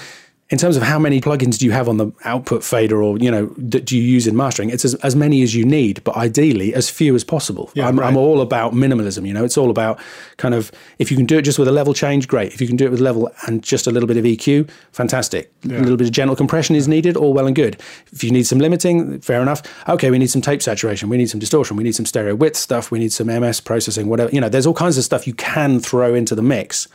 in 0.51 0.57
terms 0.57 0.75
of 0.75 0.83
how 0.83 0.99
many 0.99 1.21
plugins 1.21 1.57
do 1.57 1.65
you 1.65 1.71
have 1.71 1.87
on 1.87 1.97
the 1.97 2.11
output 2.25 2.63
fader 2.63 3.01
or 3.01 3.17
you 3.17 3.31
know 3.31 3.47
that 3.57 3.85
do 3.85 3.97
you 3.97 4.03
use 4.03 4.27
in 4.27 4.35
mastering 4.35 4.69
it's 4.69 4.85
as, 4.85 4.93
as 4.95 5.15
many 5.15 5.41
as 5.41 5.55
you 5.55 5.65
need 5.65 6.03
but 6.03 6.15
ideally 6.17 6.73
as 6.75 6.89
few 6.89 7.15
as 7.15 7.23
possible. 7.23 7.71
Yeah, 7.73 7.87
I'm, 7.87 7.99
right. 7.99 8.07
I'm, 8.07 8.17
all 8.17 8.41
about 8.41 8.73
minimalism 8.73 9.25
you 9.25 9.33
know? 9.33 9.45
It's 9.45 9.57
all 9.57 9.71
about 9.71 9.99
kind 10.37 10.53
of 10.53 10.71
if 10.99 11.09
you 11.09 11.17
can 11.17 11.25
do 11.25 11.37
it 11.37 11.43
just 11.43 11.57
with 11.57 11.67
a 11.67 11.71
level 11.71 11.93
change 11.93 12.27
great. 12.27 12.53
If 12.53 12.61
you 12.61 12.67
can 12.67 12.75
do 12.75 12.85
it 12.85 12.91
with 12.91 12.99
level 12.99 13.31
and 13.47 13.63
just 13.63 13.87
a 13.87 13.91
little 13.91 14.07
bit 14.07 14.17
of 14.17 14.25
eq 14.25 14.69
fantastic. 14.91 15.51
Yeah. 15.63 15.77
a 15.77 15.81
little 15.81 15.97
bit 15.97 16.07
of 16.07 16.13
gentle 16.13 16.35
compression 16.35 16.75
is 16.75 16.87
needed 16.87 17.15
all 17.15 17.33
well 17.33 17.47
and 17.47 17.55
good. 17.55 17.81
If 18.11 18.23
you 18.23 18.31
need 18.31 18.43
some 18.43 18.59
limiting 18.59 19.21
fair 19.21 19.41
enough. 19.41 19.61
Okay 19.87 20.11
we 20.11 20.19
need 20.19 20.29
some 20.29 20.41
tape 20.41 20.61
saturation 20.61 21.09
we 21.09 21.17
need 21.17 21.29
some 21.29 21.39
distortion 21.39 21.77
we 21.77 21.83
need 21.83 21.95
some 21.95 22.05
stereo 22.05 22.35
width 22.35 22.57
stuff 22.57 22.91
we 22.91 22.99
need 22.99 23.13
some 23.13 23.27
ms 23.27 23.61
processing 23.61 24.07
whatever 24.07 24.29
you 24.31 24.41
know 24.41 24.49
there's 24.49 24.65
all 24.65 24.73
kinds 24.73 24.97
of 24.97 25.03
stuff 25.03 25.25
you 25.25 25.33
can 25.33 25.79
throw 25.79 26.13
into 26.13 26.35
the 26.35 26.41
mix 26.41 26.87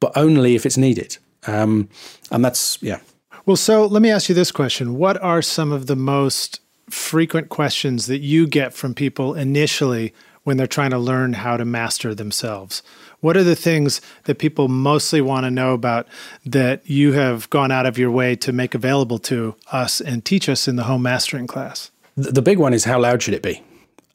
but 0.00 0.12
only 0.16 0.54
if 0.54 0.64
it's 0.64 0.78
needed 0.78 1.18
um, 1.46 1.88
and 2.30 2.44
that's, 2.44 2.80
yeah. 2.82 3.00
Well, 3.44 3.56
so 3.56 3.86
let 3.86 4.02
me 4.02 4.10
ask 4.10 4.28
you 4.28 4.34
this 4.34 4.52
question 4.52 4.96
What 4.96 5.20
are 5.22 5.42
some 5.42 5.72
of 5.72 5.86
the 5.86 5.96
most 5.96 6.60
frequent 6.90 7.48
questions 7.48 8.06
that 8.06 8.20
you 8.20 8.46
get 8.46 8.72
from 8.74 8.94
people 8.94 9.34
initially 9.34 10.12
when 10.44 10.56
they're 10.56 10.66
trying 10.66 10.90
to 10.90 10.98
learn 10.98 11.32
how 11.34 11.56
to 11.56 11.64
master 11.64 12.14
themselves? 12.14 12.82
What 13.20 13.36
are 13.36 13.44
the 13.44 13.56
things 13.56 14.00
that 14.24 14.38
people 14.38 14.68
mostly 14.68 15.20
want 15.20 15.44
to 15.44 15.50
know 15.50 15.74
about 15.74 16.08
that 16.44 16.88
you 16.88 17.12
have 17.12 17.48
gone 17.50 17.70
out 17.70 17.86
of 17.86 17.96
your 17.96 18.10
way 18.10 18.34
to 18.36 18.52
make 18.52 18.74
available 18.74 19.18
to 19.20 19.54
us 19.70 20.00
and 20.00 20.24
teach 20.24 20.48
us 20.48 20.66
in 20.66 20.76
the 20.76 20.84
home 20.84 21.02
mastering 21.02 21.46
class? 21.46 21.90
The 22.16 22.42
big 22.42 22.58
one 22.58 22.74
is 22.74 22.84
how 22.84 23.00
loud 23.00 23.22
should 23.22 23.34
it 23.34 23.42
be? 23.42 23.62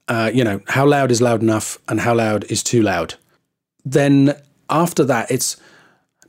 Uh, 0.09 0.31
you 0.33 0.43
know, 0.43 0.61
how 0.67 0.85
loud 0.85 1.11
is 1.11 1.21
loud 1.21 1.41
enough 1.41 1.77
and 1.87 2.01
how 2.01 2.15
loud 2.15 2.43
is 2.45 2.63
too 2.63 2.81
loud? 2.81 3.15
Then 3.83 4.35
after 4.69 5.03
that, 5.05 5.31
it's 5.31 5.57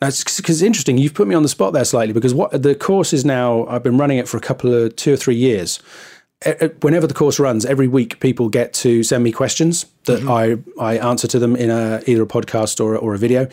because 0.01 0.39
it's 0.49 0.63
interesting. 0.63 0.99
You've 0.99 1.15
put 1.15 1.29
me 1.29 1.35
on 1.35 1.43
the 1.43 1.49
spot 1.49 1.73
there 1.73 1.85
slightly 1.85 2.13
because 2.13 2.35
what 2.35 2.63
the 2.63 2.75
course 2.75 3.13
is 3.13 3.25
now. 3.25 3.67
I've 3.67 3.83
been 3.83 3.99
running 3.99 4.19
it 4.19 4.29
for 4.29 4.37
a 4.37 4.41
couple 4.41 4.73
of 4.73 4.95
two 4.97 5.15
or 5.15 5.17
three 5.17 5.35
years. 5.37 5.81
Whenever 6.83 7.09
the 7.09 7.15
course 7.15 7.41
runs, 7.41 7.67
every 7.67 7.89
week 7.89 8.21
people 8.21 8.49
get 8.49 8.73
to 8.75 9.03
send 9.03 9.25
me 9.25 9.33
questions 9.33 9.87
that 10.05 10.21
mm-hmm. 10.21 10.81
I 10.81 10.95
I 10.95 10.99
answer 10.99 11.27
to 11.29 11.39
them 11.39 11.57
in 11.57 11.71
a 11.71 12.01
either 12.07 12.23
a 12.23 12.27
podcast 12.27 12.81
or 12.85 12.97
or 12.97 13.15
a 13.15 13.19
video. 13.19 13.49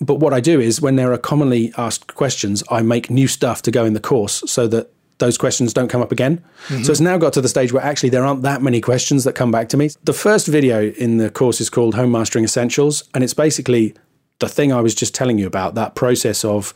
But 0.00 0.16
what 0.16 0.32
I 0.32 0.40
do 0.40 0.60
is 0.60 0.80
when 0.80 0.96
there 0.96 1.12
are 1.12 1.18
commonly 1.18 1.72
asked 1.76 2.14
questions, 2.14 2.62
I 2.70 2.82
make 2.82 3.10
new 3.10 3.26
stuff 3.26 3.62
to 3.62 3.70
go 3.70 3.84
in 3.84 3.94
the 3.94 4.00
course 4.00 4.44
so 4.46 4.68
that 4.68 4.92
those 5.18 5.36
questions 5.36 5.72
don't 5.72 5.88
come 5.88 6.00
up 6.00 6.12
again. 6.12 6.44
So 6.82 6.92
it's 6.92 7.00
now 7.00 7.18
got 7.18 7.32
to 7.32 7.40
the 7.40 7.48
stage 7.48 7.72
where 7.72 7.82
actually 7.82 8.10
there 8.10 8.24
aren't 8.24 8.42
that 8.42 8.62
many 8.62 8.80
questions 8.80 9.24
that 9.24 9.34
come 9.34 9.50
back 9.50 9.68
to 9.70 9.76
me. 9.76 9.90
The 10.04 10.12
first 10.12 10.46
video 10.46 10.90
in 10.90 11.16
the 11.16 11.30
course 11.30 11.60
is 11.60 11.68
called 11.68 11.96
Home 11.96 12.12
Mastering 12.12 12.44
Essentials, 12.44 13.02
and 13.14 13.24
it's 13.24 13.34
basically 13.34 13.94
the 14.40 14.48
thing 14.48 14.72
I 14.72 14.80
was 14.80 14.94
just 14.94 15.14
telling 15.14 15.38
you 15.38 15.46
about 15.46 15.74
that 15.74 15.94
process 15.94 16.44
of 16.44 16.74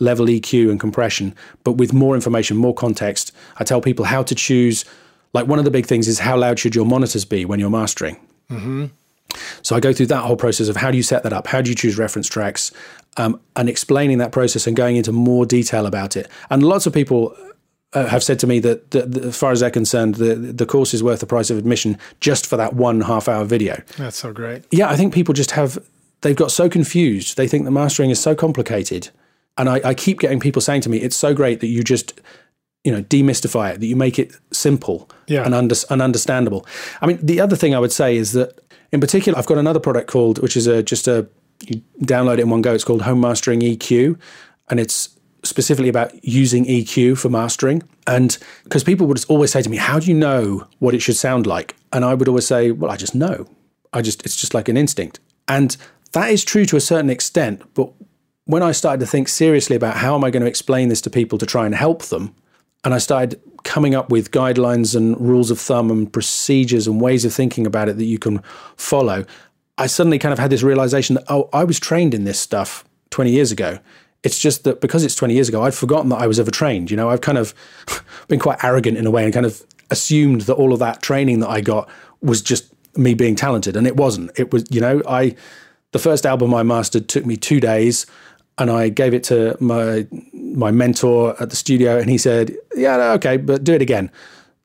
level 0.00 0.26
EQ 0.26 0.70
and 0.70 0.80
compression, 0.80 1.34
but 1.62 1.72
with 1.72 1.92
more 1.92 2.14
information, 2.14 2.56
more 2.56 2.74
context. 2.74 3.32
I 3.56 3.64
tell 3.64 3.80
people 3.80 4.04
how 4.04 4.22
to 4.22 4.34
choose. 4.34 4.84
Like 5.32 5.46
one 5.46 5.58
of 5.58 5.64
the 5.64 5.70
big 5.70 5.86
things 5.86 6.06
is 6.06 6.20
how 6.20 6.36
loud 6.36 6.58
should 6.58 6.74
your 6.74 6.86
monitors 6.86 7.24
be 7.24 7.44
when 7.44 7.58
you're 7.58 7.70
mastering. 7.70 8.16
So 9.62 9.74
I 9.74 9.80
go 9.80 9.92
through 9.92 10.06
that 10.06 10.22
whole 10.22 10.36
process 10.36 10.68
of 10.68 10.76
how 10.76 10.90
do 10.90 10.96
you 10.96 11.02
set 11.02 11.22
that 11.24 11.32
up, 11.32 11.46
how 11.46 11.60
do 11.60 11.70
you 11.70 11.74
choose 11.74 11.98
reference 11.98 12.28
tracks, 12.28 12.70
um, 13.16 13.40
and 13.56 13.68
explaining 13.68 14.18
that 14.18 14.32
process 14.32 14.66
and 14.66 14.76
going 14.76 14.96
into 14.96 15.12
more 15.12 15.46
detail 15.46 15.86
about 15.86 16.16
it. 16.16 16.28
And 16.50 16.62
lots 16.62 16.86
of 16.86 16.92
people 16.92 17.36
uh, 17.94 18.06
have 18.06 18.22
said 18.22 18.38
to 18.40 18.46
me 18.46 18.58
that, 18.60 18.90
that, 18.92 19.12
that 19.12 19.24
as 19.24 19.36
far 19.36 19.52
as 19.52 19.60
they're 19.60 19.70
concerned, 19.70 20.16
the 20.16 20.34
the 20.34 20.66
course 20.66 20.94
is 20.94 21.02
worth 21.02 21.20
the 21.20 21.26
price 21.26 21.50
of 21.50 21.58
admission 21.58 21.96
just 22.20 22.46
for 22.46 22.56
that 22.56 22.74
one 22.74 23.00
half 23.00 23.28
hour 23.28 23.44
video. 23.44 23.82
That's 23.96 24.16
so 24.16 24.32
great. 24.32 24.64
Yeah, 24.70 24.88
I 24.88 24.96
think 24.96 25.14
people 25.14 25.34
just 25.34 25.52
have 25.52 25.78
they've 26.24 26.34
got 26.34 26.50
so 26.50 26.68
confused. 26.68 27.36
They 27.36 27.46
think 27.46 27.64
the 27.64 27.70
mastering 27.70 28.10
is 28.10 28.18
so 28.20 28.34
complicated, 28.34 29.10
and 29.56 29.68
I, 29.68 29.80
I 29.84 29.94
keep 29.94 30.18
getting 30.18 30.40
people 30.40 30.60
saying 30.60 30.80
to 30.82 30.88
me, 30.88 30.98
"It's 30.98 31.14
so 31.16 31.32
great 31.34 31.60
that 31.60 31.68
you 31.68 31.84
just." 31.84 32.20
You 32.86 32.92
know, 32.92 33.02
demystify 33.02 33.72
it. 33.72 33.80
That 33.80 33.86
you 33.86 33.96
make 33.96 34.18
it 34.18 34.36
simple 34.52 35.08
Yeah. 35.26 35.46
and, 35.46 35.54
under, 35.54 35.74
and 35.88 36.02
understandable. 36.02 36.66
I 37.00 37.06
mean, 37.06 37.18
the 37.22 37.40
other 37.40 37.56
thing 37.56 37.74
I 37.74 37.78
would 37.78 37.92
say 37.92 38.14
is 38.14 38.32
that, 38.32 38.60
in 38.92 39.00
particular, 39.00 39.38
I've 39.38 39.46
got 39.46 39.56
another 39.56 39.80
product 39.80 40.06
called, 40.10 40.38
which 40.42 40.54
is 40.54 40.66
a 40.66 40.82
just 40.82 41.08
a 41.08 41.26
you 41.66 41.80
download 42.02 42.34
it 42.34 42.40
in 42.40 42.50
one 42.50 42.60
go. 42.60 42.74
It's 42.74 42.84
called 42.84 43.00
Home 43.00 43.20
Mastering 43.22 43.60
EQ, 43.60 44.18
and 44.68 44.78
it's 44.78 45.08
specifically 45.44 45.88
about 45.88 46.12
using 46.22 46.66
EQ 46.66 47.16
for 47.16 47.30
mastering. 47.30 47.82
And 48.06 48.36
because 48.64 48.84
people 48.84 49.06
would 49.06 49.24
always 49.28 49.50
say 49.50 49.62
to 49.62 49.70
me, 49.70 49.78
"How 49.78 49.98
do 49.98 50.06
you 50.06 50.14
know 50.14 50.66
what 50.78 50.92
it 50.94 51.00
should 51.00 51.16
sound 51.16 51.46
like?" 51.46 51.74
And 51.90 52.04
I 52.04 52.12
would 52.12 52.28
always 52.28 52.46
say, 52.46 52.70
"Well, 52.70 52.90
I 52.90 52.96
just 52.96 53.14
know. 53.14 53.46
I 53.94 54.02
just 54.02 54.26
it's 54.26 54.36
just 54.36 54.52
like 54.52 54.68
an 54.68 54.76
instinct." 54.76 55.20
And 55.48 55.74
that 56.14 56.30
is 56.30 56.44
true 56.44 56.64
to 56.66 56.76
a 56.76 56.80
certain 56.80 57.10
extent, 57.10 57.62
but 57.74 57.92
when 58.46 58.62
I 58.62 58.72
started 58.72 59.00
to 59.00 59.06
think 59.06 59.28
seriously 59.28 59.76
about 59.76 59.96
how 59.96 60.14
am 60.14 60.24
I 60.24 60.30
going 60.30 60.42
to 60.42 60.48
explain 60.48 60.88
this 60.88 61.00
to 61.02 61.10
people 61.10 61.38
to 61.38 61.46
try 61.46 61.66
and 61.66 61.74
help 61.74 62.04
them, 62.04 62.34
and 62.84 62.92
I 62.92 62.98
started 62.98 63.40
coming 63.64 63.94
up 63.94 64.10
with 64.10 64.30
guidelines 64.30 64.94
and 64.94 65.18
rules 65.18 65.50
of 65.50 65.58
thumb 65.58 65.90
and 65.90 66.12
procedures 66.12 66.86
and 66.86 67.00
ways 67.00 67.24
of 67.24 67.32
thinking 67.32 67.66
about 67.66 67.88
it 67.88 67.96
that 67.96 68.04
you 68.04 68.18
can 68.18 68.42
follow, 68.76 69.24
I 69.78 69.86
suddenly 69.86 70.18
kind 70.18 70.32
of 70.32 70.38
had 70.38 70.50
this 70.50 70.62
realization 70.62 71.14
that, 71.14 71.24
oh, 71.28 71.48
I 71.52 71.64
was 71.64 71.80
trained 71.80 72.14
in 72.14 72.24
this 72.24 72.38
stuff 72.38 72.84
20 73.10 73.30
years 73.30 73.50
ago. 73.50 73.78
It's 74.22 74.38
just 74.38 74.64
that 74.64 74.80
because 74.80 75.04
it's 75.04 75.16
20 75.16 75.34
years 75.34 75.48
ago, 75.48 75.62
I'd 75.62 75.74
forgotten 75.74 76.10
that 76.10 76.20
I 76.20 76.26
was 76.26 76.38
ever 76.38 76.50
trained. 76.50 76.90
You 76.90 76.96
know, 76.96 77.10
I've 77.10 77.22
kind 77.22 77.38
of 77.38 77.54
been 78.28 78.38
quite 78.38 78.62
arrogant 78.62 78.98
in 78.98 79.06
a 79.06 79.10
way 79.10 79.24
and 79.24 79.32
kind 79.32 79.46
of 79.46 79.62
assumed 79.90 80.42
that 80.42 80.54
all 80.54 80.72
of 80.72 80.78
that 80.78 81.02
training 81.02 81.40
that 81.40 81.50
I 81.50 81.60
got 81.60 81.88
was 82.20 82.42
just 82.42 82.72
me 82.96 83.14
being 83.14 83.34
talented. 83.34 83.76
And 83.76 83.86
it 83.86 83.96
wasn't. 83.96 84.30
It 84.38 84.52
was, 84.52 84.64
you 84.70 84.80
know, 84.80 85.02
I, 85.08 85.34
the 85.94 86.00
first 86.00 86.26
album 86.26 86.52
I 86.52 86.64
mastered 86.64 87.08
took 87.08 87.24
me 87.24 87.36
two 87.36 87.60
days 87.60 88.04
and 88.58 88.68
I 88.68 88.88
gave 88.88 89.14
it 89.14 89.22
to 89.24 89.56
my 89.60 90.06
my 90.32 90.72
mentor 90.72 91.40
at 91.40 91.50
the 91.50 91.56
studio, 91.56 91.98
and 91.98 92.10
he 92.10 92.18
said, 92.18 92.54
"Yeah, 92.74 93.12
okay, 93.12 93.36
but 93.36 93.62
do 93.64 93.72
it 93.74 93.82
again." 93.82 94.10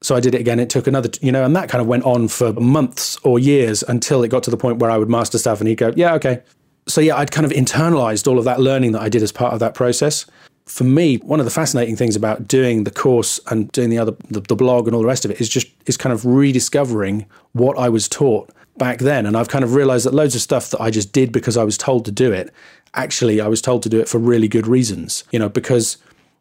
So 0.01 0.15
I 0.15 0.21
did 0.21 0.33
it 0.33 0.41
again. 0.41 0.59
It 0.59 0.69
took 0.69 0.87
another, 0.87 1.09
you 1.21 1.31
know, 1.31 1.43
and 1.43 1.55
that 1.55 1.69
kind 1.69 1.81
of 1.81 1.87
went 1.87 2.03
on 2.03 2.29
for 2.29 2.53
months 2.53 3.17
or 3.23 3.37
years 3.37 3.83
until 3.83 4.23
it 4.23 4.29
got 4.29 4.43
to 4.43 4.51
the 4.51 4.57
point 4.57 4.79
where 4.79 4.89
I 4.89 4.97
would 4.97 5.09
master 5.09 5.37
stuff, 5.37 5.59
and 5.59 5.67
he'd 5.67 5.75
go, 5.75 5.93
"Yeah, 5.95 6.15
okay." 6.15 6.41
So 6.87 6.99
yeah, 6.99 7.15
I'd 7.15 7.31
kind 7.31 7.45
of 7.45 7.51
internalized 7.51 8.27
all 8.27 8.39
of 8.39 8.45
that 8.45 8.59
learning 8.59 8.93
that 8.93 9.01
I 9.01 9.09
did 9.09 9.21
as 9.21 9.31
part 9.31 9.53
of 9.53 9.59
that 9.59 9.75
process. 9.75 10.25
For 10.65 10.83
me, 10.83 11.17
one 11.17 11.39
of 11.39 11.45
the 11.45 11.51
fascinating 11.51 11.95
things 11.95 12.15
about 12.15 12.47
doing 12.47 12.85
the 12.85 12.91
course 12.91 13.39
and 13.51 13.71
doing 13.71 13.91
the 13.91 13.99
other 13.99 14.15
the, 14.29 14.41
the 14.41 14.55
blog 14.55 14.87
and 14.87 14.95
all 14.95 15.01
the 15.01 15.07
rest 15.07 15.25
of 15.25 15.31
it 15.31 15.39
is 15.39 15.49
just 15.49 15.67
is 15.85 15.95
kind 15.97 16.13
of 16.13 16.25
rediscovering 16.25 17.27
what 17.53 17.77
I 17.77 17.89
was 17.89 18.07
taught 18.07 18.49
back 18.79 18.99
then, 18.99 19.25
and 19.25 19.37
I've 19.37 19.49
kind 19.49 19.63
of 19.63 19.75
realized 19.75 20.05
that 20.05 20.13
loads 20.13 20.33
of 20.33 20.41
stuff 20.41 20.71
that 20.71 20.81
I 20.81 20.89
just 20.89 21.11
did 21.13 21.31
because 21.31 21.57
I 21.57 21.63
was 21.63 21.77
told 21.77 22.05
to 22.05 22.11
do 22.11 22.31
it 22.31 22.51
actually 22.93 23.41
I 23.41 23.47
was 23.47 23.61
told 23.61 23.83
to 23.83 23.89
do 23.89 23.99
it 23.99 24.07
for 24.07 24.17
really 24.17 24.47
good 24.47 24.67
reasons. 24.67 25.23
You 25.31 25.39
know, 25.39 25.49
because 25.49 25.97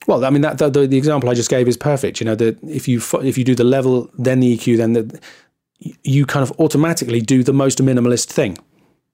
well, 0.07 0.25
I 0.25 0.31
mean 0.31 0.43
that 0.43 0.59
the, 0.59 0.71
the, 0.71 0.97
example 0.97 1.29
I 1.29 1.35
just 1.35 1.51
gave 1.51 1.69
is 1.69 1.77
perfect. 1.77 2.21
You 2.21 2.27
know, 2.27 2.35
that 2.37 2.63
if 2.63 2.89
you 2.89 3.01
if 3.23 3.37
you 3.37 3.45
do 3.45 3.55
the 3.55 3.65
level 3.65 4.11
then 4.19 4.41
the 4.41 4.57
EQ 4.57 4.77
then 4.77 4.93
the 4.95 5.21
you 6.03 6.27
kind 6.27 6.43
of 6.43 6.59
automatically 6.59 7.21
do 7.21 7.43
the 7.43 7.53
most 7.53 7.79
minimalist 7.79 8.27
thing. 8.27 8.59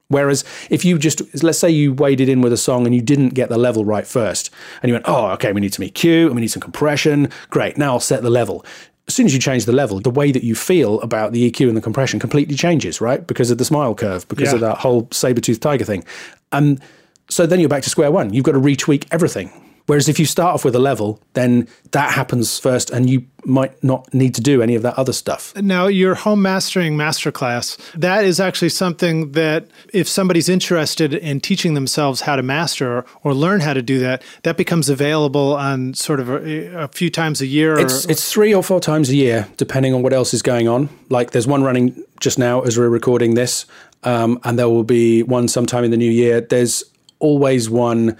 Whereas 0.08 0.44
if 0.70 0.84
you 0.84 0.98
just 0.98 1.42
let's 1.42 1.58
say 1.58 1.70
you 1.70 1.92
waded 1.92 2.28
in 2.28 2.40
with 2.40 2.52
a 2.52 2.58
song 2.58 2.86
and 2.86 2.94
you 2.94 3.02
didn't 3.02 3.30
get 3.30 3.48
the 3.48 3.58
level 3.58 3.84
right 3.84 4.06
first, 4.06 4.50
and 4.82 4.88
you 4.88 4.94
went, 4.94 5.06
oh, 5.08 5.28
okay, 5.32 5.52
we 5.52 5.60
need 5.60 5.74
some 5.74 5.84
EQ 5.84 6.26
and 6.26 6.34
we 6.34 6.42
need 6.42 6.48
some 6.48 6.62
compression. 6.62 7.30
Great, 7.50 7.76
now 7.76 7.92
I'll 7.92 8.00
set 8.00 8.22
the 8.22 8.30
level. 8.30 8.64
As 9.06 9.14
soon 9.14 9.26
as 9.26 9.34
you 9.34 9.40
change 9.40 9.66
the 9.66 9.72
level, 9.72 10.00
the 10.00 10.10
way 10.10 10.32
that 10.32 10.44
you 10.44 10.54
feel 10.54 11.00
about 11.02 11.32
the 11.32 11.50
EQ 11.50 11.68
and 11.68 11.76
the 11.76 11.80
compression 11.82 12.18
completely 12.18 12.54
changes, 12.56 13.00
right? 13.00 13.26
Because 13.26 13.50
of 13.50 13.58
the 13.58 13.64
smile 13.64 13.94
curve, 13.94 14.26
because 14.28 14.48
Yeah. 14.48 14.54
of 14.54 14.60
that 14.60 14.78
whole 14.78 15.08
saber-toothed 15.10 15.60
tiger 15.60 15.84
thing. 15.84 16.04
And 16.52 16.80
so 17.28 17.44
then 17.46 17.60
you're 17.60 17.68
back 17.68 17.82
to 17.82 17.90
square 17.90 18.10
one. 18.10 18.32
You've 18.32 18.44
got 18.44 18.52
to 18.52 18.60
retweak 18.60 19.04
everything. 19.10 19.50
Whereas 19.86 20.08
if 20.08 20.18
you 20.18 20.24
start 20.24 20.54
off 20.54 20.64
with 20.64 20.74
a 20.74 20.78
level, 20.78 21.20
then 21.34 21.68
that 21.90 22.12
happens 22.12 22.58
first, 22.58 22.90
and 22.90 23.08
you 23.08 23.26
might 23.44 23.82
not 23.84 24.12
need 24.14 24.34
to 24.34 24.40
do 24.40 24.62
any 24.62 24.74
of 24.74 24.82
that 24.82 24.94
other 24.98 25.12
stuff. 25.12 25.54
Now, 25.56 25.88
your 25.88 26.14
home 26.14 26.40
mastering 26.40 26.96
masterclass, 26.96 27.76
that 27.92 28.24
is 28.24 28.40
actually 28.40 28.70
something 28.70 29.32
that 29.32 29.68
if 29.92 30.08
somebody's 30.08 30.48
interested 30.48 31.12
in 31.12 31.40
teaching 31.40 31.74
themselves 31.74 32.22
how 32.22 32.36
to 32.36 32.42
master 32.42 33.04
or, 33.22 33.34
learn 33.34 33.60
how 33.60 33.74
to 33.74 33.82
do 33.82 33.98
that, 33.98 34.22
that 34.44 34.56
becomes 34.56 34.88
available 34.88 35.54
on 35.54 35.92
sort 35.92 36.20
of 36.20 36.30
a, 36.30 36.84
a 36.84 36.88
few 36.88 37.10
times 37.10 37.40
a 37.40 37.46
year. 37.46 37.78
It's 37.78 38.06
or, 38.06 38.12
it's 38.12 38.32
three 38.32 38.54
or 38.54 38.62
four 38.62 38.80
times 38.80 39.10
a 39.10 39.16
year, 39.16 39.48
depending 39.56 39.92
on 39.92 40.02
what 40.02 40.12
else 40.12 40.32
is 40.32 40.40
going 40.40 40.68
on. 40.68 40.88
Like 41.10 41.32
there's 41.32 41.46
one 41.46 41.62
running 41.62 42.02
just 42.20 42.38
now 42.38 42.62
as 42.62 42.78
we're 42.78 42.88
recording 42.88 43.34
this, 43.34 43.66
um, 44.04 44.38
and 44.44 44.58
there 44.58 44.68
will 44.68 44.84
be 44.84 45.24
one 45.24 45.48
sometime 45.48 45.84
in 45.84 45.90
the 45.90 45.96
new 45.96 46.10
year. 46.10 46.40
There's 46.40 46.84
always 47.18 47.68
one 47.68 48.16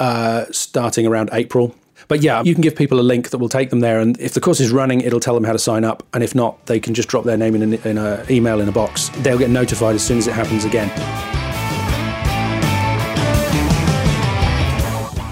uh, 0.00 0.46
starting 0.50 1.06
around 1.06 1.30
April. 1.32 1.74
But 2.08 2.22
yeah, 2.22 2.42
you 2.42 2.54
can 2.54 2.62
give 2.62 2.74
people 2.74 2.98
a 2.98 3.02
link 3.02 3.30
that 3.30 3.38
will 3.38 3.48
take 3.48 3.70
them 3.70 3.80
there, 3.80 4.00
and 4.00 4.18
if 4.20 4.34
the 4.34 4.40
course 4.40 4.58
is 4.58 4.72
running, 4.72 5.00
it'll 5.02 5.20
tell 5.20 5.34
them 5.34 5.44
how 5.44 5.52
to 5.52 5.58
sign 5.58 5.84
up. 5.84 6.02
And 6.12 6.24
if 6.24 6.34
not, 6.34 6.66
they 6.66 6.80
can 6.80 6.94
just 6.94 7.08
drop 7.08 7.24
their 7.24 7.36
name 7.36 7.54
in 7.54 7.62
an 7.62 7.74
in 7.84 7.98
a 7.98 8.24
email 8.28 8.60
in 8.60 8.68
a 8.68 8.72
box. 8.72 9.10
They'll 9.18 9.38
get 9.38 9.50
notified 9.50 9.94
as 9.94 10.04
soon 10.04 10.18
as 10.18 10.26
it 10.26 10.34
happens 10.34 10.64
again. 10.64 11.49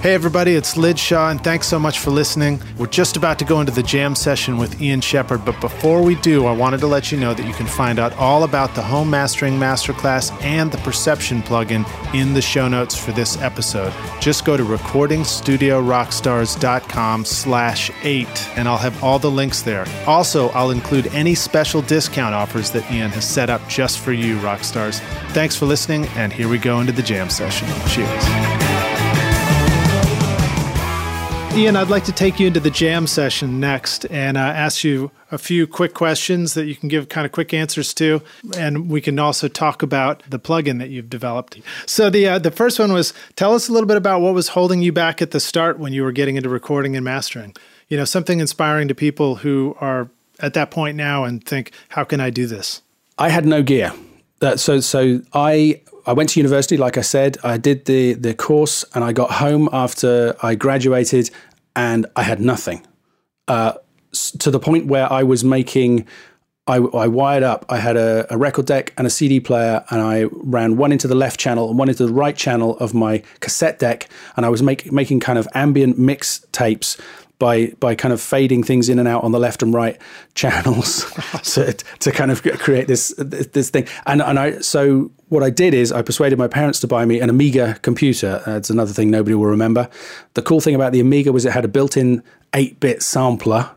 Hey, 0.09 0.15
everybody, 0.15 0.55
it's 0.55 0.79
Lij 0.79 0.99
Shaw, 0.99 1.29
and 1.29 1.45
thanks 1.45 1.67
so 1.67 1.79
much 1.79 1.99
for 1.99 2.11
listening. 2.11 2.63
We're 2.79 2.87
just 2.87 3.19
about 3.19 3.39
to 3.41 3.45
go 3.45 3.61
into 3.61 3.73
the 3.73 3.83
jam 3.83 4.15
session 4.15 4.57
with 4.57 4.81
Ian 4.81 5.03
Shepherd, 5.03 5.45
but 5.45 5.61
before 5.61 6.01
we 6.01 6.15
do, 6.15 6.47
I 6.47 6.53
wanted 6.53 6.81
to 6.81 6.87
let 6.87 7.13
you 7.13 7.19
know 7.19 7.35
that 7.35 7.47
you 7.47 7.53
can 7.53 7.67
find 7.67 7.99
out 7.99 8.15
all 8.15 8.45
about 8.45 8.75
the 8.75 8.81
Home 8.81 9.11
Mastering 9.11 9.59
Masterclass 9.59 10.33
and 10.43 10.73
the 10.73 10.79
Perception 10.79 11.43
plugin 11.43 11.85
in 12.15 12.33
the 12.33 12.41
show 12.41 12.69
notes 12.69 12.97
for 12.97 13.13
this 13.13 13.37
episode. 13.43 13.93
Just 14.19 14.47
go 14.47 14.57
to 14.57 14.65
recordingstudiorockstars.com 14.65 17.25
slash 17.27 17.91
eight, 18.03 18.49
and 18.57 18.67
I'll 18.67 18.79
have 18.79 19.05
all 19.05 19.19
the 19.19 19.31
links 19.31 19.61
there. 19.61 19.85
Also, 20.07 20.49
I'll 20.53 20.71
include 20.71 21.09
any 21.09 21.35
special 21.35 21.83
discount 21.83 22.35
offers 22.35 22.71
that 22.71 22.91
Ian 22.91 23.11
has 23.11 23.29
set 23.29 23.51
up 23.51 23.61
just 23.69 23.99
for 23.99 24.15
you, 24.15 24.39
Rockstars. 24.39 25.01
Thanks 25.33 25.55
for 25.55 25.67
listening, 25.67 26.07
and 26.17 26.33
here 26.33 26.49
we 26.49 26.57
go 26.57 26.81
into 26.81 26.93
the 26.93 27.03
jam 27.03 27.29
session. 27.29 27.69
Cheers. 27.91 28.68
Ian, 31.59 31.75
I'd 31.75 31.89
like 31.89 32.05
to 32.05 32.13
take 32.13 32.39
you 32.39 32.47
into 32.47 32.61
the 32.61 32.71
jam 32.71 33.09
session 33.09 33.59
next 33.59 34.05
and 34.13 34.37
uh, 34.37 34.41
ask 34.41 34.85
you 34.85 35.11
a 35.33 35.39
few 35.39 35.67
quick 35.67 35.93
questions 35.93 36.55
that 36.55 36.67
you 36.67 36.77
can 36.77 36.89
give 36.89 37.09
kind 37.09 37.27
of 37.27 37.33
quick 37.33 37.53
answers 37.53 37.93
to, 37.95 38.23
and 38.57 38.89
we 38.89 39.01
can 39.01 39.19
also 39.19 39.49
talk 39.49 39.83
about 39.83 40.23
the 40.31 40.39
plugin 40.39 40.79
that 40.79 40.91
you've 40.91 41.11
developed. 41.11 41.61
So 41.85 42.11
the 42.11 42.29
uh, 42.29 42.39
the 42.39 42.53
first 42.53 42.79
one 42.79 42.93
was 42.93 43.13
tell 43.35 43.57
us 43.57 43.69
a 43.69 43.73
little 43.73 43.89
bit 43.89 43.97
about 43.97 44.21
what 44.21 44.35
was 44.35 44.51
holding 44.51 44.83
you 44.83 44.93
back 44.93 45.21
at 45.21 45.33
the 45.33 45.41
start 45.41 45.81
when 45.81 45.93
you 45.93 46.05
were 46.05 46.13
getting 46.13 46.37
into 46.37 46.49
recording 46.49 46.95
and 46.95 47.05
mastering. 47.05 47.57
You 47.89 47.97
know, 47.97 48.05
something 48.05 48.39
inspiring 48.39 48.87
to 48.87 48.95
people 48.95 49.35
who 49.35 49.77
are 49.81 50.09
at 50.39 50.55
that 50.55 50.71
point 50.71 50.97
now 50.97 51.25
and 51.25 51.45
think, 51.45 51.73
how 51.89 52.05
can 52.05 52.21
I 52.21 52.31
do 52.31 52.47
this? 52.47 52.83
I 53.19 53.31
had 53.31 53.45
no 53.45 53.65
gear. 53.65 53.93
Uh, 54.41 54.57
so 54.57 54.79
so 54.79 55.23
I 55.33 55.81
I 56.09 56.13
went 56.13 56.31
to 56.31 56.41
university, 56.41 56.79
like 56.79 56.97
I 56.97 57.03
said. 57.03 57.37
I 57.45 57.59
did 57.59 57.85
the 57.85 58.15
the 58.15 58.33
course, 58.33 58.83
and 58.95 59.05
I 59.05 59.13
got 59.13 59.31
home 59.31 59.69
after 59.75 60.35
I 60.43 60.55
graduated, 60.55 61.31
and 61.77 62.07
I 62.17 62.23
had 62.23 62.41
nothing. 62.41 62.87
Uh, 63.47 63.75
to 64.39 64.51
the 64.51 64.61
point 64.61 64.87
where 64.87 65.11
I 65.13 65.23
was 65.23 65.45
making. 65.45 66.07
I, 66.67 66.77
I 66.77 67.07
wired 67.07 67.43
up. 67.43 67.65
I 67.71 67.79
had 67.79 67.97
a, 67.97 68.27
a 68.29 68.37
record 68.37 68.67
deck 68.67 68.93
and 68.99 69.07
a 69.07 69.11
CD 69.11 69.41
player, 69.41 69.83
and 69.89 70.03
I 70.03 70.25
ran 70.33 70.77
one 70.77 70.93
into 70.93 71.09
the 71.09 71.15
left 71.15 71.41
channel 71.41 71.71
and 71.71 71.79
one 71.79 71.89
into 71.89 72.05
the 72.05 72.13
right 72.13 72.37
channel 72.37 72.77
of 72.77 72.93
my 72.93 73.23
cassette 73.41 73.79
deck, 73.79 74.07
and 74.37 74.45
I 74.45 74.51
was 74.51 74.63
make, 74.63 74.93
making 74.93 75.21
kind 75.21 75.39
of 75.39 75.49
ambient 75.55 75.99
mix 75.99 76.45
tapes 76.53 76.99
by 77.39 77.69
by 77.81 77.95
kind 77.95 78.13
of 78.13 78.21
fading 78.21 78.63
things 78.63 78.89
in 78.89 78.99
and 78.99 79.07
out 79.07 79.23
on 79.25 79.33
the 79.33 79.39
left 79.39 79.63
and 79.63 79.73
right 79.73 80.01
channels 80.35 81.05
to, 81.43 81.73
to 81.73 82.13
kind 82.13 82.31
of 82.31 82.43
create 82.43 82.89
this 82.89 83.15
this 83.19 83.71
thing. 83.71 83.87
And 84.07 84.21
and 84.23 84.39
I 84.39 84.61
so 84.61 85.11
what 85.29 85.43
I 85.43 85.51
did 85.51 85.75
is 85.75 85.93
I 85.93 86.03
persuaded 86.03 86.39
my 86.39 86.49
parents 86.49 86.81
to 86.81 86.87
buy 86.87 87.05
me 87.05 87.21
an 87.21 87.31
Amiga 87.31 87.79
computer. 87.83 88.43
That's 88.47 88.71
another 88.71 88.93
thing 88.93 89.11
nobody 89.11 89.35
will 89.35 89.47
remember. 89.47 89.89
The 90.35 90.43
cool 90.43 90.61
thing 90.61 90.75
about 90.75 90.93
the 90.93 91.01
Amiga 91.01 91.33
was 91.33 91.45
it 91.45 91.53
had 91.53 91.65
a 91.65 91.69
built-in 91.69 92.23
8 92.55 92.81
bit 92.81 93.03
sampler 93.03 93.71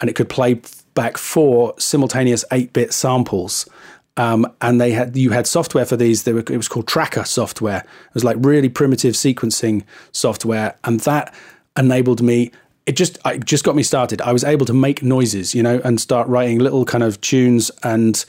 and 0.00 0.10
it 0.10 0.14
could 0.14 0.28
play 0.28 0.60
back 0.94 1.16
four 1.16 1.74
simultaneous 1.78 2.44
8 2.52 2.72
bit 2.72 2.92
samples. 2.92 3.68
Um, 4.16 4.46
and 4.60 4.80
they 4.80 4.92
had 4.92 5.16
you 5.16 5.30
had 5.30 5.46
software 5.46 5.86
for 5.86 5.96
these. 5.96 6.26
Were, 6.26 6.40
it 6.40 6.50
was 6.50 6.68
called 6.68 6.86
Tracker 6.86 7.24
software. 7.24 7.78
It 7.78 8.14
was 8.14 8.24
like 8.24 8.36
really 8.40 8.68
primitive 8.68 9.14
sequencing 9.14 9.84
software, 10.12 10.76
and 10.84 11.00
that 11.00 11.34
enabled 11.78 12.20
me. 12.20 12.50
It 12.86 12.96
just 12.96 13.18
it 13.24 13.44
just 13.44 13.64
got 13.64 13.76
me 13.76 13.82
started. 13.82 14.20
I 14.20 14.32
was 14.32 14.44
able 14.44 14.66
to 14.66 14.72
make 14.72 15.02
noises, 15.02 15.54
you 15.54 15.62
know, 15.62 15.80
and 15.84 16.00
start 16.00 16.26
writing 16.28 16.58
little 16.58 16.84
kind 16.84 17.04
of 17.04 17.20
tunes, 17.20 17.70
and 17.82 18.24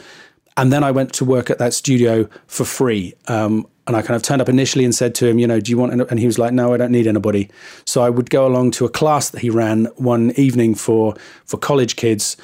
and 0.58 0.72
then 0.72 0.84
I 0.84 0.92
went 0.92 1.14
to 1.14 1.26
work 1.26 1.50
at 1.50 1.58
that 1.58 1.74
studio 1.74 2.30
for 2.48 2.64
free. 2.64 3.14
Um, 3.28 3.68
and 3.86 3.98
I 3.98 4.02
kind 4.02 4.16
of 4.16 4.22
turned 4.22 4.42
up 4.42 4.48
initially 4.48 4.86
and 4.86 4.96
said 4.96 5.14
to 5.16 5.28
him, 5.28 5.40
you 5.40 5.48
know, 5.48 5.60
do 5.60 5.70
you 5.70 5.78
want? 5.78 5.92
And 6.10 6.20
he 6.20 6.26
was 6.26 6.40
like, 6.40 6.54
no, 6.54 6.74
I 6.74 6.78
don't 6.78 6.92
need 6.92 7.08
anybody. 7.08 7.50
So 7.86 8.02
I 8.02 8.10
would 8.10 8.30
go 8.30 8.48
along 8.48 8.72
to 8.72 8.86
a 8.86 8.90
class 8.90 9.30
that 9.32 9.42
he 9.42 9.50
ran 9.50 9.86
one 9.96 10.32
evening 10.38 10.76
for 10.76 11.16
for 11.46 11.58
college 11.58 11.96
kids, 11.96 12.38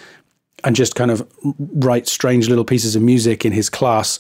and 0.64 0.76
just 0.76 0.96
kind 0.96 1.12
of 1.12 1.28
write 1.76 2.08
strange 2.08 2.50
little 2.50 2.66
pieces 2.66 2.96
of 2.96 3.02
music 3.02 3.46
in 3.46 3.52
his 3.52 3.70
class 3.70 4.20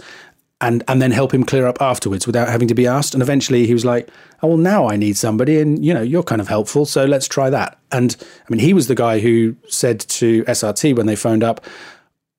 and 0.62 0.84
and 0.88 1.01
then 1.01 1.12
help 1.12 1.34
him 1.34 1.43
clear 1.43 1.68
up 1.68 1.82
afterwards 1.82 2.28
without 2.28 2.49
having 2.49 2.68
to 2.68 2.76
be 2.76 2.86
asked 2.86 3.14
and 3.14 3.24
eventually 3.24 3.66
he 3.66 3.74
was 3.74 3.86
like 3.86 4.10
oh 4.43 4.49
well 4.49 4.57
now 4.57 4.88
i 4.89 4.95
need 4.95 5.16
somebody 5.18 5.60
and 5.60 5.84
you 5.86 5.93
know 5.93 6.01
you're 6.01 6.24
kind 6.24 6.41
of 6.41 6.47
helpful 6.47 6.86
so 6.86 7.05
let's 7.05 7.28
try 7.28 7.49
that 7.49 7.78
and 7.91 8.16
i 8.20 8.45
mean 8.49 8.60
he 8.60 8.74
was 8.74 8.88
the 8.88 8.95
guy 8.95 9.20
who 9.20 9.55
said 9.68 9.99
to 9.99 10.43
srt 10.45 10.95
when 10.95 11.05
they 11.05 11.16
phoned 11.16 11.43
up 11.43 11.64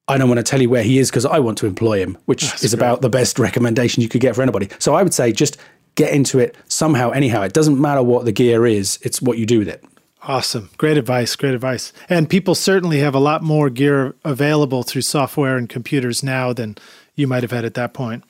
i 0.08 0.18
don't 0.18 0.28
want 0.28 0.38
to 0.38 0.44
tell 0.44 0.60
you 0.60 0.68
where 0.68 0.82
he 0.82 0.98
is 0.98 1.10
because 1.10 1.24
i 1.26 1.38
want 1.38 1.56
to 1.58 1.66
employ 1.66 1.98
him 1.98 2.16
which 2.26 2.42
That's 2.42 2.64
is 2.64 2.74
great. 2.74 2.80
about 2.86 3.00
the 3.00 3.10
best 3.10 3.38
recommendation 3.38 4.02
you 4.02 4.08
could 4.08 4.20
get 4.20 4.34
for 4.34 4.42
anybody 4.42 4.68
so 4.78 4.94
i 4.94 5.02
would 5.02 5.14
say 5.14 5.32
just 5.32 5.56
get 5.94 6.12
into 6.12 6.38
it 6.38 6.56
somehow 6.68 7.10
anyhow 7.10 7.42
it 7.42 7.52
doesn't 7.52 7.80
matter 7.80 8.02
what 8.02 8.24
the 8.24 8.32
gear 8.32 8.66
is 8.66 8.98
it's 9.02 9.20
what 9.22 9.38
you 9.38 9.46
do 9.46 9.58
with 9.60 9.68
it 9.68 9.84
Awesome. 10.22 10.68
Great 10.76 10.98
advice. 10.98 11.34
Great 11.34 11.54
advice. 11.54 11.94
And 12.08 12.28
people 12.28 12.54
certainly 12.54 12.98
have 12.98 13.14
a 13.14 13.18
lot 13.18 13.42
more 13.42 13.70
gear 13.70 14.14
available 14.22 14.82
through 14.82 15.00
software 15.00 15.56
and 15.56 15.66
computers 15.66 16.22
now 16.22 16.52
than 16.52 16.76
you 17.20 17.26
might 17.26 17.42
have 17.42 17.52
had 17.52 17.64
at 17.64 17.74
that 17.74 17.94
point. 17.94 18.24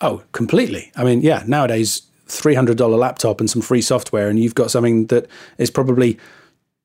Oh, 0.00 0.22
completely. 0.32 0.92
I 0.94 1.04
mean, 1.04 1.22
yeah, 1.22 1.42
nowadays, 1.46 2.02
$300 2.28 2.98
laptop 2.98 3.40
and 3.40 3.48
some 3.48 3.62
free 3.62 3.82
software, 3.82 4.28
and 4.28 4.38
you've 4.38 4.54
got 4.54 4.70
something 4.70 5.06
that 5.06 5.26
is 5.58 5.70
probably, 5.70 6.18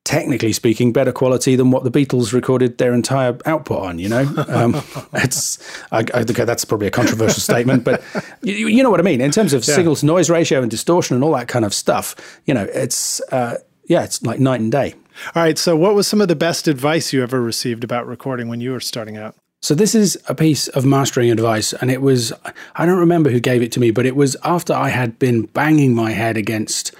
technically 0.05 0.53
speaking, 0.53 0.93
better 0.93 1.11
quality 1.11 1.55
than 1.55 1.71
what 1.71 1.83
the 1.83 1.91
Beatles 1.91 2.31
recorded 2.31 2.77
their 2.77 2.93
entire 2.93 3.37
output 3.45 3.83
on, 3.83 3.99
you 3.99 4.07
know? 4.07 4.21
Um, 4.47 4.81
it's, 5.13 5.59
I, 5.91 6.05
I, 6.13 6.21
okay, 6.21 6.45
that's 6.45 6.65
probably 6.65 6.87
a 6.87 6.91
controversial 6.91 7.41
statement, 7.41 7.83
but 7.83 8.01
you, 8.41 8.67
you, 8.67 8.83
know 8.83 8.89
what 8.89 8.99
I 8.99 9.03
mean? 9.03 9.19
In 9.19 9.31
terms 9.31 9.53
of 9.53 9.67
yeah. 9.67 9.75
signal 9.75 9.95
to 9.97 10.05
noise 10.05 10.29
ratio 10.29 10.61
and 10.61 10.71
distortion 10.71 11.15
and 11.15 11.23
all 11.23 11.33
that 11.33 11.47
kind 11.47 11.65
of 11.65 11.73
stuff, 11.73 12.15
you 12.45 12.53
know, 12.53 12.67
it's, 12.73 13.19
uh, 13.31 13.57
yeah, 13.85 14.03
it's 14.03 14.21
like 14.23 14.39
night 14.39 14.61
and 14.61 14.71
day. 14.71 14.95
All 15.35 15.43
right. 15.43 15.57
So, 15.57 15.75
what 15.75 15.93
was 15.95 16.07
some 16.07 16.21
of 16.21 16.27
the 16.27 16.35
best 16.35 16.67
advice 16.67 17.13
you 17.13 17.21
ever 17.21 17.41
received 17.41 17.83
about 17.83 18.07
recording 18.07 18.47
when 18.47 18.61
you 18.61 18.71
were 18.71 18.79
starting 18.79 19.17
out? 19.17 19.35
So, 19.63 19.75
this 19.75 19.93
is 19.93 20.19
a 20.27 20.33
piece 20.33 20.67
of 20.69 20.85
mastering 20.85 21.29
advice, 21.29 21.71
and 21.71 21.91
it 21.91 22.01
was, 22.01 22.33
I 22.75 22.85
don't 22.85 22.97
remember 22.97 23.29
who 23.29 23.39
gave 23.39 23.61
it 23.61 23.71
to 23.73 23.79
me, 23.79 23.91
but 23.91 24.07
it 24.07 24.15
was 24.15 24.35
after 24.43 24.73
I 24.73 24.89
had 24.89 25.19
been 25.19 25.43
banging 25.43 25.93
my 25.93 26.11
head 26.11 26.35
against 26.35 26.95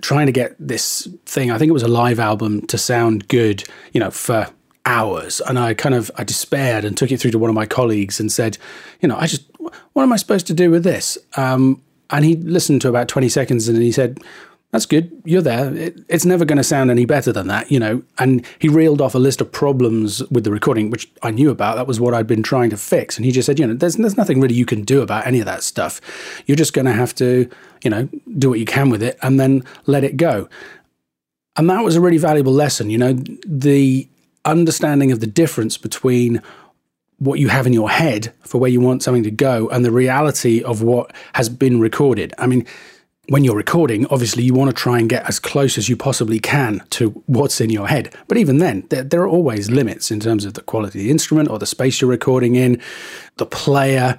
trying 0.00 0.26
to 0.26 0.32
get 0.32 0.56
this 0.58 1.06
thing, 1.26 1.50
I 1.50 1.58
think 1.58 1.68
it 1.68 1.72
was 1.72 1.82
a 1.82 1.88
live 1.88 2.18
album, 2.18 2.66
to 2.68 2.78
sound 2.78 3.28
good, 3.28 3.64
you 3.92 4.00
know, 4.00 4.10
for 4.10 4.48
hours. 4.86 5.42
And 5.42 5.58
I 5.58 5.74
kind 5.74 5.94
of, 5.94 6.10
I 6.16 6.24
despaired 6.24 6.84
and 6.84 6.96
took 6.96 7.12
it 7.12 7.20
through 7.20 7.32
to 7.32 7.38
one 7.38 7.50
of 7.50 7.54
my 7.54 7.66
colleagues 7.66 8.20
and 8.20 8.32
said, 8.32 8.56
you 9.00 9.08
know, 9.08 9.16
I 9.16 9.26
just, 9.26 9.44
what 9.58 10.02
am 10.02 10.12
I 10.12 10.16
supposed 10.16 10.46
to 10.46 10.54
do 10.54 10.70
with 10.70 10.84
this? 10.84 11.18
Um, 11.36 11.82
and 12.10 12.24
he 12.24 12.36
listened 12.36 12.80
to 12.82 12.88
about 12.88 13.08
20 13.08 13.28
seconds 13.28 13.68
and 13.68 13.82
he 13.82 13.92
said, 13.92 14.18
that's 14.70 14.84
good. 14.84 15.10
You're 15.24 15.42
there. 15.42 15.74
It, 15.74 16.00
it's 16.08 16.26
never 16.26 16.44
going 16.44 16.58
to 16.58 16.64
sound 16.64 16.90
any 16.90 17.06
better 17.06 17.32
than 17.32 17.46
that, 17.46 17.72
you 17.72 17.80
know. 17.80 18.02
And 18.18 18.44
he 18.58 18.68
reeled 18.68 19.00
off 19.00 19.14
a 19.14 19.18
list 19.18 19.40
of 19.40 19.50
problems 19.50 20.22
with 20.28 20.44
the 20.44 20.50
recording, 20.50 20.90
which 20.90 21.10
I 21.22 21.30
knew 21.30 21.50
about. 21.50 21.76
That 21.76 21.86
was 21.86 22.00
what 22.00 22.12
I'd 22.12 22.26
been 22.26 22.42
trying 22.42 22.68
to 22.70 22.76
fix. 22.76 23.16
And 23.16 23.24
he 23.24 23.32
just 23.32 23.46
said, 23.46 23.58
you 23.58 23.66
know, 23.66 23.72
there's, 23.72 23.96
there's 23.96 24.18
nothing 24.18 24.40
really 24.40 24.54
you 24.54 24.66
can 24.66 24.82
do 24.82 25.00
about 25.00 25.26
any 25.26 25.40
of 25.40 25.46
that 25.46 25.62
stuff. 25.62 26.02
You're 26.46 26.56
just 26.56 26.74
going 26.74 26.84
to 26.84 26.92
have 26.92 27.14
to, 27.14 27.48
you 27.82 27.88
know, 27.88 28.08
do 28.36 28.50
what 28.50 28.58
you 28.58 28.66
can 28.66 28.90
with 28.90 29.02
it 29.02 29.18
and 29.22 29.40
then 29.40 29.64
let 29.86 30.04
it 30.04 30.18
go. 30.18 30.50
And 31.56 31.68
that 31.70 31.82
was 31.82 31.96
a 31.96 32.00
really 32.00 32.18
valuable 32.18 32.52
lesson, 32.52 32.90
you 32.90 32.98
know, 32.98 33.14
the 33.46 34.06
understanding 34.44 35.12
of 35.12 35.20
the 35.20 35.26
difference 35.26 35.78
between 35.78 36.42
what 37.18 37.40
you 37.40 37.48
have 37.48 37.66
in 37.66 37.72
your 37.72 37.90
head 37.90 38.32
for 38.42 38.58
where 38.58 38.70
you 38.70 38.80
want 38.80 39.02
something 39.02 39.24
to 39.24 39.30
go 39.30 39.68
and 39.70 39.84
the 39.84 39.90
reality 39.90 40.62
of 40.62 40.82
what 40.82 41.12
has 41.34 41.48
been 41.48 41.80
recorded. 41.80 42.32
I 42.38 42.46
mean, 42.46 42.64
when 43.28 43.44
you're 43.44 43.56
recording, 43.56 44.06
obviously 44.06 44.42
you 44.42 44.54
want 44.54 44.70
to 44.70 44.74
try 44.74 44.98
and 44.98 45.08
get 45.08 45.28
as 45.28 45.38
close 45.38 45.76
as 45.76 45.88
you 45.88 45.96
possibly 45.96 46.40
can 46.40 46.82
to 46.90 47.10
what's 47.26 47.60
in 47.60 47.68
your 47.68 47.86
head. 47.86 48.14
But 48.26 48.38
even 48.38 48.56
then, 48.56 48.86
there, 48.88 49.02
there, 49.02 49.20
are 49.20 49.28
always 49.28 49.70
limits 49.70 50.10
in 50.10 50.18
terms 50.18 50.46
of 50.46 50.54
the 50.54 50.62
quality 50.62 50.98
of 50.98 51.04
the 51.04 51.10
instrument 51.10 51.50
or 51.50 51.58
the 51.58 51.66
space 51.66 52.00
you're 52.00 52.10
recording 52.10 52.54
in, 52.54 52.80
the 53.36 53.44
player. 53.44 54.16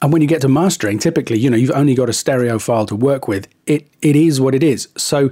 And 0.00 0.12
when 0.12 0.22
you 0.22 0.28
get 0.28 0.40
to 0.42 0.48
mastering, 0.48 0.98
typically, 0.98 1.38
you 1.38 1.50
know, 1.50 1.58
you've 1.58 1.70
only 1.72 1.94
got 1.94 2.08
a 2.08 2.14
stereo 2.14 2.58
file 2.58 2.86
to 2.86 2.96
work 2.96 3.28
with. 3.28 3.48
It 3.66 3.88
it 4.00 4.16
is 4.16 4.40
what 4.40 4.54
it 4.54 4.62
is. 4.62 4.88
So 4.96 5.30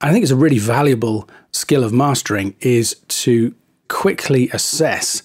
I 0.00 0.10
think 0.10 0.22
it's 0.22 0.32
a 0.32 0.36
really 0.36 0.58
valuable 0.58 1.28
skill 1.52 1.84
of 1.84 1.92
mastering 1.92 2.54
is 2.60 2.96
to 3.08 3.54
quickly 3.88 4.48
assess 4.50 5.22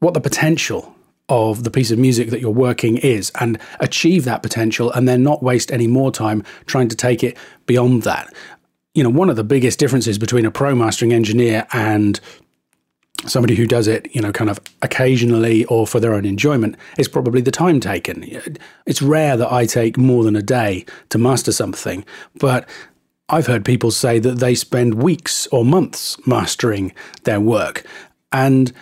what 0.00 0.12
the 0.12 0.20
potential 0.20 0.94
of 1.30 1.64
the 1.64 1.70
piece 1.70 1.90
of 1.90 1.98
music 1.98 2.28
that 2.30 2.40
you're 2.40 2.50
working 2.50 2.98
is 2.98 3.32
and 3.40 3.58
achieve 3.78 4.24
that 4.24 4.42
potential 4.42 4.90
and 4.92 5.08
then 5.08 5.22
not 5.22 5.42
waste 5.42 5.72
any 5.72 5.86
more 5.86 6.12
time 6.12 6.42
trying 6.66 6.88
to 6.88 6.96
take 6.96 7.24
it 7.24 7.38
beyond 7.66 8.02
that. 8.02 8.32
You 8.94 9.04
know, 9.04 9.10
one 9.10 9.30
of 9.30 9.36
the 9.36 9.44
biggest 9.44 9.78
differences 9.78 10.18
between 10.18 10.44
a 10.44 10.50
pro 10.50 10.74
mastering 10.74 11.12
engineer 11.12 11.66
and 11.72 12.20
somebody 13.26 13.54
who 13.54 13.66
does 13.66 13.86
it, 13.86 14.08
you 14.14 14.20
know, 14.20 14.32
kind 14.32 14.50
of 14.50 14.58
occasionally 14.82 15.64
or 15.66 15.86
for 15.86 16.00
their 16.00 16.14
own 16.14 16.24
enjoyment 16.24 16.76
is 16.98 17.06
probably 17.06 17.40
the 17.40 17.50
time 17.50 17.78
taken. 17.78 18.24
It's 18.86 19.02
rare 19.02 19.36
that 19.36 19.52
I 19.52 19.66
take 19.66 19.96
more 19.96 20.24
than 20.24 20.36
a 20.36 20.42
day 20.42 20.84
to 21.10 21.18
master 21.18 21.52
something, 21.52 22.04
but 22.36 22.68
I've 23.28 23.46
heard 23.46 23.64
people 23.64 23.92
say 23.92 24.18
that 24.18 24.38
they 24.38 24.54
spend 24.54 25.02
weeks 25.02 25.46
or 25.48 25.64
months 25.64 26.16
mastering 26.26 26.92
their 27.24 27.40
work. 27.40 27.84
And 28.32 28.72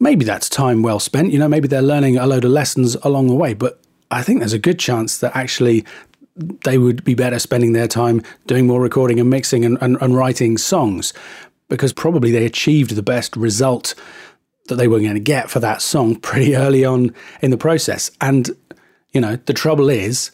maybe 0.00 0.24
that's 0.24 0.48
time 0.48 0.82
well 0.82 1.00
spent. 1.00 1.32
You 1.32 1.38
know, 1.38 1.48
maybe 1.48 1.68
they're 1.68 1.82
learning 1.82 2.16
a 2.16 2.26
load 2.26 2.44
of 2.44 2.50
lessons 2.50 2.96
along 2.96 3.28
the 3.28 3.34
way, 3.34 3.54
but 3.54 3.80
I 4.10 4.22
think 4.22 4.40
there's 4.40 4.52
a 4.52 4.58
good 4.58 4.78
chance 4.78 5.18
that 5.18 5.36
actually 5.36 5.84
they 6.36 6.78
would 6.78 7.04
be 7.04 7.14
better 7.14 7.38
spending 7.38 7.72
their 7.72 7.88
time 7.88 8.22
doing 8.46 8.66
more 8.66 8.80
recording 8.80 9.20
and 9.20 9.30
mixing 9.30 9.64
and, 9.64 9.78
and, 9.80 9.96
and 10.00 10.16
writing 10.16 10.58
songs 10.58 11.12
because 11.68 11.92
probably 11.92 12.30
they 12.30 12.44
achieved 12.44 12.94
the 12.94 13.02
best 13.02 13.36
result 13.36 13.94
that 14.66 14.76
they 14.76 14.88
were 14.88 15.00
going 15.00 15.14
to 15.14 15.20
get 15.20 15.50
for 15.50 15.60
that 15.60 15.82
song 15.82 16.16
pretty 16.16 16.56
early 16.64 16.84
on 16.84 17.14
in 17.40 17.50
the 17.50 17.56
process. 17.56 18.10
And, 18.20 18.50
you 19.12 19.20
know, 19.20 19.36
the 19.36 19.52
trouble 19.52 19.88
is, 19.88 20.30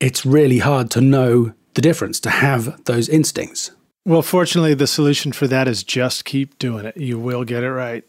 it's 0.00 0.26
really 0.26 0.58
hard 0.58 0.90
to 0.92 1.00
know 1.00 1.52
the 1.74 1.82
difference, 1.82 2.20
to 2.20 2.30
have 2.30 2.82
those 2.84 3.08
instincts. 3.08 3.70
Well, 4.04 4.22
fortunately, 4.22 4.74
the 4.74 4.86
solution 4.86 5.32
for 5.32 5.46
that 5.48 5.66
is 5.66 5.82
just 5.82 6.24
keep 6.24 6.58
doing 6.58 6.86
it. 6.86 6.96
You 6.96 7.18
will 7.18 7.44
get 7.44 7.64
it 7.64 7.70
right. 7.70 8.04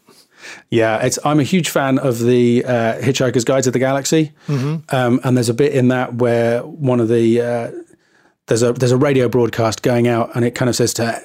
Yeah, 0.70 1.04
it's. 1.04 1.18
I'm 1.24 1.40
a 1.40 1.44
huge 1.44 1.68
fan 1.68 1.98
of 1.98 2.20
the 2.20 2.64
uh, 2.64 2.94
Hitchhiker's 3.00 3.44
Guide 3.44 3.64
to 3.64 3.70
the 3.70 3.78
Galaxy, 3.78 4.32
mm-hmm. 4.46 4.94
um, 4.94 5.20
and 5.24 5.36
there's 5.36 5.48
a 5.48 5.54
bit 5.54 5.74
in 5.74 5.88
that 5.88 6.14
where 6.14 6.62
one 6.62 7.00
of 7.00 7.08
the 7.08 7.40
uh, 7.40 7.70
there's 8.46 8.62
a 8.62 8.72
there's 8.72 8.92
a 8.92 8.96
radio 8.96 9.28
broadcast 9.28 9.82
going 9.82 10.08
out, 10.08 10.34
and 10.34 10.44
it 10.44 10.54
kind 10.54 10.68
of 10.68 10.76
says 10.76 10.94
to 10.94 11.22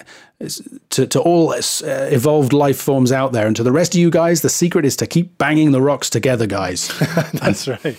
to, 0.90 1.08
to 1.08 1.22
all 1.22 1.54
uh, 1.54 1.58
evolved 1.84 2.54
life 2.54 2.80
forms 2.80 3.12
out 3.12 3.32
there, 3.32 3.48
and 3.48 3.56
to 3.56 3.64
the 3.64 3.72
rest 3.72 3.96
of 3.96 4.00
you 4.00 4.10
guys, 4.10 4.42
the 4.42 4.50
secret 4.50 4.86
is 4.86 4.96
to 4.98 5.08
keep 5.08 5.38
banging 5.38 5.72
the 5.72 5.82
rocks 5.82 6.10
together, 6.10 6.48
guys. 6.48 6.88
That's 7.34 7.68
and, 7.68 7.80
right. 7.84 7.98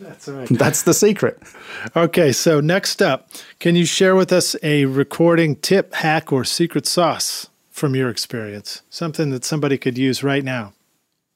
That's 0.00 0.28
right. 0.28 0.48
That's 0.48 0.82
the 0.82 0.94
secret. 0.94 1.40
Okay, 1.94 2.32
so 2.32 2.60
next 2.60 3.00
up, 3.00 3.28
can 3.60 3.76
you 3.76 3.84
share 3.84 4.16
with 4.16 4.32
us 4.32 4.56
a 4.62 4.84
recording 4.86 5.56
tip, 5.56 5.94
hack, 5.94 6.32
or 6.32 6.44
secret 6.44 6.86
sauce? 6.86 7.48
From 7.82 7.96
your 7.96 8.08
experience? 8.08 8.82
Something 8.90 9.30
that 9.30 9.44
somebody 9.44 9.76
could 9.76 9.98
use 9.98 10.22
right 10.22 10.44
now? 10.44 10.72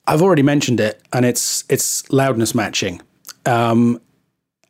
I've 0.07 0.23
already 0.23 0.45
mentioned 0.45 0.79
it, 0.79 1.03
and 1.13 1.25
it's 1.25 1.65
it's 1.69 2.09
loudness 2.13 2.55
matching, 2.55 3.03
um, 3.47 4.01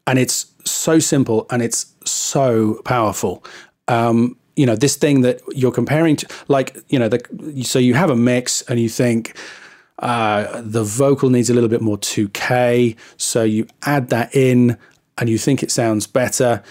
and 0.06 0.18
it's 0.18 0.46
so 0.64 0.98
simple 0.98 1.46
and 1.50 1.60
it's 1.60 1.92
so 2.06 2.80
powerful. 2.86 3.44
Um, 3.88 4.38
you 4.56 4.64
know, 4.64 4.74
this 4.74 4.96
thing 4.96 5.20
that 5.20 5.42
you're 5.54 5.70
comparing 5.70 6.16
to, 6.16 6.26
like 6.48 6.74
you 6.88 6.98
know, 6.98 7.10
the, 7.10 7.20
so 7.62 7.78
you 7.78 7.92
have 7.92 8.08
a 8.08 8.16
mix 8.16 8.62
and 8.62 8.80
you 8.80 8.88
think. 8.88 9.36
Uh, 9.98 10.60
the 10.62 10.84
vocal 10.84 11.30
needs 11.30 11.48
a 11.48 11.54
little 11.54 11.70
bit 11.70 11.80
more 11.80 11.96
2K, 11.96 12.94
so 13.16 13.42
you 13.42 13.66
add 13.86 14.10
that 14.10 14.28
in 14.36 14.76
and 15.16 15.30
you 15.30 15.38
think 15.38 15.62
it 15.62 15.70
sounds 15.70 16.06
better 16.06 16.62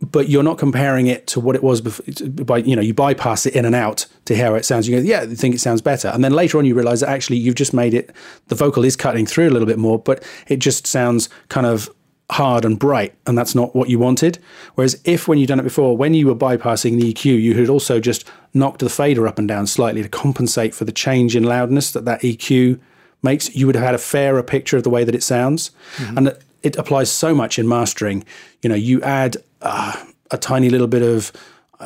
but 0.00 0.28
you're 0.28 0.42
not 0.42 0.58
comparing 0.58 1.06
it 1.06 1.26
to 1.26 1.40
what 1.40 1.56
it 1.56 1.62
was 1.62 1.80
before, 1.80 2.28
by 2.28 2.58
you 2.58 2.76
know 2.76 2.82
you 2.82 2.92
bypass 2.92 3.46
it 3.46 3.54
in 3.54 3.64
and 3.64 3.74
out 3.74 4.06
to 4.26 4.34
hear 4.34 4.46
how 4.46 4.54
it 4.54 4.64
sounds 4.64 4.86
you 4.86 4.96
go 4.96 5.02
yeah 5.02 5.22
I 5.22 5.34
think 5.34 5.54
it 5.54 5.60
sounds 5.60 5.80
better 5.80 6.08
and 6.08 6.22
then 6.22 6.32
later 6.32 6.58
on 6.58 6.66
you 6.66 6.74
realize 6.74 7.00
that 7.00 7.08
actually 7.08 7.38
you've 7.38 7.54
just 7.54 7.72
made 7.72 7.94
it 7.94 8.14
the 8.48 8.54
vocal 8.54 8.84
is 8.84 8.94
cutting 8.94 9.24
through 9.24 9.48
a 9.48 9.52
little 9.52 9.66
bit 9.66 9.78
more 9.78 9.98
but 9.98 10.22
it 10.48 10.58
just 10.58 10.86
sounds 10.86 11.30
kind 11.48 11.66
of 11.66 11.88
hard 12.30 12.64
and 12.64 12.78
bright, 12.78 13.14
and 13.26 13.38
that's 13.38 13.54
not 13.54 13.74
what 13.74 13.88
you 13.88 13.98
wanted. 13.98 14.38
Whereas 14.74 15.00
if 15.04 15.28
when 15.28 15.38
you've 15.38 15.48
done 15.48 15.60
it 15.60 15.64
before, 15.64 15.96
when 15.96 16.14
you 16.14 16.26
were 16.26 16.34
bypassing 16.34 17.00
the 17.00 17.12
EQ, 17.12 17.40
you 17.40 17.54
had 17.54 17.68
also 17.68 18.00
just 18.00 18.28
knocked 18.52 18.80
the 18.80 18.88
fader 18.88 19.28
up 19.28 19.38
and 19.38 19.46
down 19.46 19.66
slightly 19.66 20.02
to 20.02 20.08
compensate 20.08 20.74
for 20.74 20.84
the 20.84 20.92
change 20.92 21.36
in 21.36 21.44
loudness 21.44 21.92
that 21.92 22.04
that 22.04 22.22
EQ 22.22 22.80
makes, 23.22 23.54
you 23.54 23.66
would 23.66 23.76
have 23.76 23.84
had 23.84 23.94
a 23.94 23.98
fairer 23.98 24.42
picture 24.42 24.76
of 24.76 24.82
the 24.82 24.90
way 24.90 25.04
that 25.04 25.14
it 25.14 25.22
sounds. 25.22 25.70
Mm-hmm. 25.96 26.18
And 26.18 26.38
it 26.62 26.76
applies 26.76 27.10
so 27.10 27.34
much 27.34 27.58
in 27.58 27.68
mastering. 27.68 28.24
You 28.62 28.70
know, 28.70 28.74
you 28.74 29.00
add 29.02 29.36
uh, 29.66 30.04
a 30.30 30.38
tiny 30.38 30.70
little 30.70 30.86
bit 30.86 31.02
of 31.02 31.32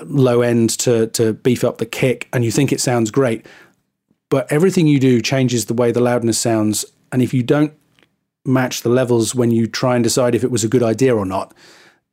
low 0.04 0.40
end 0.42 0.70
to 0.78 1.08
to 1.08 1.32
beef 1.32 1.64
up 1.64 1.78
the 1.78 1.86
kick, 1.86 2.28
and 2.32 2.44
you 2.44 2.50
think 2.50 2.72
it 2.72 2.80
sounds 2.80 3.10
great, 3.10 3.44
but 4.28 4.50
everything 4.52 4.86
you 4.86 5.00
do 5.00 5.20
changes 5.20 5.66
the 5.66 5.74
way 5.74 5.92
the 5.92 6.00
loudness 6.00 6.38
sounds. 6.38 6.84
And 7.12 7.22
if 7.22 7.34
you 7.34 7.42
don't 7.42 7.72
match 8.44 8.82
the 8.82 8.88
levels 8.88 9.34
when 9.34 9.50
you 9.50 9.66
try 9.66 9.96
and 9.96 10.04
decide 10.04 10.34
if 10.34 10.44
it 10.44 10.50
was 10.50 10.64
a 10.64 10.68
good 10.68 10.82
idea 10.82 11.16
or 11.16 11.26
not, 11.26 11.52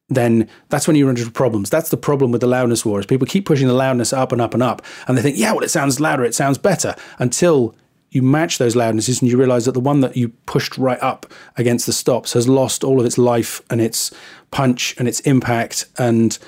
then 0.10 0.50
that's 0.70 0.88
when 0.88 0.96
you 0.96 1.06
run 1.06 1.18
into 1.18 1.32
problems. 1.32 1.70
That's 1.70 1.90
the 1.90 1.98
problem 1.98 2.32
with 2.32 2.42
the 2.42 2.48
loudness 2.48 2.86
wars. 2.86 3.06
People 3.06 3.28
keep 3.28 3.46
pushing 3.46 3.68
the 3.68 3.74
loudness 3.74 4.12
up 4.14 4.32
and 4.32 4.42
up 4.42 4.54
and 4.54 4.64
up, 4.64 4.82
and 5.08 5.18
they 5.18 5.22
think, 5.22 5.38
yeah, 5.38 5.52
well, 5.52 5.64
it 5.64 5.70
sounds 5.70 6.00
louder, 6.00 6.26
it 6.26 6.36
sounds 6.36 6.58
better, 6.58 6.96
until 7.20 7.76
you 8.18 8.24
match 8.24 8.58
those 8.58 8.76
loudnesses 8.76 9.22
and 9.22 9.30
you 9.30 9.38
realize 9.38 9.66
that 9.66 9.74
the 9.74 9.80
one 9.80 10.02
that 10.02 10.18
you 10.18 10.30
pushed 10.46 10.78
right 10.78 11.02
up 11.02 11.32
against 11.56 11.86
the 11.86 11.94
stops 11.94 12.34
has 12.34 12.48
lost 12.48 12.84
all 12.84 13.00
of 13.00 13.06
its 13.06 13.18
life 13.18 13.62
and 13.70 13.80
its 13.80 14.12
punch 14.52 14.96
and 14.98 15.08
its 15.08 15.20
impact 15.22 15.86
and 15.98 16.40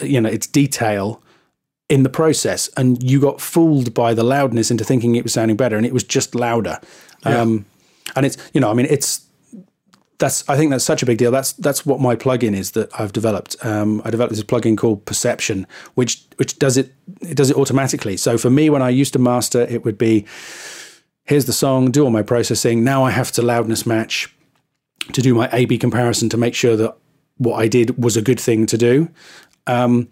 you 0.00 0.20
know 0.20 0.28
its 0.28 0.46
detail 0.46 1.22
in 1.88 2.02
the 2.02 2.08
process. 2.08 2.68
And 2.76 3.00
you 3.02 3.20
got 3.20 3.40
fooled 3.40 3.94
by 3.94 4.12
the 4.14 4.24
loudness 4.24 4.70
into 4.70 4.84
thinking 4.84 5.14
it 5.14 5.22
was 5.22 5.32
sounding 5.32 5.56
better 5.56 5.76
and 5.76 5.86
it 5.86 5.92
was 5.92 6.04
just 6.04 6.34
louder. 6.34 6.80
Yeah. 7.24 7.40
um, 7.40 7.64
and 8.16 8.26
it's 8.26 8.36
you 8.52 8.60
know 8.60 8.70
i 8.70 8.74
mean 8.74 8.86
it's 8.90 9.24
that's 10.18 10.48
i 10.48 10.56
think 10.56 10.70
that's 10.70 10.84
such 10.84 11.02
a 11.02 11.06
big 11.06 11.18
deal. 11.18 11.30
That's 11.30 11.52
that's 11.54 11.86
what 11.86 12.00
my 12.00 12.16
plugin 12.16 12.54
is 12.54 12.72
that 12.72 12.88
i've 13.00 13.12
developed. 13.12 13.56
Um, 13.64 14.02
i 14.04 14.10
developed 14.10 14.34
this 14.34 14.44
plugin 14.44 14.76
called 14.76 15.04
perception 15.04 15.66
which 15.94 16.22
which 16.36 16.58
does 16.58 16.76
it 16.76 16.92
it 17.20 17.36
does 17.36 17.50
it 17.50 17.56
automatically. 17.56 18.16
So 18.16 18.38
for 18.38 18.50
me 18.50 18.70
when 18.70 18.82
i 18.82 18.90
used 18.90 19.12
to 19.14 19.18
master 19.18 19.62
it 19.62 19.84
would 19.84 19.98
be 19.98 20.26
here's 21.24 21.46
the 21.46 21.52
song 21.52 21.90
do 21.90 22.04
all 22.04 22.10
my 22.10 22.22
processing 22.22 22.84
now 22.84 23.04
i 23.04 23.10
have 23.10 23.32
to 23.32 23.42
loudness 23.42 23.86
match 23.86 24.34
to 25.12 25.20
do 25.20 25.34
my 25.34 25.48
a 25.52 25.64
b 25.64 25.78
comparison 25.78 26.28
to 26.28 26.36
make 26.36 26.54
sure 26.54 26.76
that 26.76 26.96
what 27.38 27.56
i 27.56 27.68
did 27.68 28.02
was 28.02 28.16
a 28.16 28.22
good 28.22 28.40
thing 28.40 28.66
to 28.66 28.78
do 28.78 29.08
um, 29.66 30.08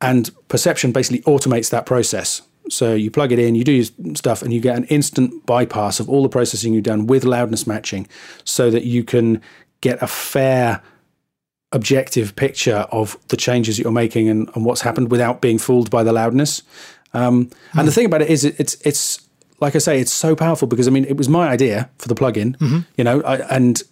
and 0.00 0.30
perception 0.48 0.92
basically 0.92 1.20
automates 1.22 1.70
that 1.70 1.86
process. 1.86 2.42
So 2.68 2.94
you 2.94 3.10
plug 3.10 3.32
it 3.32 3.38
in, 3.38 3.54
you 3.54 3.64
do 3.64 3.72
your 3.72 4.14
stuff, 4.14 4.42
and 4.42 4.52
you 4.52 4.60
get 4.60 4.76
an 4.76 4.84
instant 4.84 5.44
bypass 5.46 6.00
of 6.00 6.08
all 6.08 6.22
the 6.22 6.28
processing 6.28 6.72
you've 6.72 6.84
done 6.84 7.06
with 7.06 7.24
loudness 7.24 7.66
matching 7.66 8.06
so 8.44 8.70
that 8.70 8.84
you 8.84 9.02
can 9.02 9.42
get 9.80 10.02
a 10.02 10.06
fair, 10.06 10.82
objective 11.72 12.36
picture 12.36 12.86
of 12.90 13.16
the 13.28 13.36
changes 13.36 13.76
that 13.76 13.82
you're 13.82 13.92
making 13.92 14.28
and, 14.28 14.48
and 14.54 14.64
what's 14.64 14.82
happened 14.82 15.10
without 15.10 15.40
being 15.40 15.58
fooled 15.58 15.90
by 15.90 16.02
the 16.02 16.12
loudness. 16.12 16.62
Um, 17.12 17.46
mm. 17.46 17.78
And 17.78 17.88
the 17.88 17.92
thing 17.92 18.06
about 18.06 18.22
it 18.22 18.30
is, 18.30 18.44
it, 18.44 18.58
it's, 18.60 18.76
it's, 18.84 19.26
like 19.60 19.74
I 19.74 19.78
say, 19.78 20.00
it's 20.00 20.12
so 20.12 20.34
powerful 20.34 20.66
because 20.66 20.88
I 20.88 20.90
mean, 20.90 21.04
it 21.04 21.16
was 21.16 21.28
my 21.28 21.48
idea 21.48 21.90
for 21.98 22.08
the 22.08 22.14
plugin, 22.14 22.56
mm-hmm. 22.56 22.80
you 22.96 23.04
know, 23.04 23.22
I, 23.22 23.36
and, 23.54 23.82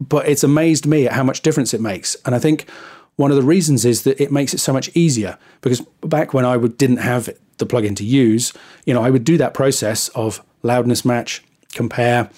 but 0.00 0.28
it's 0.28 0.44
amazed 0.44 0.86
me 0.86 1.06
at 1.06 1.12
how 1.12 1.24
much 1.24 1.42
difference 1.42 1.74
it 1.74 1.80
makes. 1.80 2.16
And 2.24 2.34
I 2.34 2.38
think 2.38 2.68
one 3.16 3.30
of 3.30 3.36
the 3.36 3.42
reasons 3.42 3.84
is 3.84 4.02
that 4.02 4.20
it 4.22 4.30
makes 4.30 4.54
it 4.54 4.58
so 4.58 4.72
much 4.72 4.90
easier 4.94 5.38
because 5.60 5.80
back 6.02 6.32
when 6.34 6.44
I 6.44 6.56
would, 6.56 6.78
didn't 6.78 6.98
have 6.98 7.28
the 7.56 7.66
plugin 7.66 7.96
to 7.96 8.04
use, 8.04 8.52
you 8.84 8.94
know, 8.94 9.02
I 9.02 9.10
would 9.10 9.24
do 9.24 9.36
that 9.38 9.54
process 9.54 10.08
of 10.10 10.42
loudness 10.62 11.04
match, 11.04 11.42
compare, 11.72 12.30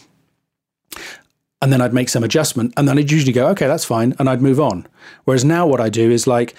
and 1.63 1.73
then 1.73 1.83
I'd 1.83 1.93
make 1.93 2.09
some 2.09 2.25
adjustment, 2.25 2.73
and 2.77 2.89
then 2.89 2.99
I'd 2.99 3.11
usually 3.11 3.35
go, 3.35 3.49
okay, 3.49 3.67
that's 3.67 3.85
fine, 3.85 4.15
and 4.19 4.29
I'd 4.31 4.41
move 4.41 4.59
on. 4.59 4.87
Whereas 5.25 5.45
now 5.45 5.67
what 5.67 5.81
I 5.81 5.91
do 5.91 6.11
is 6.11 6.27
like 6.27 6.55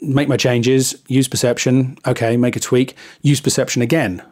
make 0.00 0.28
my 0.28 0.36
changes, 0.36 0.94
use 1.08 1.28
perception, 1.28 1.96
okay, 2.06 2.36
make 2.36 2.56
a 2.56 2.60
tweak, 2.60 2.94
use 3.22 3.40
perception 3.40 3.82
again, 3.82 4.22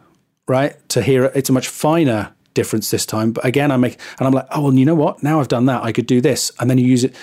right? 0.47 0.77
To 0.89 1.01
hear 1.01 1.25
it, 1.25 1.35
it's 1.35 1.49
a 1.49 1.53
much 1.53 1.67
finer 1.67 2.33
difference 2.53 2.91
this 2.91 3.05
time. 3.05 3.31
But 3.31 3.45
again, 3.45 3.71
I 3.71 3.77
make, 3.77 3.99
and 4.19 4.27
I'm 4.27 4.33
like, 4.33 4.47
oh, 4.51 4.63
well, 4.63 4.73
you 4.73 4.85
know 4.85 4.95
what? 4.95 5.23
Now 5.23 5.39
I've 5.39 5.47
done 5.47 5.65
that, 5.65 5.83
I 5.83 5.91
could 5.91 6.05
do 6.05 6.21
this, 6.21 6.51
and 6.59 6.69
then 6.69 6.77
you 6.77 6.85
use 6.85 7.03
it. 7.03 7.15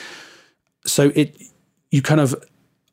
So 0.84 1.12
it 1.14 1.36
you 1.90 2.02
kind 2.02 2.20
of 2.20 2.34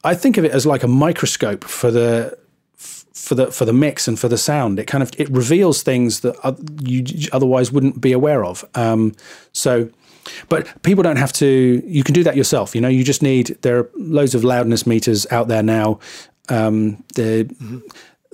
I 0.03 0.15
think 0.15 0.37
of 0.37 0.45
it 0.45 0.51
as 0.51 0.65
like 0.65 0.83
a 0.83 0.87
microscope 0.87 1.63
for 1.63 1.91
the 1.91 2.37
for 2.77 3.35
the 3.35 3.51
for 3.51 3.65
the 3.65 3.73
mix 3.73 4.07
and 4.07 4.19
for 4.19 4.27
the 4.27 4.37
sound. 4.37 4.79
It 4.79 4.85
kind 4.85 5.01
of 5.01 5.11
it 5.17 5.29
reveals 5.29 5.83
things 5.83 6.21
that 6.21 6.35
you 6.81 7.03
otherwise 7.31 7.71
wouldn't 7.71 8.01
be 8.01 8.11
aware 8.11 8.45
of. 8.45 8.65
Um, 8.75 9.13
so, 9.53 9.89
but 10.49 10.81
people 10.83 11.03
don't 11.03 11.17
have 11.17 11.33
to. 11.33 11.81
You 11.85 12.03
can 12.03 12.13
do 12.13 12.23
that 12.23 12.35
yourself. 12.35 12.75
You 12.75 12.81
know, 12.81 12.87
you 12.87 13.03
just 13.03 13.21
need. 13.21 13.57
There 13.61 13.79
are 13.79 13.89
loads 13.95 14.35
of 14.35 14.43
loudness 14.43 14.85
meters 14.85 15.25
out 15.31 15.47
there 15.47 15.63
now. 15.63 15.99
Um, 16.49 17.03
the 17.15 17.43
mm-hmm 17.45 17.79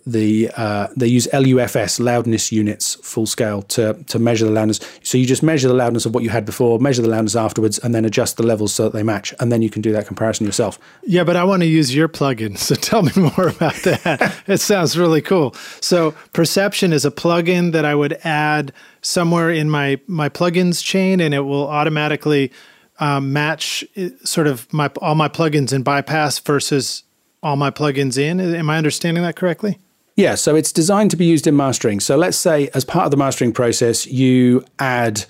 the 0.06 0.52
uh, 0.58 0.88
they 0.96 1.08
use 1.08 1.28
LUFS 1.34 2.00
loudness 2.00 2.52
units 2.52 2.96
full 2.96 3.26
scale 3.26 3.62
to 3.64 3.94
to 4.08 4.20
measure 4.20 4.46
the 4.46 4.52
loudness. 4.52 4.80
So 5.02 5.18
you 5.18 5.26
just 5.26 5.44
measure 5.44 5.68
the 5.68 5.74
loudness 5.74 6.06
of 6.06 6.14
what 6.14 6.24
you 6.24 6.30
had 6.30 6.46
before, 6.46 6.80
measure 6.80 7.02
the 7.02 7.10
loudness 7.10 7.36
afterwards, 7.36 7.80
and 7.80 7.96
then 7.96 8.06
adjust 8.06 8.38
the 8.38 8.44
levels 8.44 8.74
so 8.74 8.84
that 8.84 8.94
they 8.94 9.04
match, 9.04 9.34
and 9.40 9.52
then 9.52 9.62
you 9.62 9.70
can 9.70 9.82
do 9.82 9.92
that 9.94 10.08
comparison 10.08 10.46
yourself. 10.46 10.78
Yeah, 11.04 11.24
but 11.24 11.36
I 11.36 11.44
want 11.44 11.62
to 11.62 11.68
use 11.68 11.96
your 11.96 12.10
plugin, 12.10 12.58
so 12.58 12.76
tell 12.90 13.04
me 13.04 13.12
more 13.16 13.48
about 13.48 13.76
that. 13.84 14.36
it 14.48 14.58
sounds 14.60 14.98
really 14.98 15.22
cool. 15.22 15.56
So 15.80 16.12
Perception 16.34 16.94
is 16.94 17.06
a 17.06 17.12
plugin 17.12 17.72
that 17.72 17.86
I 17.86 17.96
would 17.96 18.14
add 18.24 18.74
somewhere 19.02 19.50
in 19.52 19.70
my 19.70 20.00
my 20.08 20.30
plugins 20.30 20.84
chain, 20.84 21.20
and 21.20 21.34
it 21.34 21.42
will 21.42 21.68
automatically 21.68 22.52
um, 23.00 23.34
match 23.34 23.86
uh, 23.98 24.10
sort 24.24 24.48
of 24.48 24.72
my 24.74 24.88
all 25.02 25.16
my 25.16 25.30
plugins 25.30 25.72
in 25.72 25.84
bypass 25.84 26.40
versus 26.40 27.04
all 27.42 27.56
my 27.56 27.72
plugins 27.72 28.18
in. 28.18 28.40
Am 28.40 28.70
I 28.70 28.78
understanding 28.78 29.24
that 29.24 29.36
correctly? 29.36 29.80
Yeah, 30.16 30.36
so 30.36 30.56
it's 30.56 30.72
designed 30.72 31.12
to 31.12 31.18
be 31.18 31.26
used 31.26 31.48
in 31.48 31.56
mastering. 31.56 32.00
So 32.00 32.16
let's 32.16 32.38
say, 32.38 32.70
as 32.74 32.86
part 32.86 33.06
of 33.06 33.12
the 33.12 33.18
mastering 33.18 33.52
process, 33.52 34.06
you 34.06 34.64
add 34.78 35.26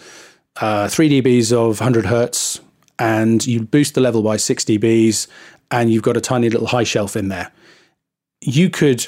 uh, 0.58 0.88
3 0.88 1.22
dBs 1.22 1.54
of 1.54 1.80
100 1.80 2.06
hertz 2.06 2.60
and 3.00 3.46
you 3.46 3.62
boost 3.62 3.96
the 3.96 4.02
level 4.02 4.22
by 4.22 4.38
6 4.38 4.66
dBs, 4.66 5.28
and 5.72 5.92
you've 5.92 6.04
got 6.04 6.16
a 6.16 6.22
tiny 6.22 6.50
little 6.50 6.68
high 6.68 6.84
shelf 6.84 7.16
in 7.16 7.30
there. 7.30 7.52
You 8.42 8.70
could, 8.70 9.08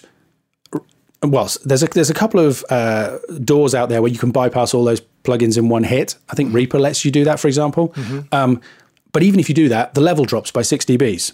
well, 1.21 1.49
there's 1.63 1.83
a, 1.83 1.87
there's 1.87 2.09
a 2.09 2.13
couple 2.13 2.39
of 2.39 2.65
uh, 2.69 3.19
DAWs 3.43 3.75
out 3.75 3.89
there 3.89 4.01
where 4.01 4.11
you 4.11 4.17
can 4.17 4.31
bypass 4.31 4.73
all 4.73 4.83
those 4.83 5.01
plugins 5.23 5.57
in 5.57 5.69
one 5.69 5.83
hit. 5.83 6.15
I 6.29 6.35
think 6.35 6.53
Reaper 6.53 6.79
lets 6.79 7.05
you 7.05 7.11
do 7.11 7.23
that, 7.25 7.39
for 7.39 7.47
example. 7.47 7.89
Mm-hmm. 7.89 8.33
Um, 8.33 8.61
but 9.11 9.23
even 9.23 9.39
if 9.39 9.49
you 9.49 9.55
do 9.55 9.69
that, 9.69 9.93
the 9.93 10.01
level 10.01 10.25
drops 10.25 10.51
by 10.51 10.63
6 10.63 10.85
dBs. 10.85 11.33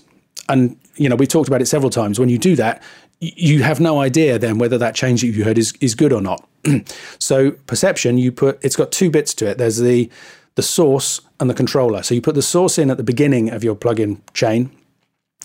And 0.50 0.78
you 0.96 1.08
know, 1.08 1.16
we 1.16 1.26
talked 1.26 1.48
about 1.48 1.62
it 1.62 1.68
several 1.68 1.90
times. 1.90 2.20
When 2.20 2.30
you 2.30 2.38
do 2.38 2.56
that, 2.58 2.84
you 3.22 3.62
have 3.62 3.80
no 3.80 4.02
idea 4.02 4.40
then 4.40 4.58
whether 4.58 4.80
that 4.80 4.96
change 4.96 5.22
that 5.22 5.28
you 5.28 5.44
heard 5.44 5.58
is, 5.58 5.74
is 5.80 5.94
good 5.94 6.12
or 6.12 6.22
not. 6.22 6.48
so 7.20 7.52
perception, 7.52 8.18
you 8.18 8.32
put 8.32 8.60
it's 8.64 8.76
got 8.76 8.92
two 8.92 9.10
bits 9.10 9.34
to 9.36 9.48
it. 9.48 9.58
There's 9.58 9.78
the 9.78 10.10
the 10.56 10.64
source 10.64 11.22
and 11.40 11.50
the 11.50 11.54
controller. 11.54 12.04
So 12.04 12.14
you 12.14 12.22
put 12.22 12.36
the 12.36 12.42
source 12.42 12.78
in 12.78 12.90
at 12.92 12.98
the 12.98 13.04
beginning 13.04 13.50
of 13.50 13.64
your 13.64 13.76
plugin 13.76 14.20
chain. 14.34 14.72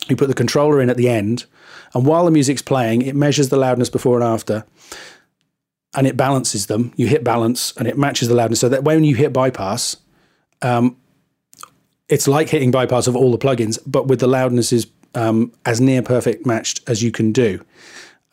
You 0.09 0.17
put 0.17 0.29
the 0.29 0.35
controller 0.35 0.81
in 0.81 0.91
at 0.91 0.97
the 0.97 1.09
end, 1.09 1.45
and 1.95 2.07
while 2.07 2.25
the 2.25 2.31
music's 2.31 2.63
playing, 2.63 3.03
it 3.03 3.15
measures 3.15 3.51
the 3.51 3.57
loudness 3.57 3.91
before 3.91 4.17
and 4.17 4.25
after, 4.25 4.65
and 5.95 6.07
it 6.07 6.17
balances 6.17 6.67
them. 6.67 6.93
You 6.97 7.07
hit 7.07 7.25
balance, 7.25 7.73
and 7.77 7.87
it 7.87 7.99
matches 7.99 8.29
the 8.29 8.35
loudness. 8.35 8.61
So 8.61 8.69
that 8.69 8.85
when 8.85 9.05
you 9.05 9.17
hit 9.17 9.33
bypass, 9.33 9.97
um, 10.63 10.97
it's 12.09 12.29
like 12.29 12.49
hitting 12.49 12.71
bypass 12.71 13.07
of 13.07 13.17
all 13.17 13.33
the 13.33 13.39
plugins, 13.39 13.79
but 13.87 14.07
with 14.07 14.21
the 14.21 14.27
loudnesses 14.27 14.87
um, 15.17 15.53
as 15.65 15.81
near 15.81 16.03
perfect 16.03 16.47
matched 16.47 16.83
as 16.87 17.03
you 17.03 17.11
can 17.11 17.33
do. 17.33 17.65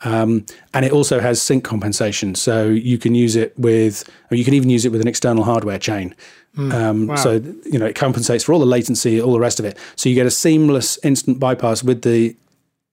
Um, 0.02 0.44
and 0.74 0.84
it 0.84 0.92
also 0.92 1.18
has 1.18 1.40
sync 1.40 1.64
compensation, 1.64 2.34
so 2.34 2.68
you 2.68 2.98
can 2.98 3.14
use 3.14 3.36
it 3.36 3.58
with, 3.58 4.08
or 4.30 4.36
you 4.36 4.44
can 4.44 4.52
even 4.52 4.68
use 4.68 4.84
it 4.84 4.92
with 4.92 5.00
an 5.00 5.08
external 5.08 5.44
hardware 5.44 5.78
chain. 5.78 6.14
Mm, 6.56 6.72
um, 6.72 7.06
wow. 7.06 7.16
So 7.16 7.32
you 7.64 7.78
know 7.78 7.86
it 7.86 7.96
compensates 7.96 8.44
for 8.44 8.52
all 8.52 8.60
the 8.60 8.66
latency, 8.66 9.20
all 9.20 9.32
the 9.32 9.40
rest 9.40 9.58
of 9.58 9.64
it. 9.64 9.78
So 9.96 10.08
you 10.08 10.14
get 10.14 10.26
a 10.26 10.30
seamless 10.30 10.98
instant 11.02 11.40
bypass 11.40 11.82
with 11.82 12.02
the 12.02 12.36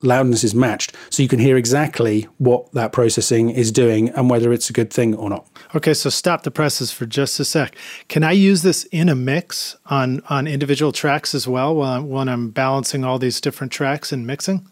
loudness 0.02 0.44
is 0.44 0.54
matched, 0.54 0.96
so 1.10 1.24
you 1.24 1.30
can 1.30 1.40
hear 1.40 1.58
exactly 1.58 2.28
what 2.38 2.72
that 2.74 2.92
processing 2.92 3.50
is 3.50 3.72
doing 3.72 4.10
and 4.10 4.30
whether 4.30 4.52
it's 4.54 4.70
a 4.70 4.74
good 4.74 4.92
thing 4.92 5.16
or 5.16 5.30
not. 5.30 5.48
Okay, 5.76 5.94
so 5.94 6.10
stop 6.10 6.44
the 6.44 6.52
presses 6.52 6.92
for 6.92 7.06
just 7.06 7.40
a 7.40 7.46
sec. 7.46 7.76
Can 8.08 8.24
I 8.24 8.32
use 8.32 8.62
this 8.62 8.84
in 8.86 9.10
a 9.10 9.16
mix 9.16 9.76
on 9.86 10.22
on 10.30 10.48
individual 10.48 10.92
tracks 10.92 11.34
as 11.36 11.48
well 11.48 11.76
when 11.76 11.90
I'm, 11.90 12.10
when 12.10 12.30
I'm 12.30 12.50
balancing 12.50 13.04
all 13.04 13.20
these 13.20 13.42
different 13.42 13.72
tracks 13.72 14.12
and 14.12 14.26
mixing? 14.28 14.68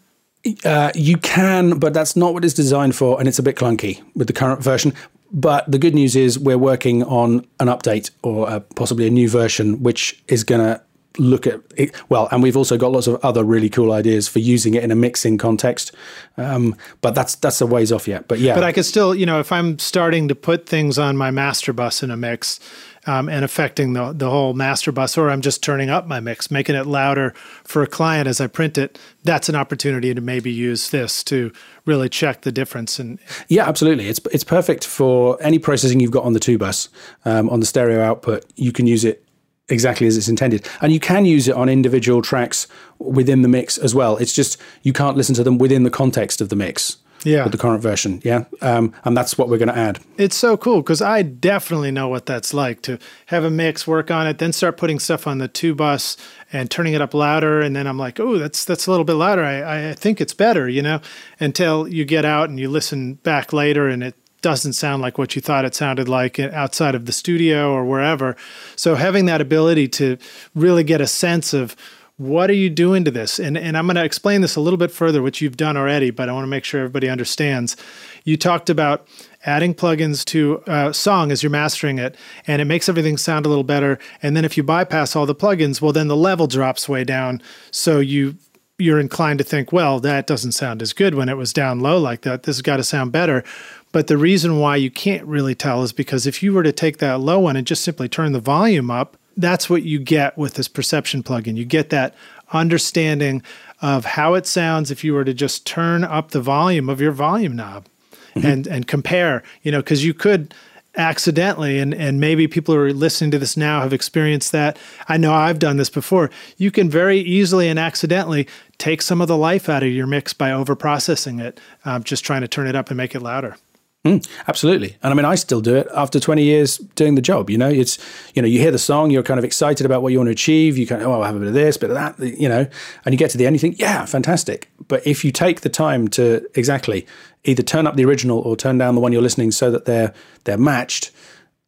Uh, 0.64 0.90
you 0.94 1.18
can, 1.18 1.78
but 1.78 1.92
that's 1.92 2.16
not 2.16 2.32
what 2.32 2.44
it's 2.44 2.54
designed 2.54 2.96
for, 2.96 3.18
and 3.18 3.28
it's 3.28 3.38
a 3.38 3.42
bit 3.42 3.56
clunky 3.56 4.02
with 4.14 4.26
the 4.26 4.32
current 4.32 4.62
version. 4.62 4.94
But 5.32 5.70
the 5.70 5.78
good 5.78 5.94
news 5.94 6.16
is 6.16 6.38
we're 6.38 6.58
working 6.58 7.04
on 7.04 7.46
an 7.60 7.68
update 7.68 8.10
or 8.22 8.48
uh, 8.48 8.60
possibly 8.74 9.06
a 9.06 9.10
new 9.10 9.28
version, 9.28 9.82
which 9.82 10.20
is 10.28 10.42
going 10.42 10.60
to 10.60 10.82
look 11.18 11.46
at 11.46 11.60
it. 11.76 11.94
Well, 12.08 12.28
and 12.30 12.42
we've 12.42 12.56
also 12.56 12.76
got 12.76 12.92
lots 12.92 13.06
of 13.06 13.22
other 13.24 13.44
really 13.44 13.68
cool 13.68 13.92
ideas 13.92 14.28
for 14.28 14.38
using 14.38 14.74
it 14.74 14.84
in 14.84 14.90
a 14.90 14.96
mixing 14.96 15.38
context. 15.38 15.92
Um, 16.36 16.76
but 17.00 17.14
that's 17.14 17.34
that's 17.36 17.60
a 17.60 17.66
ways 17.66 17.92
off 17.92 18.06
yet. 18.06 18.28
But 18.28 18.38
yeah, 18.38 18.54
but 18.54 18.64
I 18.64 18.72
could 18.72 18.84
still, 18.84 19.14
you 19.14 19.26
know, 19.26 19.40
if 19.40 19.52
I'm 19.52 19.78
starting 19.78 20.28
to 20.28 20.34
put 20.34 20.66
things 20.66 20.98
on 20.98 21.16
my 21.16 21.30
master 21.30 21.72
bus 21.72 22.02
in 22.02 22.10
a 22.10 22.16
mix. 22.16 22.60
Um, 23.06 23.30
and 23.30 23.46
affecting 23.46 23.94
the, 23.94 24.12
the 24.12 24.28
whole 24.28 24.52
master 24.52 24.92
bus, 24.92 25.16
or 25.16 25.30
I'm 25.30 25.40
just 25.40 25.62
turning 25.62 25.88
up 25.88 26.06
my 26.06 26.20
mix, 26.20 26.50
making 26.50 26.74
it 26.74 26.84
louder 26.84 27.32
for 27.64 27.82
a 27.82 27.86
client 27.86 28.28
as 28.28 28.42
I 28.42 28.46
print 28.46 28.76
it. 28.76 28.98
That's 29.24 29.48
an 29.48 29.54
opportunity 29.54 30.12
to 30.12 30.20
maybe 30.20 30.52
use 30.52 30.90
this 30.90 31.24
to 31.24 31.50
really 31.86 32.10
check 32.10 32.42
the 32.42 32.52
difference. 32.52 32.98
And 32.98 33.18
yeah, 33.48 33.66
absolutely, 33.66 34.08
it's 34.08 34.20
it's 34.32 34.44
perfect 34.44 34.86
for 34.86 35.42
any 35.42 35.58
processing 35.58 35.98
you've 35.98 36.10
got 36.10 36.24
on 36.24 36.34
the 36.34 36.40
two 36.40 36.58
bus 36.58 36.90
um, 37.24 37.48
on 37.48 37.60
the 37.60 37.66
stereo 37.66 38.02
output. 38.02 38.44
You 38.56 38.70
can 38.70 38.86
use 38.86 39.02
it 39.06 39.24
exactly 39.70 40.06
as 40.06 40.16
it's 40.16 40.28
intended. 40.28 40.68
And 40.80 40.92
you 40.92 41.00
can 41.00 41.24
use 41.24 41.48
it 41.48 41.54
on 41.54 41.68
individual 41.68 42.22
tracks 42.22 42.66
within 42.98 43.42
the 43.42 43.48
mix 43.48 43.78
as 43.78 43.94
well. 43.94 44.16
It's 44.16 44.32
just 44.32 44.60
you 44.82 44.92
can't 44.92 45.16
listen 45.16 45.34
to 45.36 45.44
them 45.44 45.58
within 45.58 45.84
the 45.84 45.90
context 45.90 46.40
of 46.40 46.48
the 46.48 46.56
mix. 46.56 46.98
Yeah. 47.22 47.42
With 47.42 47.52
the 47.52 47.58
current 47.58 47.82
version. 47.82 48.22
Yeah. 48.24 48.44
Um, 48.62 48.94
and 49.04 49.14
that's 49.14 49.36
what 49.36 49.50
we're 49.50 49.58
going 49.58 49.68
to 49.68 49.76
add. 49.76 50.00
It's 50.16 50.36
so 50.36 50.56
cool 50.56 50.80
because 50.80 51.02
I 51.02 51.20
definitely 51.20 51.90
know 51.90 52.08
what 52.08 52.24
that's 52.24 52.54
like 52.54 52.80
to 52.82 52.98
have 53.26 53.44
a 53.44 53.50
mix, 53.50 53.86
work 53.86 54.10
on 54.10 54.26
it, 54.26 54.38
then 54.38 54.54
start 54.54 54.78
putting 54.78 54.98
stuff 54.98 55.26
on 55.26 55.36
the 55.36 55.46
two 55.46 55.74
bus 55.74 56.16
and 56.50 56.70
turning 56.70 56.94
it 56.94 57.02
up 57.02 57.12
louder. 57.12 57.60
And 57.60 57.76
then 57.76 57.86
I'm 57.86 57.98
like, 57.98 58.18
oh, 58.20 58.38
that's 58.38 58.64
that's 58.64 58.86
a 58.86 58.90
little 58.90 59.04
bit 59.04 59.14
louder. 59.14 59.44
I, 59.44 59.90
I 59.90 59.92
think 59.92 60.20
it's 60.22 60.32
better, 60.32 60.66
you 60.66 60.80
know, 60.80 61.02
until 61.38 61.86
you 61.86 62.06
get 62.06 62.24
out 62.24 62.48
and 62.48 62.58
you 62.58 62.70
listen 62.70 63.14
back 63.14 63.52
later 63.52 63.86
and 63.86 64.02
it 64.02 64.14
doesn't 64.42 64.72
sound 64.74 65.02
like 65.02 65.18
what 65.18 65.36
you 65.36 65.42
thought 65.42 65.64
it 65.64 65.74
sounded 65.74 66.08
like 66.08 66.38
outside 66.38 66.94
of 66.94 67.06
the 67.06 67.12
studio 67.12 67.72
or 67.72 67.84
wherever. 67.84 68.36
So 68.76 68.94
having 68.94 69.26
that 69.26 69.40
ability 69.40 69.88
to 69.88 70.18
really 70.54 70.84
get 70.84 71.00
a 71.00 71.06
sense 71.06 71.52
of 71.52 71.76
what 72.20 72.50
are 72.50 72.54
you 72.54 72.68
doing 72.68 73.02
to 73.04 73.10
this? 73.10 73.38
And 73.38 73.56
and 73.56 73.78
I'm 73.78 73.86
going 73.86 73.96
to 73.96 74.04
explain 74.04 74.42
this 74.42 74.54
a 74.54 74.60
little 74.60 74.76
bit 74.76 74.90
further, 74.90 75.22
which 75.22 75.40
you've 75.40 75.56
done 75.56 75.78
already, 75.78 76.10
but 76.10 76.28
I 76.28 76.32
want 76.32 76.42
to 76.42 76.50
make 76.50 76.64
sure 76.64 76.80
everybody 76.80 77.08
understands. 77.08 77.78
You 78.24 78.36
talked 78.36 78.68
about 78.68 79.08
adding 79.46 79.72
plugins 79.72 80.22
to 80.26 80.62
a 80.66 80.92
song 80.92 81.32
as 81.32 81.42
you're 81.42 81.48
mastering 81.48 81.98
it, 81.98 82.16
and 82.46 82.60
it 82.60 82.66
makes 82.66 82.90
everything 82.90 83.16
sound 83.16 83.46
a 83.46 83.48
little 83.48 83.64
better. 83.64 83.98
And 84.22 84.36
then 84.36 84.44
if 84.44 84.58
you 84.58 84.62
bypass 84.62 85.16
all 85.16 85.24
the 85.24 85.34
plugins, 85.34 85.80
well, 85.80 85.94
then 85.94 86.08
the 86.08 86.16
level 86.16 86.46
drops 86.46 86.90
way 86.90 87.04
down. 87.04 87.40
So 87.70 88.00
you 88.00 88.36
you're 88.80 89.00
inclined 89.00 89.38
to 89.38 89.44
think, 89.44 89.72
well, 89.72 90.00
that 90.00 90.26
doesn't 90.26 90.52
sound 90.52 90.82
as 90.82 90.92
good 90.92 91.14
when 91.14 91.28
it 91.28 91.36
was 91.36 91.52
down 91.52 91.80
low 91.80 91.98
like 91.98 92.22
that. 92.22 92.42
This 92.44 92.56
has 92.56 92.62
got 92.62 92.78
to 92.78 92.84
sound 92.84 93.12
better. 93.12 93.44
But 93.92 94.06
the 94.06 94.18
reason 94.18 94.58
why 94.58 94.76
you 94.76 94.90
can't 94.90 95.26
really 95.26 95.54
tell 95.54 95.82
is 95.82 95.92
because 95.92 96.26
if 96.26 96.42
you 96.42 96.52
were 96.52 96.62
to 96.62 96.72
take 96.72 96.98
that 96.98 97.20
low 97.20 97.40
one 97.40 97.56
and 97.56 97.66
just 97.66 97.82
simply 97.82 98.08
turn 98.08 98.32
the 98.32 98.40
volume 98.40 98.90
up, 98.90 99.16
that's 99.36 99.68
what 99.68 99.82
you 99.82 99.98
get 99.98 100.36
with 100.38 100.54
this 100.54 100.68
perception 100.68 101.22
plugin. 101.22 101.56
You 101.56 101.64
get 101.64 101.90
that 101.90 102.14
understanding 102.52 103.42
of 103.80 104.04
how 104.04 104.34
it 104.34 104.46
sounds 104.46 104.90
if 104.90 105.02
you 105.02 105.14
were 105.14 105.24
to 105.24 105.34
just 105.34 105.66
turn 105.66 106.04
up 106.04 106.30
the 106.30 106.40
volume 106.40 106.88
of 106.88 107.00
your 107.00 107.12
volume 107.12 107.56
knob 107.56 107.86
mm-hmm. 108.34 108.46
and 108.46 108.66
and 108.66 108.86
compare, 108.86 109.42
you 109.62 109.72
know, 109.72 109.80
because 109.80 110.04
you 110.04 110.14
could 110.14 110.54
accidentally 110.96 111.78
and 111.78 111.94
and 111.94 112.20
maybe 112.20 112.48
people 112.48 112.74
who 112.74 112.80
are 112.80 112.92
listening 112.92 113.30
to 113.30 113.38
this 113.38 113.56
now 113.56 113.80
have 113.80 113.92
experienced 113.92 114.50
that 114.50 114.76
i 115.08 115.16
know 115.16 115.32
i've 115.32 115.60
done 115.60 115.76
this 115.76 115.88
before 115.88 116.28
you 116.56 116.68
can 116.68 116.90
very 116.90 117.20
easily 117.20 117.68
and 117.68 117.78
accidentally 117.78 118.44
take 118.76 119.00
some 119.00 119.20
of 119.20 119.28
the 119.28 119.36
life 119.36 119.68
out 119.68 119.84
of 119.84 119.88
your 119.88 120.08
mix 120.08 120.32
by 120.32 120.50
over 120.50 120.74
processing 120.74 121.38
it 121.38 121.60
um, 121.84 122.02
just 122.02 122.24
trying 122.24 122.40
to 122.40 122.48
turn 122.48 122.66
it 122.66 122.74
up 122.74 122.90
and 122.90 122.96
make 122.96 123.14
it 123.14 123.22
louder 123.22 123.56
Mm, 124.04 124.26
absolutely. 124.48 124.96
And 125.02 125.12
I 125.12 125.14
mean, 125.14 125.26
I 125.26 125.34
still 125.34 125.60
do 125.60 125.76
it 125.76 125.86
after 125.94 126.18
20 126.18 126.42
years 126.42 126.78
doing 126.78 127.16
the 127.16 127.20
job. 127.20 127.50
You 127.50 127.58
know, 127.58 127.68
it's, 127.68 127.98
you 128.34 128.40
know, 128.40 128.48
you 128.48 128.58
hear 128.58 128.70
the 128.70 128.78
song, 128.78 129.10
you're 129.10 129.22
kind 129.22 129.36
of 129.36 129.44
excited 129.44 129.84
about 129.84 130.00
what 130.00 130.10
you 130.10 130.18
want 130.18 130.28
to 130.28 130.32
achieve. 130.32 130.78
You 130.78 130.86
kind 130.86 131.02
of, 131.02 131.08
oh, 131.08 131.12
I'll 131.12 131.24
have 131.24 131.36
a 131.36 131.38
bit 131.38 131.48
of 131.48 131.54
this, 131.54 131.76
bit 131.76 131.90
of 131.90 131.96
that, 131.96 132.18
you 132.18 132.48
know, 132.48 132.66
and 133.04 133.12
you 133.12 133.18
get 133.18 133.30
to 133.32 133.38
the 133.38 133.46
end, 133.46 133.54
you 133.54 133.60
think, 133.60 133.78
yeah, 133.78 134.06
fantastic. 134.06 134.70
But 134.88 135.06
if 135.06 135.22
you 135.22 135.30
take 135.30 135.60
the 135.60 135.68
time 135.68 136.08
to 136.08 136.48
exactly 136.54 137.06
either 137.44 137.62
turn 137.62 137.86
up 137.86 137.96
the 137.96 138.04
original 138.06 138.38
or 138.38 138.56
turn 138.56 138.78
down 138.78 138.94
the 138.94 139.02
one 139.02 139.12
you're 139.12 139.20
listening 139.20 139.50
so 139.50 139.70
that 139.70 139.84
they're, 139.84 140.14
they're 140.44 140.58
matched, 140.58 141.10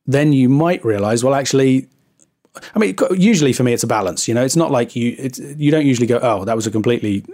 then 0.07 0.33
you 0.33 0.49
might 0.49 0.83
realize, 0.87 1.23
well, 1.23 1.35
actually, 1.35 1.87
I 2.75 2.79
mean, 2.79 2.97
usually 3.15 3.53
for 3.53 3.63
me, 3.63 3.75
it's 3.75 3.83
a 3.83 3.87
balance. 3.87 4.27
You 4.27 4.33
know, 4.33 4.45
it's 4.45 4.57
not 4.57 4.71
like 4.71 4.97
you, 4.97 5.31
you 5.57 5.71
don't 5.71 5.87
usually 5.87 6.07
go, 6.07 6.19
oh, 6.23 6.47
that 6.47 6.57
was 6.57 6.67
a 6.67 6.71
completely 6.71 7.27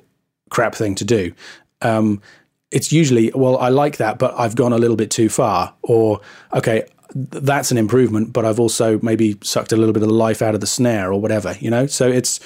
crap 0.50 0.74
thing 0.74 0.96
to 0.96 1.04
do. 1.04 1.32
Um, 1.82 2.20
it's 2.70 2.92
usually, 2.92 3.30
well, 3.34 3.56
I 3.58 3.68
like 3.68 3.96
that, 3.96 4.18
but 4.18 4.38
I've 4.38 4.54
gone 4.54 4.72
a 4.72 4.78
little 4.78 4.96
bit 4.96 5.10
too 5.10 5.28
far. 5.28 5.74
Or, 5.82 6.20
okay, 6.52 6.84
that's 7.14 7.70
an 7.70 7.78
improvement, 7.78 8.32
but 8.32 8.44
I've 8.44 8.60
also 8.60 8.98
maybe 9.00 9.38
sucked 9.42 9.72
a 9.72 9.76
little 9.76 9.92
bit 9.92 10.02
of 10.02 10.08
the 10.08 10.14
life 10.14 10.42
out 10.42 10.54
of 10.54 10.60
the 10.60 10.66
snare 10.66 11.12
or 11.12 11.20
whatever, 11.20 11.56
you 11.60 11.70
know? 11.70 11.86
So 11.86 12.08
it's, 12.08 12.40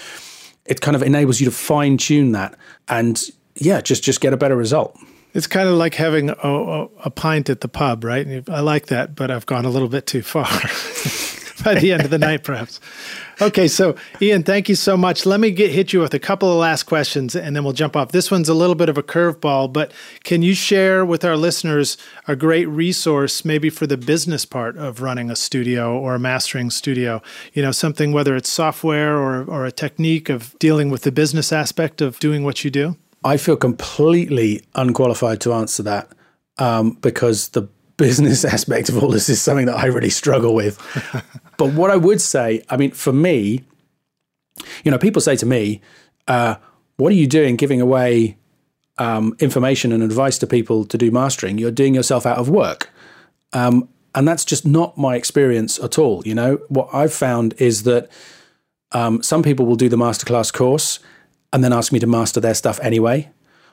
it 0.65 0.81
kind 0.81 0.95
of 0.95 1.03
enables 1.03 1.41
you 1.41 1.47
to 1.47 1.51
fine 1.51 1.97
tune 1.97 2.33
that 2.33 2.57
and 2.89 3.21
yeah, 3.57 3.81
just, 3.81 4.03
just 4.03 4.21
get 4.21 4.33
a 4.33 4.37
better 4.37 4.57
result. 4.57 4.97
It's 5.35 5.47
kind 5.47 5.69
of 5.69 5.77
like 5.77 5.95
having 5.95 6.31
a, 6.31 6.87
a, 7.05 7.11
pint 7.11 7.49
at 7.49 7.63
the 7.63 7.69
pub, 7.69 8.05
right? 8.05 8.49
I 8.49 8.61
like 8.61 8.87
that, 8.87 9.15
but 9.15 9.31
I've 9.31 9.47
gone 9.47 9.65
a 9.65 9.71
little 9.71 9.89
bit 9.89 10.07
too 10.07 10.23
far. 10.23 10.47
by 11.65 11.75
the 11.75 11.93
end 11.93 12.03
of 12.03 12.11
the 12.11 12.19
night, 12.19 12.43
perhaps. 12.43 12.81
Okay, 13.41 13.69
so 13.69 13.95
Ian, 14.21 14.43
thank 14.43 14.69
you 14.69 14.75
so 14.75 14.97
much. 14.97 15.25
Let 15.25 15.41
me 15.41 15.51
get 15.51 15.71
hit 15.71 15.93
you 15.93 16.01
with 16.01 16.15
a 16.15 16.19
couple 16.19 16.51
of 16.51 16.59
last 16.59 16.85
questions, 16.85 17.37
and 17.37 17.55
then 17.55 17.63
we'll 17.65 17.73
jump 17.73 17.97
off. 17.97 18.13
This 18.13 18.31
one's 18.31 18.49
a 18.49 18.55
little 18.55 18.75
bit 18.75 18.89
of 18.89 18.99
a 18.99 19.03
curveball, 19.03 19.73
but 19.73 19.93
can 20.25 20.43
you 20.43 20.55
share 20.55 21.05
with 21.05 21.25
our 21.25 21.37
listeners 21.37 21.97
a 22.27 22.35
great 22.35 22.67
resource, 22.67 23.45
maybe 23.45 23.71
for 23.71 23.87
the 23.87 23.97
business 23.97 24.45
part 24.45 24.77
of 24.77 25.01
running 25.01 25.31
a 25.31 25.37
studio 25.37 25.97
or 25.99 26.15
a 26.15 26.19
mastering 26.19 26.71
studio? 26.71 27.23
You 27.53 27.63
know, 27.63 27.73
something 27.73 28.13
whether 28.13 28.35
it's 28.37 28.51
software 28.51 29.17
or 29.17 29.45
or 29.45 29.65
a 29.65 29.73
technique 29.73 30.29
of 30.29 30.59
dealing 30.59 30.91
with 30.91 31.03
the 31.03 31.13
business 31.13 31.53
aspect 31.53 32.01
of 32.01 32.19
doing 32.19 32.45
what 32.45 32.65
you 32.65 32.71
do. 32.71 32.97
I 33.25 33.37
feel 33.37 33.57
completely 33.57 34.63
unqualified 34.75 35.41
to 35.43 35.53
answer 35.53 35.83
that 35.85 36.11
um, 36.59 36.93
because 37.01 37.49
the 37.51 37.69
business 38.03 38.45
aspect 38.57 38.89
of 38.89 39.03
all 39.03 39.11
this 39.11 39.29
is 39.29 39.41
something 39.41 39.67
that 39.67 39.77
I 39.77 39.87
really 39.87 40.11
struggle 40.11 40.55
with. 40.55 40.77
but 41.57 41.73
what 41.73 41.91
I 41.91 41.97
would 41.97 42.21
say, 42.21 42.65
I 42.69 42.77
mean, 42.77 42.91
for 42.91 43.13
me, 43.13 43.65
you 44.85 44.91
know, 44.91 44.99
people 44.99 45.23
say 45.23 45.37
to 45.37 45.47
me, 45.47 45.81
uh, 46.29 46.57
"What 46.97 47.13
are 47.13 47.17
you 47.17 47.27
doing, 47.27 47.57
giving 47.57 47.81
away 47.81 48.37
um, 48.99 49.37
information 49.39 49.93
and 49.93 50.03
advice 50.03 50.37
to 50.39 50.47
people 50.47 50.85
to 50.85 50.99
do 50.99 51.11
mastering? 51.11 51.59
You're 51.59 51.71
doing 51.71 51.95
yourself 51.95 52.27
out 52.27 52.39
of 52.39 52.49
work." 52.49 52.91
Um, 53.53 53.89
and 54.15 54.29
that's 54.29 54.45
just 54.45 54.67
not 54.67 54.99
my 54.99 55.15
experience 55.17 55.79
at 55.79 55.99
all. 55.99 56.23
You 56.27 56.35
know, 56.35 56.59
what 56.69 56.89
I've 56.93 57.15
found 57.15 57.55
is 57.59 57.85
that 57.85 58.11
um, 58.93 59.23
some 59.23 59.43
people 59.43 59.65
will 59.65 59.77
do 59.77 59.89
the 59.89 59.97
masterclass 59.97 60.53
course 60.53 60.99
and 61.53 61.63
then 61.63 61.73
ask 61.73 61.93
me 61.93 61.99
to 62.01 62.07
master 62.07 62.41
their 62.41 62.55
stuff 62.55 62.81
anyway, 62.81 63.31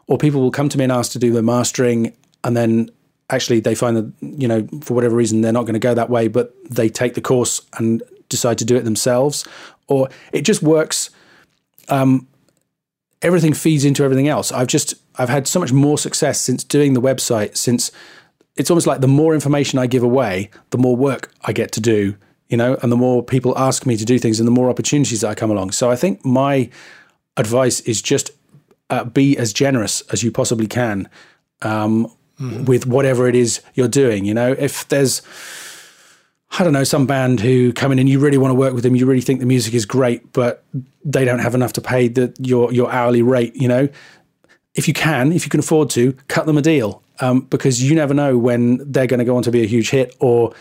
or 0.07 0.17
people 0.17 0.39
will 0.39 0.51
come 0.51 0.69
to 0.69 0.77
me 0.77 0.83
and 0.83 0.93
ask 0.93 1.11
to 1.13 1.19
do 1.19 1.31
the 1.33 1.41
mastering 1.41 2.13
and 2.43 2.55
then 2.55 2.89
actually 3.29 3.59
they 3.59 3.75
find 3.75 3.97
that 3.97 4.13
you 4.21 4.47
know 4.47 4.67
for 4.81 4.93
whatever 4.93 5.15
reason 5.15 5.41
they're 5.41 5.51
not 5.51 5.63
going 5.63 5.73
to 5.73 5.79
go 5.79 5.93
that 5.93 6.09
way 6.09 6.27
but 6.27 6.53
they 6.69 6.89
take 6.89 7.13
the 7.13 7.21
course 7.21 7.61
and 7.77 8.01
decide 8.27 8.57
to 8.57 8.65
do 8.65 8.75
it 8.75 8.83
themselves 8.83 9.47
or 9.87 10.09
it 10.31 10.41
just 10.41 10.61
works 10.61 11.09
um, 11.89 12.27
everything 13.21 13.53
feeds 13.53 13.85
into 13.85 14.03
everything 14.03 14.27
else. 14.27 14.51
I've 14.51 14.67
just 14.67 14.95
i've 15.15 15.29
had 15.29 15.47
so 15.47 15.59
much 15.59 15.73
more 15.73 15.97
success 15.97 16.39
since 16.39 16.63
doing 16.63 16.93
the 16.93 17.01
website 17.01 17.57
since 17.57 17.91
it's 18.55 18.69
almost 18.69 18.87
like 18.87 19.01
the 19.01 19.07
more 19.07 19.33
information 19.33 19.77
i 19.77 19.85
give 19.85 20.03
away 20.03 20.49
the 20.69 20.77
more 20.77 20.95
work 20.95 21.33
i 21.43 21.51
get 21.51 21.73
to 21.73 21.81
do 21.81 22.15
you 22.47 22.55
know 22.55 22.77
and 22.81 22.91
the 22.91 22.95
more 22.95 23.21
people 23.21 23.57
ask 23.57 23.85
me 23.85 23.97
to 23.97 24.05
do 24.05 24.17
things 24.17 24.39
and 24.39 24.47
the 24.47 24.51
more 24.51 24.69
opportunities 24.69 25.21
that 25.21 25.29
i 25.29 25.35
come 25.35 25.51
along. 25.51 25.71
So 25.71 25.91
i 25.91 25.95
think 25.95 26.23
my 26.23 26.69
advice 27.35 27.81
is 27.81 28.01
just 28.01 28.31
uh, 28.89 29.03
be 29.03 29.37
as 29.37 29.51
generous 29.53 30.01
as 30.11 30.23
you 30.23 30.31
possibly 30.31 30.67
can 30.67 31.09
um, 31.61 32.11
mm. 32.39 32.65
with 32.65 32.85
whatever 32.85 33.27
it 33.27 33.35
is 33.35 33.61
you're 33.73 33.87
doing. 33.87 34.25
You 34.25 34.33
know, 34.33 34.55
if 34.57 34.87
there's, 34.87 35.21
I 36.51 36.63
don't 36.63 36.73
know, 36.73 36.83
some 36.83 37.05
band 37.05 37.39
who 37.39 37.73
come 37.73 37.91
in 37.91 37.99
and 37.99 38.09
you 38.09 38.19
really 38.19 38.37
want 38.37 38.51
to 38.51 38.55
work 38.55 38.73
with 38.73 38.83
them, 38.83 38.95
you 38.95 39.05
really 39.05 39.21
think 39.21 39.39
the 39.39 39.45
music 39.45 39.73
is 39.73 39.85
great, 39.85 40.31
but 40.33 40.63
they 41.03 41.25
don't 41.25 41.39
have 41.39 41.55
enough 41.55 41.73
to 41.73 41.81
pay 41.81 42.07
the, 42.07 42.33
your 42.39 42.71
your 42.73 42.91
hourly 42.91 43.21
rate. 43.21 43.55
You 43.55 43.67
know, 43.67 43.89
if 44.75 44.87
you 44.87 44.93
can, 44.93 45.31
if 45.31 45.45
you 45.45 45.49
can 45.49 45.59
afford 45.59 45.89
to, 45.91 46.13
cut 46.27 46.45
them 46.45 46.57
a 46.57 46.61
deal 46.61 47.03
um, 47.19 47.41
because 47.41 47.83
you 47.83 47.95
never 47.95 48.13
know 48.13 48.37
when 48.37 48.79
they're 48.91 49.07
going 49.07 49.19
to 49.19 49.25
go 49.25 49.35
on 49.35 49.43
to 49.43 49.51
be 49.51 49.61
a 49.61 49.67
huge 49.67 49.89
hit 49.89 50.15
or 50.19 50.53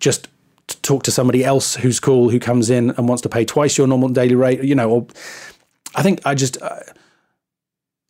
just 0.00 0.28
talk 0.82 1.02
to 1.02 1.10
somebody 1.10 1.44
else 1.44 1.76
who's 1.76 1.98
cool 1.98 2.28
who 2.28 2.38
comes 2.38 2.70
in 2.70 2.90
and 2.90 3.08
wants 3.08 3.22
to 3.22 3.28
pay 3.28 3.44
twice 3.44 3.78
your 3.78 3.86
normal 3.86 4.08
daily 4.08 4.34
rate. 4.34 4.62
You 4.62 4.74
know, 4.74 4.90
or 4.90 5.06
I 5.94 6.02
think 6.02 6.20
I 6.24 6.34
just. 6.34 6.60
Uh, 6.60 6.80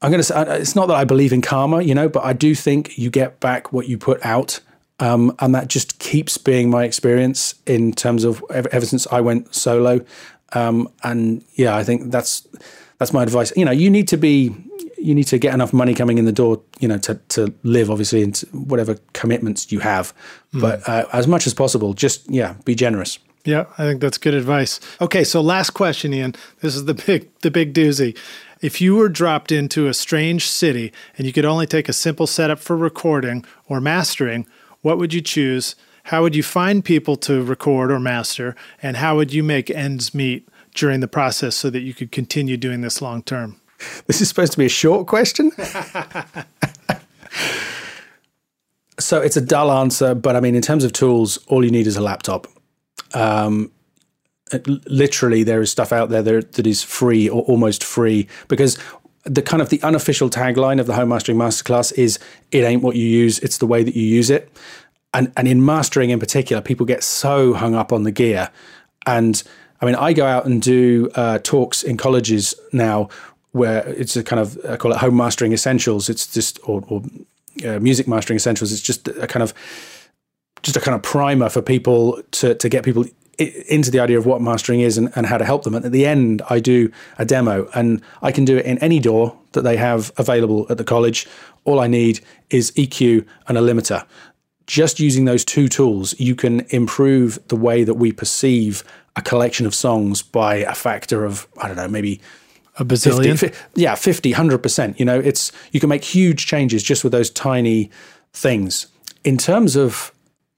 I'm 0.00 0.10
going 0.10 0.20
to 0.20 0.24
say 0.24 0.44
it's 0.60 0.76
not 0.76 0.86
that 0.86 0.94
I 0.94 1.04
believe 1.04 1.32
in 1.32 1.42
karma, 1.42 1.82
you 1.82 1.94
know, 1.94 2.08
but 2.08 2.24
I 2.24 2.32
do 2.32 2.54
think 2.54 2.96
you 2.96 3.10
get 3.10 3.40
back 3.40 3.72
what 3.72 3.88
you 3.88 3.98
put 3.98 4.24
out. 4.24 4.60
Um, 5.00 5.34
and 5.38 5.54
that 5.54 5.68
just 5.68 5.98
keeps 6.00 6.38
being 6.38 6.70
my 6.70 6.84
experience 6.84 7.54
in 7.66 7.92
terms 7.92 8.24
of 8.24 8.44
ever, 8.50 8.68
ever 8.72 8.84
since 8.84 9.06
I 9.12 9.20
went 9.20 9.54
solo. 9.54 10.04
Um, 10.52 10.88
and 11.04 11.44
yeah, 11.54 11.76
I 11.76 11.84
think 11.84 12.10
that's 12.10 12.46
that's 12.98 13.12
my 13.12 13.22
advice. 13.22 13.52
You 13.56 13.64
know, 13.64 13.70
you 13.70 13.90
need 13.90 14.08
to 14.08 14.16
be 14.16 14.54
you 14.98 15.14
need 15.14 15.28
to 15.28 15.38
get 15.38 15.54
enough 15.54 15.72
money 15.72 15.94
coming 15.94 16.18
in 16.18 16.24
the 16.24 16.32
door, 16.32 16.60
you 16.80 16.88
know, 16.88 16.98
to 16.98 17.14
to 17.28 17.54
live 17.62 17.90
obviously 17.90 18.22
into 18.22 18.46
whatever 18.46 18.98
commitments 19.12 19.70
you 19.70 19.78
have. 19.80 20.12
Mm. 20.52 20.60
But 20.60 20.88
uh, 20.88 21.06
as 21.12 21.28
much 21.28 21.46
as 21.46 21.54
possible, 21.54 21.94
just 21.94 22.28
yeah, 22.28 22.54
be 22.64 22.74
generous. 22.74 23.18
Yeah, 23.44 23.66
I 23.78 23.84
think 23.84 24.00
that's 24.00 24.18
good 24.18 24.34
advice. 24.34 24.80
Okay, 25.00 25.24
so 25.24 25.40
last 25.40 25.70
question, 25.70 26.12
Ian. 26.12 26.34
This 26.60 26.74
is 26.74 26.84
the 26.86 26.94
big 26.94 27.30
the 27.40 27.50
big 27.50 27.72
doozy. 27.72 28.16
If 28.60 28.80
you 28.80 28.96
were 28.96 29.08
dropped 29.08 29.52
into 29.52 29.86
a 29.86 29.94
strange 29.94 30.48
city 30.48 30.92
and 31.16 31.26
you 31.26 31.32
could 31.32 31.44
only 31.44 31.66
take 31.66 31.88
a 31.88 31.92
simple 31.92 32.26
setup 32.26 32.58
for 32.58 32.76
recording 32.76 33.44
or 33.68 33.80
mastering, 33.80 34.46
what 34.82 34.98
would 34.98 35.14
you 35.14 35.20
choose? 35.20 35.76
How 36.04 36.22
would 36.22 36.34
you 36.34 36.42
find 36.42 36.84
people 36.84 37.16
to 37.16 37.42
record 37.42 37.92
or 37.92 38.00
master? 38.00 38.56
And 38.82 38.96
how 38.96 39.16
would 39.16 39.32
you 39.32 39.42
make 39.44 39.70
ends 39.70 40.14
meet 40.14 40.48
during 40.74 41.00
the 41.00 41.08
process 41.08 41.54
so 41.54 41.70
that 41.70 41.80
you 41.80 41.94
could 41.94 42.10
continue 42.10 42.56
doing 42.56 42.80
this 42.80 43.00
long 43.00 43.22
term? 43.22 43.60
This 44.06 44.20
is 44.20 44.28
supposed 44.28 44.52
to 44.52 44.58
be 44.58 44.66
a 44.66 44.70
short 44.70 45.06
question. 45.06 45.52
so 48.98 49.20
it's 49.20 49.36
a 49.36 49.40
dull 49.40 49.70
answer, 49.70 50.14
but 50.14 50.34
I 50.34 50.40
mean, 50.40 50.56
in 50.56 50.62
terms 50.62 50.82
of 50.82 50.92
tools, 50.92 51.38
all 51.46 51.64
you 51.64 51.70
need 51.70 51.86
is 51.86 51.96
a 51.96 52.00
laptop. 52.00 52.48
Um, 53.14 53.70
literally, 54.86 55.42
there 55.42 55.60
is 55.60 55.70
stuff 55.70 55.92
out 55.92 56.08
there 56.08 56.22
that, 56.22 56.52
that 56.52 56.66
is 56.66 56.82
free 56.82 57.28
or 57.28 57.42
almost 57.42 57.84
free 57.84 58.28
because 58.48 58.78
the 59.24 59.42
kind 59.42 59.60
of 59.60 59.68
the 59.68 59.82
unofficial 59.82 60.30
tagline 60.30 60.80
of 60.80 60.86
the 60.86 60.94
home 60.94 61.10
mastering 61.10 61.38
masterclass 61.38 61.92
is 61.96 62.18
"It 62.50 62.64
ain't 62.64 62.82
what 62.82 62.96
you 62.96 63.06
use; 63.06 63.38
it's 63.40 63.58
the 63.58 63.66
way 63.66 63.82
that 63.82 63.94
you 63.94 64.02
use 64.02 64.30
it." 64.30 64.50
And 65.12 65.32
and 65.36 65.48
in 65.48 65.64
mastering 65.64 66.10
in 66.10 66.18
particular, 66.18 66.62
people 66.62 66.86
get 66.86 67.02
so 67.02 67.54
hung 67.54 67.74
up 67.74 67.92
on 67.92 68.02
the 68.04 68.12
gear. 68.12 68.50
And 69.06 69.42
I 69.80 69.86
mean, 69.86 69.94
I 69.94 70.12
go 70.12 70.26
out 70.26 70.46
and 70.46 70.60
do 70.60 71.10
uh, 71.14 71.38
talks 71.42 71.82
in 71.82 71.96
colleges 71.96 72.54
now 72.72 73.08
where 73.52 73.86
it's 73.88 74.16
a 74.16 74.22
kind 74.22 74.40
of 74.40 74.58
I 74.68 74.76
call 74.76 74.92
it 74.92 74.98
home 74.98 75.16
mastering 75.16 75.52
essentials. 75.52 76.08
It's 76.08 76.26
just 76.26 76.58
or, 76.64 76.84
or 76.88 77.02
uh, 77.66 77.78
music 77.80 78.08
mastering 78.08 78.36
essentials. 78.36 78.72
It's 78.72 78.82
just 78.82 79.08
a 79.08 79.26
kind 79.26 79.42
of 79.42 79.54
just 80.62 80.76
a 80.76 80.80
kind 80.80 80.94
of 80.94 81.02
primer 81.02 81.48
for 81.48 81.62
people 81.62 82.22
to 82.32 82.54
to 82.54 82.68
get 82.68 82.84
people 82.84 83.04
into 83.38 83.90
the 83.90 84.00
idea 84.00 84.18
of 84.18 84.26
what 84.26 84.40
mastering 84.40 84.80
is 84.80 84.98
and, 84.98 85.10
and 85.14 85.26
how 85.26 85.38
to 85.38 85.44
help 85.44 85.62
them. 85.62 85.74
And 85.74 85.84
at 85.84 85.92
the 85.92 86.06
end, 86.06 86.42
I 86.50 86.58
do 86.58 86.90
a 87.18 87.24
demo, 87.24 87.68
and 87.74 88.02
I 88.22 88.32
can 88.32 88.44
do 88.44 88.56
it 88.56 88.66
in 88.66 88.78
any 88.78 88.98
DAW 88.98 89.34
that 89.52 89.62
they 89.62 89.76
have 89.76 90.12
available 90.16 90.66
at 90.70 90.78
the 90.78 90.84
college. 90.84 91.26
All 91.64 91.80
I 91.80 91.86
need 91.86 92.20
is 92.50 92.70
EQ 92.72 93.26
and 93.46 93.56
a 93.56 93.60
limiter. 93.60 94.04
Just 94.66 95.00
using 95.00 95.24
those 95.24 95.44
two 95.44 95.68
tools, 95.68 96.18
you 96.20 96.34
can 96.34 96.66
improve 96.70 97.38
the 97.48 97.56
way 97.56 97.84
that 97.84 97.94
we 97.94 98.12
perceive 98.12 98.84
a 99.16 99.22
collection 99.22 99.66
of 99.66 99.74
songs 99.74 100.22
by 100.22 100.56
a 100.56 100.74
factor 100.74 101.24
of 101.24 101.46
I 101.60 101.68
don't 101.68 101.76
know, 101.76 101.88
maybe 101.88 102.20
a 102.78 102.84
bazillion 102.84 103.38
50, 103.38 103.58
yeah 103.74 103.96
50 103.96 104.32
100% 104.32 104.98
you 105.00 105.04
know 105.04 105.18
it's 105.18 105.50
you 105.72 105.80
can 105.80 105.88
make 105.88 106.04
huge 106.04 106.46
changes 106.46 106.82
just 106.82 107.02
with 107.02 107.12
those 107.12 107.28
tiny 107.28 107.90
things 108.32 108.86
in 109.24 109.36
terms 109.36 109.74
of 109.74 110.12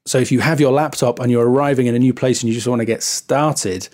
so 0.05 0.17
if 0.17 0.31
you 0.31 0.39
have 0.39 0.59
your 0.59 0.71
laptop 0.71 1.19
and 1.19 1.31
you're 1.31 1.47
arriving 1.47 1.87
in 1.87 1.95
a 1.95 1.99
new 1.99 2.13
place 2.13 2.41
and 2.41 2.49
you 2.49 2.55
just 2.55 2.67
want 2.67 2.79
to 2.79 2.85
get 2.85 3.03
started 3.03 3.87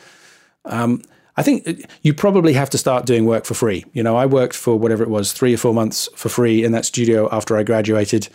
um, 0.66 1.02
i 1.38 1.44
think 1.44 1.86
you 2.02 2.14
probably 2.14 2.54
have 2.54 2.70
to 2.70 2.78
start 2.78 3.06
doing 3.06 3.26
work 3.26 3.46
for 3.46 3.54
free 3.54 3.86
you 3.94 4.04
know 4.04 4.16
i 4.16 4.26
worked 4.26 4.56
for 4.56 4.78
whatever 4.78 5.04
it 5.04 5.10
was 5.10 5.34
three 5.34 5.54
or 5.54 5.58
four 5.58 5.74
months 5.74 6.10
for 6.16 6.30
free 6.30 6.64
in 6.64 6.72
that 6.72 6.86
studio 6.86 7.28
after 7.32 7.58
i 7.58 7.64
graduated 7.64 8.28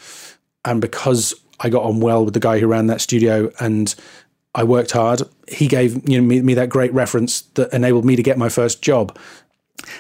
and 0.65 0.81
because 0.81 1.35
i 1.61 1.69
got 1.69 1.83
on 1.83 2.01
well 2.01 2.25
with 2.25 2.35
the 2.35 2.41
guy 2.41 2.59
who 2.59 2.67
ran 2.67 2.87
that 2.87 3.01
studio 3.01 3.51
and 3.61 3.95
I 4.55 4.65
worked 4.65 4.91
hard. 4.91 5.23
He 5.49 5.67
gave 5.67 6.07
you 6.09 6.21
know, 6.21 6.27
me, 6.27 6.43
me, 6.43 6.55
that 6.55 6.69
great 6.69 6.93
reference 6.93 7.43
that 7.55 7.73
enabled 7.73 8.05
me 8.05 8.17
to 8.17 8.23
get 8.23 8.37
my 8.37 8.49
first 8.49 8.83
job. 8.83 9.19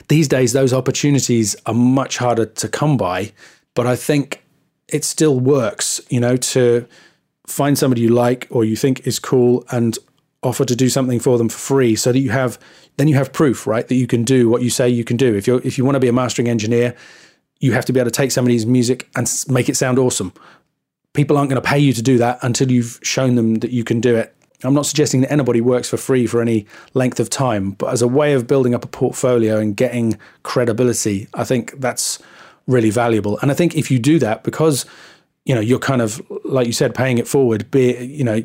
These 0.09 0.29
days, 0.29 0.53
those 0.53 0.73
opportunities 0.73 1.57
are 1.66 1.75
much 1.75 2.18
harder 2.18 2.47
to 2.47 2.68
come 2.68 2.97
by, 2.97 3.33
but 3.75 3.87
I 3.87 3.97
think 3.97 4.43
it 4.89 5.05
still 5.05 5.41
works, 5.41 6.01
you 6.11 6.20
know, 6.20 6.37
to 6.37 6.87
find 7.47 7.76
somebody 7.76 8.03
you 8.03 8.09
like 8.09 8.47
or 8.51 8.64
you 8.64 8.76
think 8.76 9.07
is 9.07 9.18
cool 9.18 9.64
and 9.70 9.99
offer 10.43 10.64
to 10.64 10.74
do 10.74 10.88
something 10.88 11.20
for 11.20 11.38
them 11.38 11.49
for 11.49 11.59
free 11.59 11.95
so 11.95 12.12
that 12.12 12.18
you 12.18 12.30
have 12.30 12.59
then 12.97 13.09
you 13.09 13.14
have 13.14 13.32
proof 13.32 13.66
right 13.66 13.88
that 13.88 13.95
you 13.95 14.07
can 14.07 14.24
do 14.24 14.49
what 14.49 14.62
you 14.62 14.70
say 14.70 14.88
you 14.88 15.05
can 15.05 15.16
do. 15.16 15.34
If 15.34 15.47
you 15.47 15.61
if 15.64 15.78
you 15.78 15.84
want 15.84 15.97
to 15.97 16.01
be 16.01 16.09
a 16.09 16.12
mastering 16.12 16.49
engineer 16.49 16.95
you 17.62 17.72
have 17.72 17.84
to 17.86 17.93
be 17.93 18.01
able 18.01 18.11
to 18.11 18.14
take 18.14 18.32
somebody's 18.32 18.66
music 18.66 19.09
and 19.16 19.32
make 19.49 19.68
it 19.68 19.76
sound 19.76 19.99
awesome. 19.99 20.32
People 21.14 21.38
aren't 21.38 21.49
going 21.49 21.62
to 21.62 21.66
pay 21.66 21.78
you 21.78 21.93
to 21.93 22.03
do 22.03 22.18
that 22.18 22.38
until 22.43 22.70
you've 22.70 22.99
shown 23.03 23.36
them 23.36 23.57
that 23.57 23.70
you 23.70 23.84
can 23.84 24.01
do 24.01 24.16
it. 24.16 24.34
I'm 24.64 24.74
not 24.74 24.86
suggesting 24.86 25.22
that 25.22 25.32
anybody 25.32 25.61
works 25.61 25.88
for 25.88 25.97
free 25.97 26.26
for 26.26 26.40
any 26.40 26.66
length 26.95 27.20
of 27.20 27.30
time, 27.30 27.72
but 27.72 27.93
as 27.93 28.03
a 28.03 28.09
way 28.09 28.32
of 28.32 28.47
building 28.47 28.74
up 28.74 28.84
a 28.84 28.88
portfolio 28.88 29.59
and 29.59 29.76
getting 29.76 30.18
credibility, 30.43 31.28
I 31.34 31.45
think 31.45 31.80
that's 31.80 32.20
really 32.66 32.90
valuable. 32.90 33.38
And 33.40 33.51
I 33.51 33.55
think 33.55 33.76
if 33.76 33.90
you 33.90 33.99
do 33.99 34.18
that, 34.20 34.45
because 34.45 34.86
you 35.45 35.55
know 35.55 35.61
you're 35.61 35.78
kind 35.78 36.01
of 36.01 36.22
like 36.45 36.66
you 36.66 36.72
said 36.72 36.95
paying 36.95 37.18
it 37.18 37.26
forward 37.26 37.70
be 37.70 37.97
you 38.05 38.24
know 38.24 38.43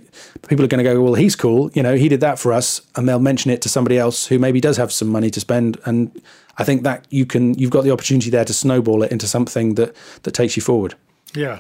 people 0.47 0.65
are 0.65 0.67
going 0.67 0.83
to 0.83 0.89
go 0.89 1.01
well 1.01 1.13
he's 1.13 1.35
cool 1.35 1.71
you 1.73 1.83
know 1.83 1.95
he 1.95 2.09
did 2.09 2.21
that 2.21 2.39
for 2.39 2.51
us 2.51 2.81
and 2.95 3.07
they'll 3.07 3.19
mention 3.19 3.51
it 3.51 3.61
to 3.61 3.69
somebody 3.69 3.97
else 3.97 4.27
who 4.27 4.39
maybe 4.39 4.59
does 4.59 4.77
have 4.77 4.91
some 4.91 5.07
money 5.07 5.29
to 5.29 5.39
spend 5.39 5.77
and 5.85 6.21
i 6.57 6.63
think 6.63 6.83
that 6.83 7.05
you 7.09 7.25
can 7.25 7.53
you've 7.55 7.71
got 7.71 7.83
the 7.83 7.91
opportunity 7.91 8.29
there 8.29 8.45
to 8.45 8.53
snowball 8.53 9.03
it 9.03 9.11
into 9.11 9.27
something 9.27 9.75
that 9.75 9.95
that 10.23 10.31
takes 10.31 10.55
you 10.55 10.61
forward 10.61 10.95
yeah 11.35 11.59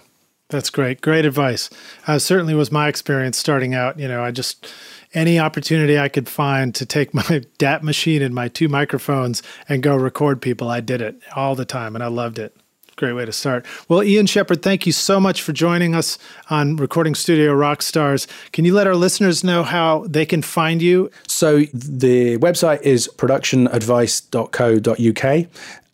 that's 0.49 0.69
great. 0.69 1.01
Great 1.01 1.25
advice. 1.25 1.69
Uh, 2.05 2.19
certainly 2.19 2.53
was 2.53 2.71
my 2.71 2.87
experience 2.87 3.37
starting 3.37 3.73
out. 3.73 3.99
You 3.99 4.07
know, 4.07 4.23
I 4.23 4.31
just, 4.31 4.65
any 5.13 5.39
opportunity 5.39 5.99
I 5.99 6.07
could 6.07 6.29
find 6.29 6.73
to 6.75 6.85
take 6.85 7.13
my 7.13 7.43
DAT 7.57 7.83
machine 7.83 8.21
and 8.21 8.33
my 8.33 8.47
two 8.47 8.69
microphones 8.69 9.43
and 9.67 9.83
go 9.83 9.95
record 9.95 10.41
people, 10.41 10.69
I 10.69 10.79
did 10.79 11.01
it 11.01 11.19
all 11.35 11.55
the 11.55 11.65
time 11.65 11.95
and 11.95 12.03
I 12.03 12.07
loved 12.07 12.39
it. 12.39 12.55
Great 12.97 13.13
way 13.13 13.23
to 13.25 13.31
start. 13.31 13.65
Well, 13.87 14.01
Ian 14.01 14.25
Shepherd, 14.25 14.63
thank 14.63 14.87
you 14.87 14.91
so 14.91 15.19
much 15.19 15.43
for 15.43 15.53
joining 15.53 15.93
us 15.93 16.17
on 16.49 16.77
Recording 16.77 17.13
Studio 17.13 17.53
Rockstars. 17.53 18.25
Can 18.53 18.65
you 18.65 18.73
let 18.73 18.87
our 18.87 18.95
listeners 18.95 19.43
know 19.43 19.61
how 19.61 20.05
they 20.07 20.25
can 20.25 20.41
find 20.41 20.81
you? 20.81 21.11
So 21.27 21.59
the 21.75 22.39
website 22.39 22.81
is 22.81 23.07
productionadvice.co.uk. 23.15 25.47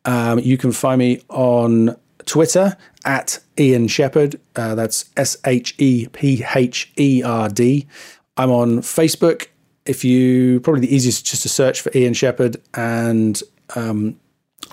Um, 0.05 0.39
you 0.39 0.57
can 0.57 0.71
find 0.71 0.99
me 0.99 1.21
on 1.27 1.97
Twitter 2.25 2.77
at 3.03 3.39
Ian 3.59 3.89
Shepherd. 3.89 4.39
Uh, 4.55 4.75
that's 4.75 5.03
S 5.17 5.35
H 5.45 5.75
E 5.77 6.07
P 6.07 6.41
H 6.55 6.89
E 6.97 7.21
R 7.21 7.49
D. 7.49 7.85
I'm 8.37 8.49
on 8.49 8.79
Facebook. 8.79 9.47
If 9.85 10.05
you 10.05 10.61
probably 10.61 10.87
the 10.87 10.95
easiest 10.95 11.25
just 11.25 11.41
to 11.41 11.49
search 11.49 11.81
for 11.81 11.91
Ian 11.93 12.13
Shepherd 12.13 12.61
and 12.73 13.43
um, 13.75 14.17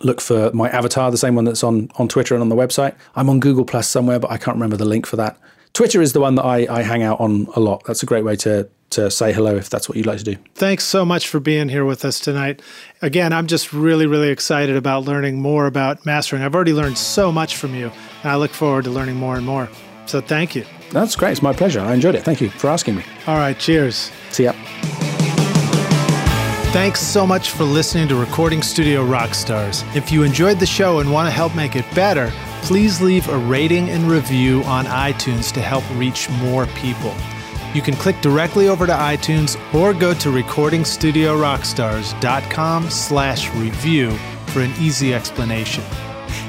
look 0.03 0.21
for 0.21 0.51
my 0.53 0.69
avatar, 0.71 1.11
the 1.11 1.19
same 1.19 1.35
one 1.35 1.45
that's 1.45 1.65
on 1.65 1.91
on 1.97 2.09
Twitter 2.09 2.35
and 2.35 2.43
on 2.43 2.49
the 2.49 2.57
website. 2.57 2.95
I'm 3.15 3.29
on 3.29 3.41
Google 3.41 3.65
Plus 3.65 3.89
somewhere, 3.89 4.19
but 4.19 4.31
I 4.31 4.39
can't 4.39 4.57
remember 4.57 4.77
the 4.77 4.85
link 4.85 5.07
for 5.07 5.17
that. 5.17 5.39
Twitter 5.73 6.03
is 6.03 6.13
the 6.13 6.21
one 6.21 6.35
that 6.35 6.45
I, 6.45 6.67
I 6.69 6.83
hang 6.83 7.03
out 7.03 7.21
on 7.21 7.47
a 7.55 7.61
lot. 7.61 7.85
That's 7.85 8.03
a 8.03 8.07
great 8.07 8.25
way 8.25 8.37
to 8.37 8.69
to 8.91 9.09
say 9.09 9.33
hello 9.33 9.55
if 9.55 9.71
that's 9.71 9.89
what 9.89 9.97
you'd 9.97 10.07
like 10.07 10.19
to 10.19 10.25
do. 10.25 10.37
Thanks 10.57 10.83
so 10.85 11.05
much 11.05 11.29
for 11.29 11.39
being 11.39 11.69
here 11.69 11.85
with 11.85 12.05
us 12.05 12.19
tonight. 12.19 12.61
Again, 13.03 13.33
I'm 13.33 13.47
just 13.47 13.73
really, 13.73 14.07
really 14.07 14.31
excited 14.31 14.75
about 14.75 15.05
learning 15.05 15.41
more 15.41 15.67
about 15.67 16.05
mastering. 16.05 16.43
I've 16.43 16.57
already 16.57 16.73
learned 16.73 16.99
so 16.99 17.31
much 17.31 17.57
from 17.57 17.75
you, 17.75 17.93
and 18.23 18.33
I 18.33 18.35
look 18.35 18.51
forward 18.51 18.85
to 18.85 18.91
learning 18.91 19.17
more 19.17 19.37
and 19.37 19.47
more. 19.47 19.69
So 20.07 20.21
thank 20.21 20.57
you. 20.57 20.65
That's 20.91 21.15
great. 21.15 21.33
It's 21.33 21.43
my 21.43 21.53
pleasure. 21.53 21.81
I 21.81 21.95
enjoyed 21.95 22.17
it. 22.17 22.25
Thank 22.25 22.41
you 22.41 22.51
for 22.51 22.69
asking 22.69 22.97
me. 22.97 23.05
All 23.29 23.37
right. 23.37 23.57
Cheers. 23.57 24.11
See 24.31 24.45
ya. 24.45 24.55
Thanks 26.73 27.01
so 27.01 27.27
much 27.27 27.51
for 27.51 27.65
listening 27.65 28.07
to 28.09 28.15
Recording 28.15 28.63
Studio 28.63 29.05
Rockstars. 29.05 29.85
If 29.97 30.13
you 30.13 30.23
enjoyed 30.23 30.61
the 30.61 30.67
show 30.67 31.01
and 31.01 31.13
want 31.13 31.27
to 31.27 31.33
help 31.33 31.57
make 31.57 31.75
it 31.75 31.85
better, 31.97 32.33
please 32.63 33.01
leave 33.01 33.29
a 33.29 33.37
rating 33.37 33.91
and 33.91 34.09
review 34.09 34.63
on 34.63 34.85
iTunes 34.85 35.51
to 35.55 35.61
help 35.61 35.83
reach 35.97 36.31
more 36.31 36.67
people. 36.67 37.13
You 37.75 37.83
can 37.83 37.95
click 37.95 38.21
directly 38.21 38.69
over 38.69 38.87
to 38.87 38.93
iTunes 38.93 39.59
or 39.75 39.93
go 39.93 40.15
to 40.15 40.29
recordingstudiorockstars.com 40.29 42.91
slash 42.91 43.53
review 43.57 44.13
for 44.47 44.61
an 44.61 44.71
easy 44.79 45.13
explanation. 45.13 45.83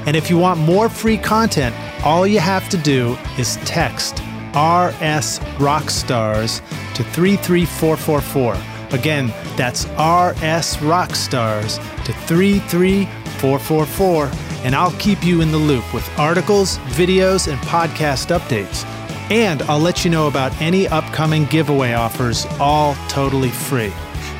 And 0.06 0.14
if 0.14 0.30
you 0.30 0.38
want 0.38 0.60
more 0.60 0.88
free 0.88 1.18
content, 1.18 1.74
all 2.04 2.28
you 2.28 2.38
have 2.38 2.68
to 2.68 2.78
do 2.78 3.18
is 3.38 3.56
text 3.64 4.20
RS 4.54 5.40
Rockstars 5.58 6.60
to 6.94 7.02
33444. 7.02 8.71
Again, 8.92 9.28
that's 9.56 9.86
RS 9.86 10.76
Rockstars 10.78 11.78
to 12.04 12.12
33444, 12.12 14.30
and 14.64 14.74
I'll 14.74 14.92
keep 14.92 15.24
you 15.24 15.40
in 15.40 15.50
the 15.50 15.58
loop 15.58 15.94
with 15.94 16.06
articles, 16.18 16.76
videos, 16.96 17.50
and 17.50 17.58
podcast 17.62 18.36
updates. 18.36 18.84
And 19.30 19.62
I'll 19.62 19.80
let 19.80 20.04
you 20.04 20.10
know 20.10 20.26
about 20.26 20.52
any 20.60 20.88
upcoming 20.88 21.46
giveaway 21.46 21.94
offers, 21.94 22.44
all 22.60 22.94
totally 23.08 23.48
free. 23.48 23.94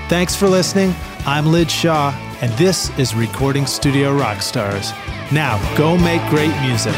Thanks 0.09 0.37
for 0.37 0.49
listening. 0.49 0.95
I'm 1.25 1.47
Lij 1.47 1.71
Shaw, 1.71 2.13
and 2.43 2.53
this 2.59 2.91
is 2.99 3.15
Recording 3.15 3.65
Studio 3.65 4.15
Rockstars. 4.19 4.93
Now, 5.33 5.57
go 5.79 5.97
make 5.97 6.21
great 6.29 6.55
music. 6.61 6.95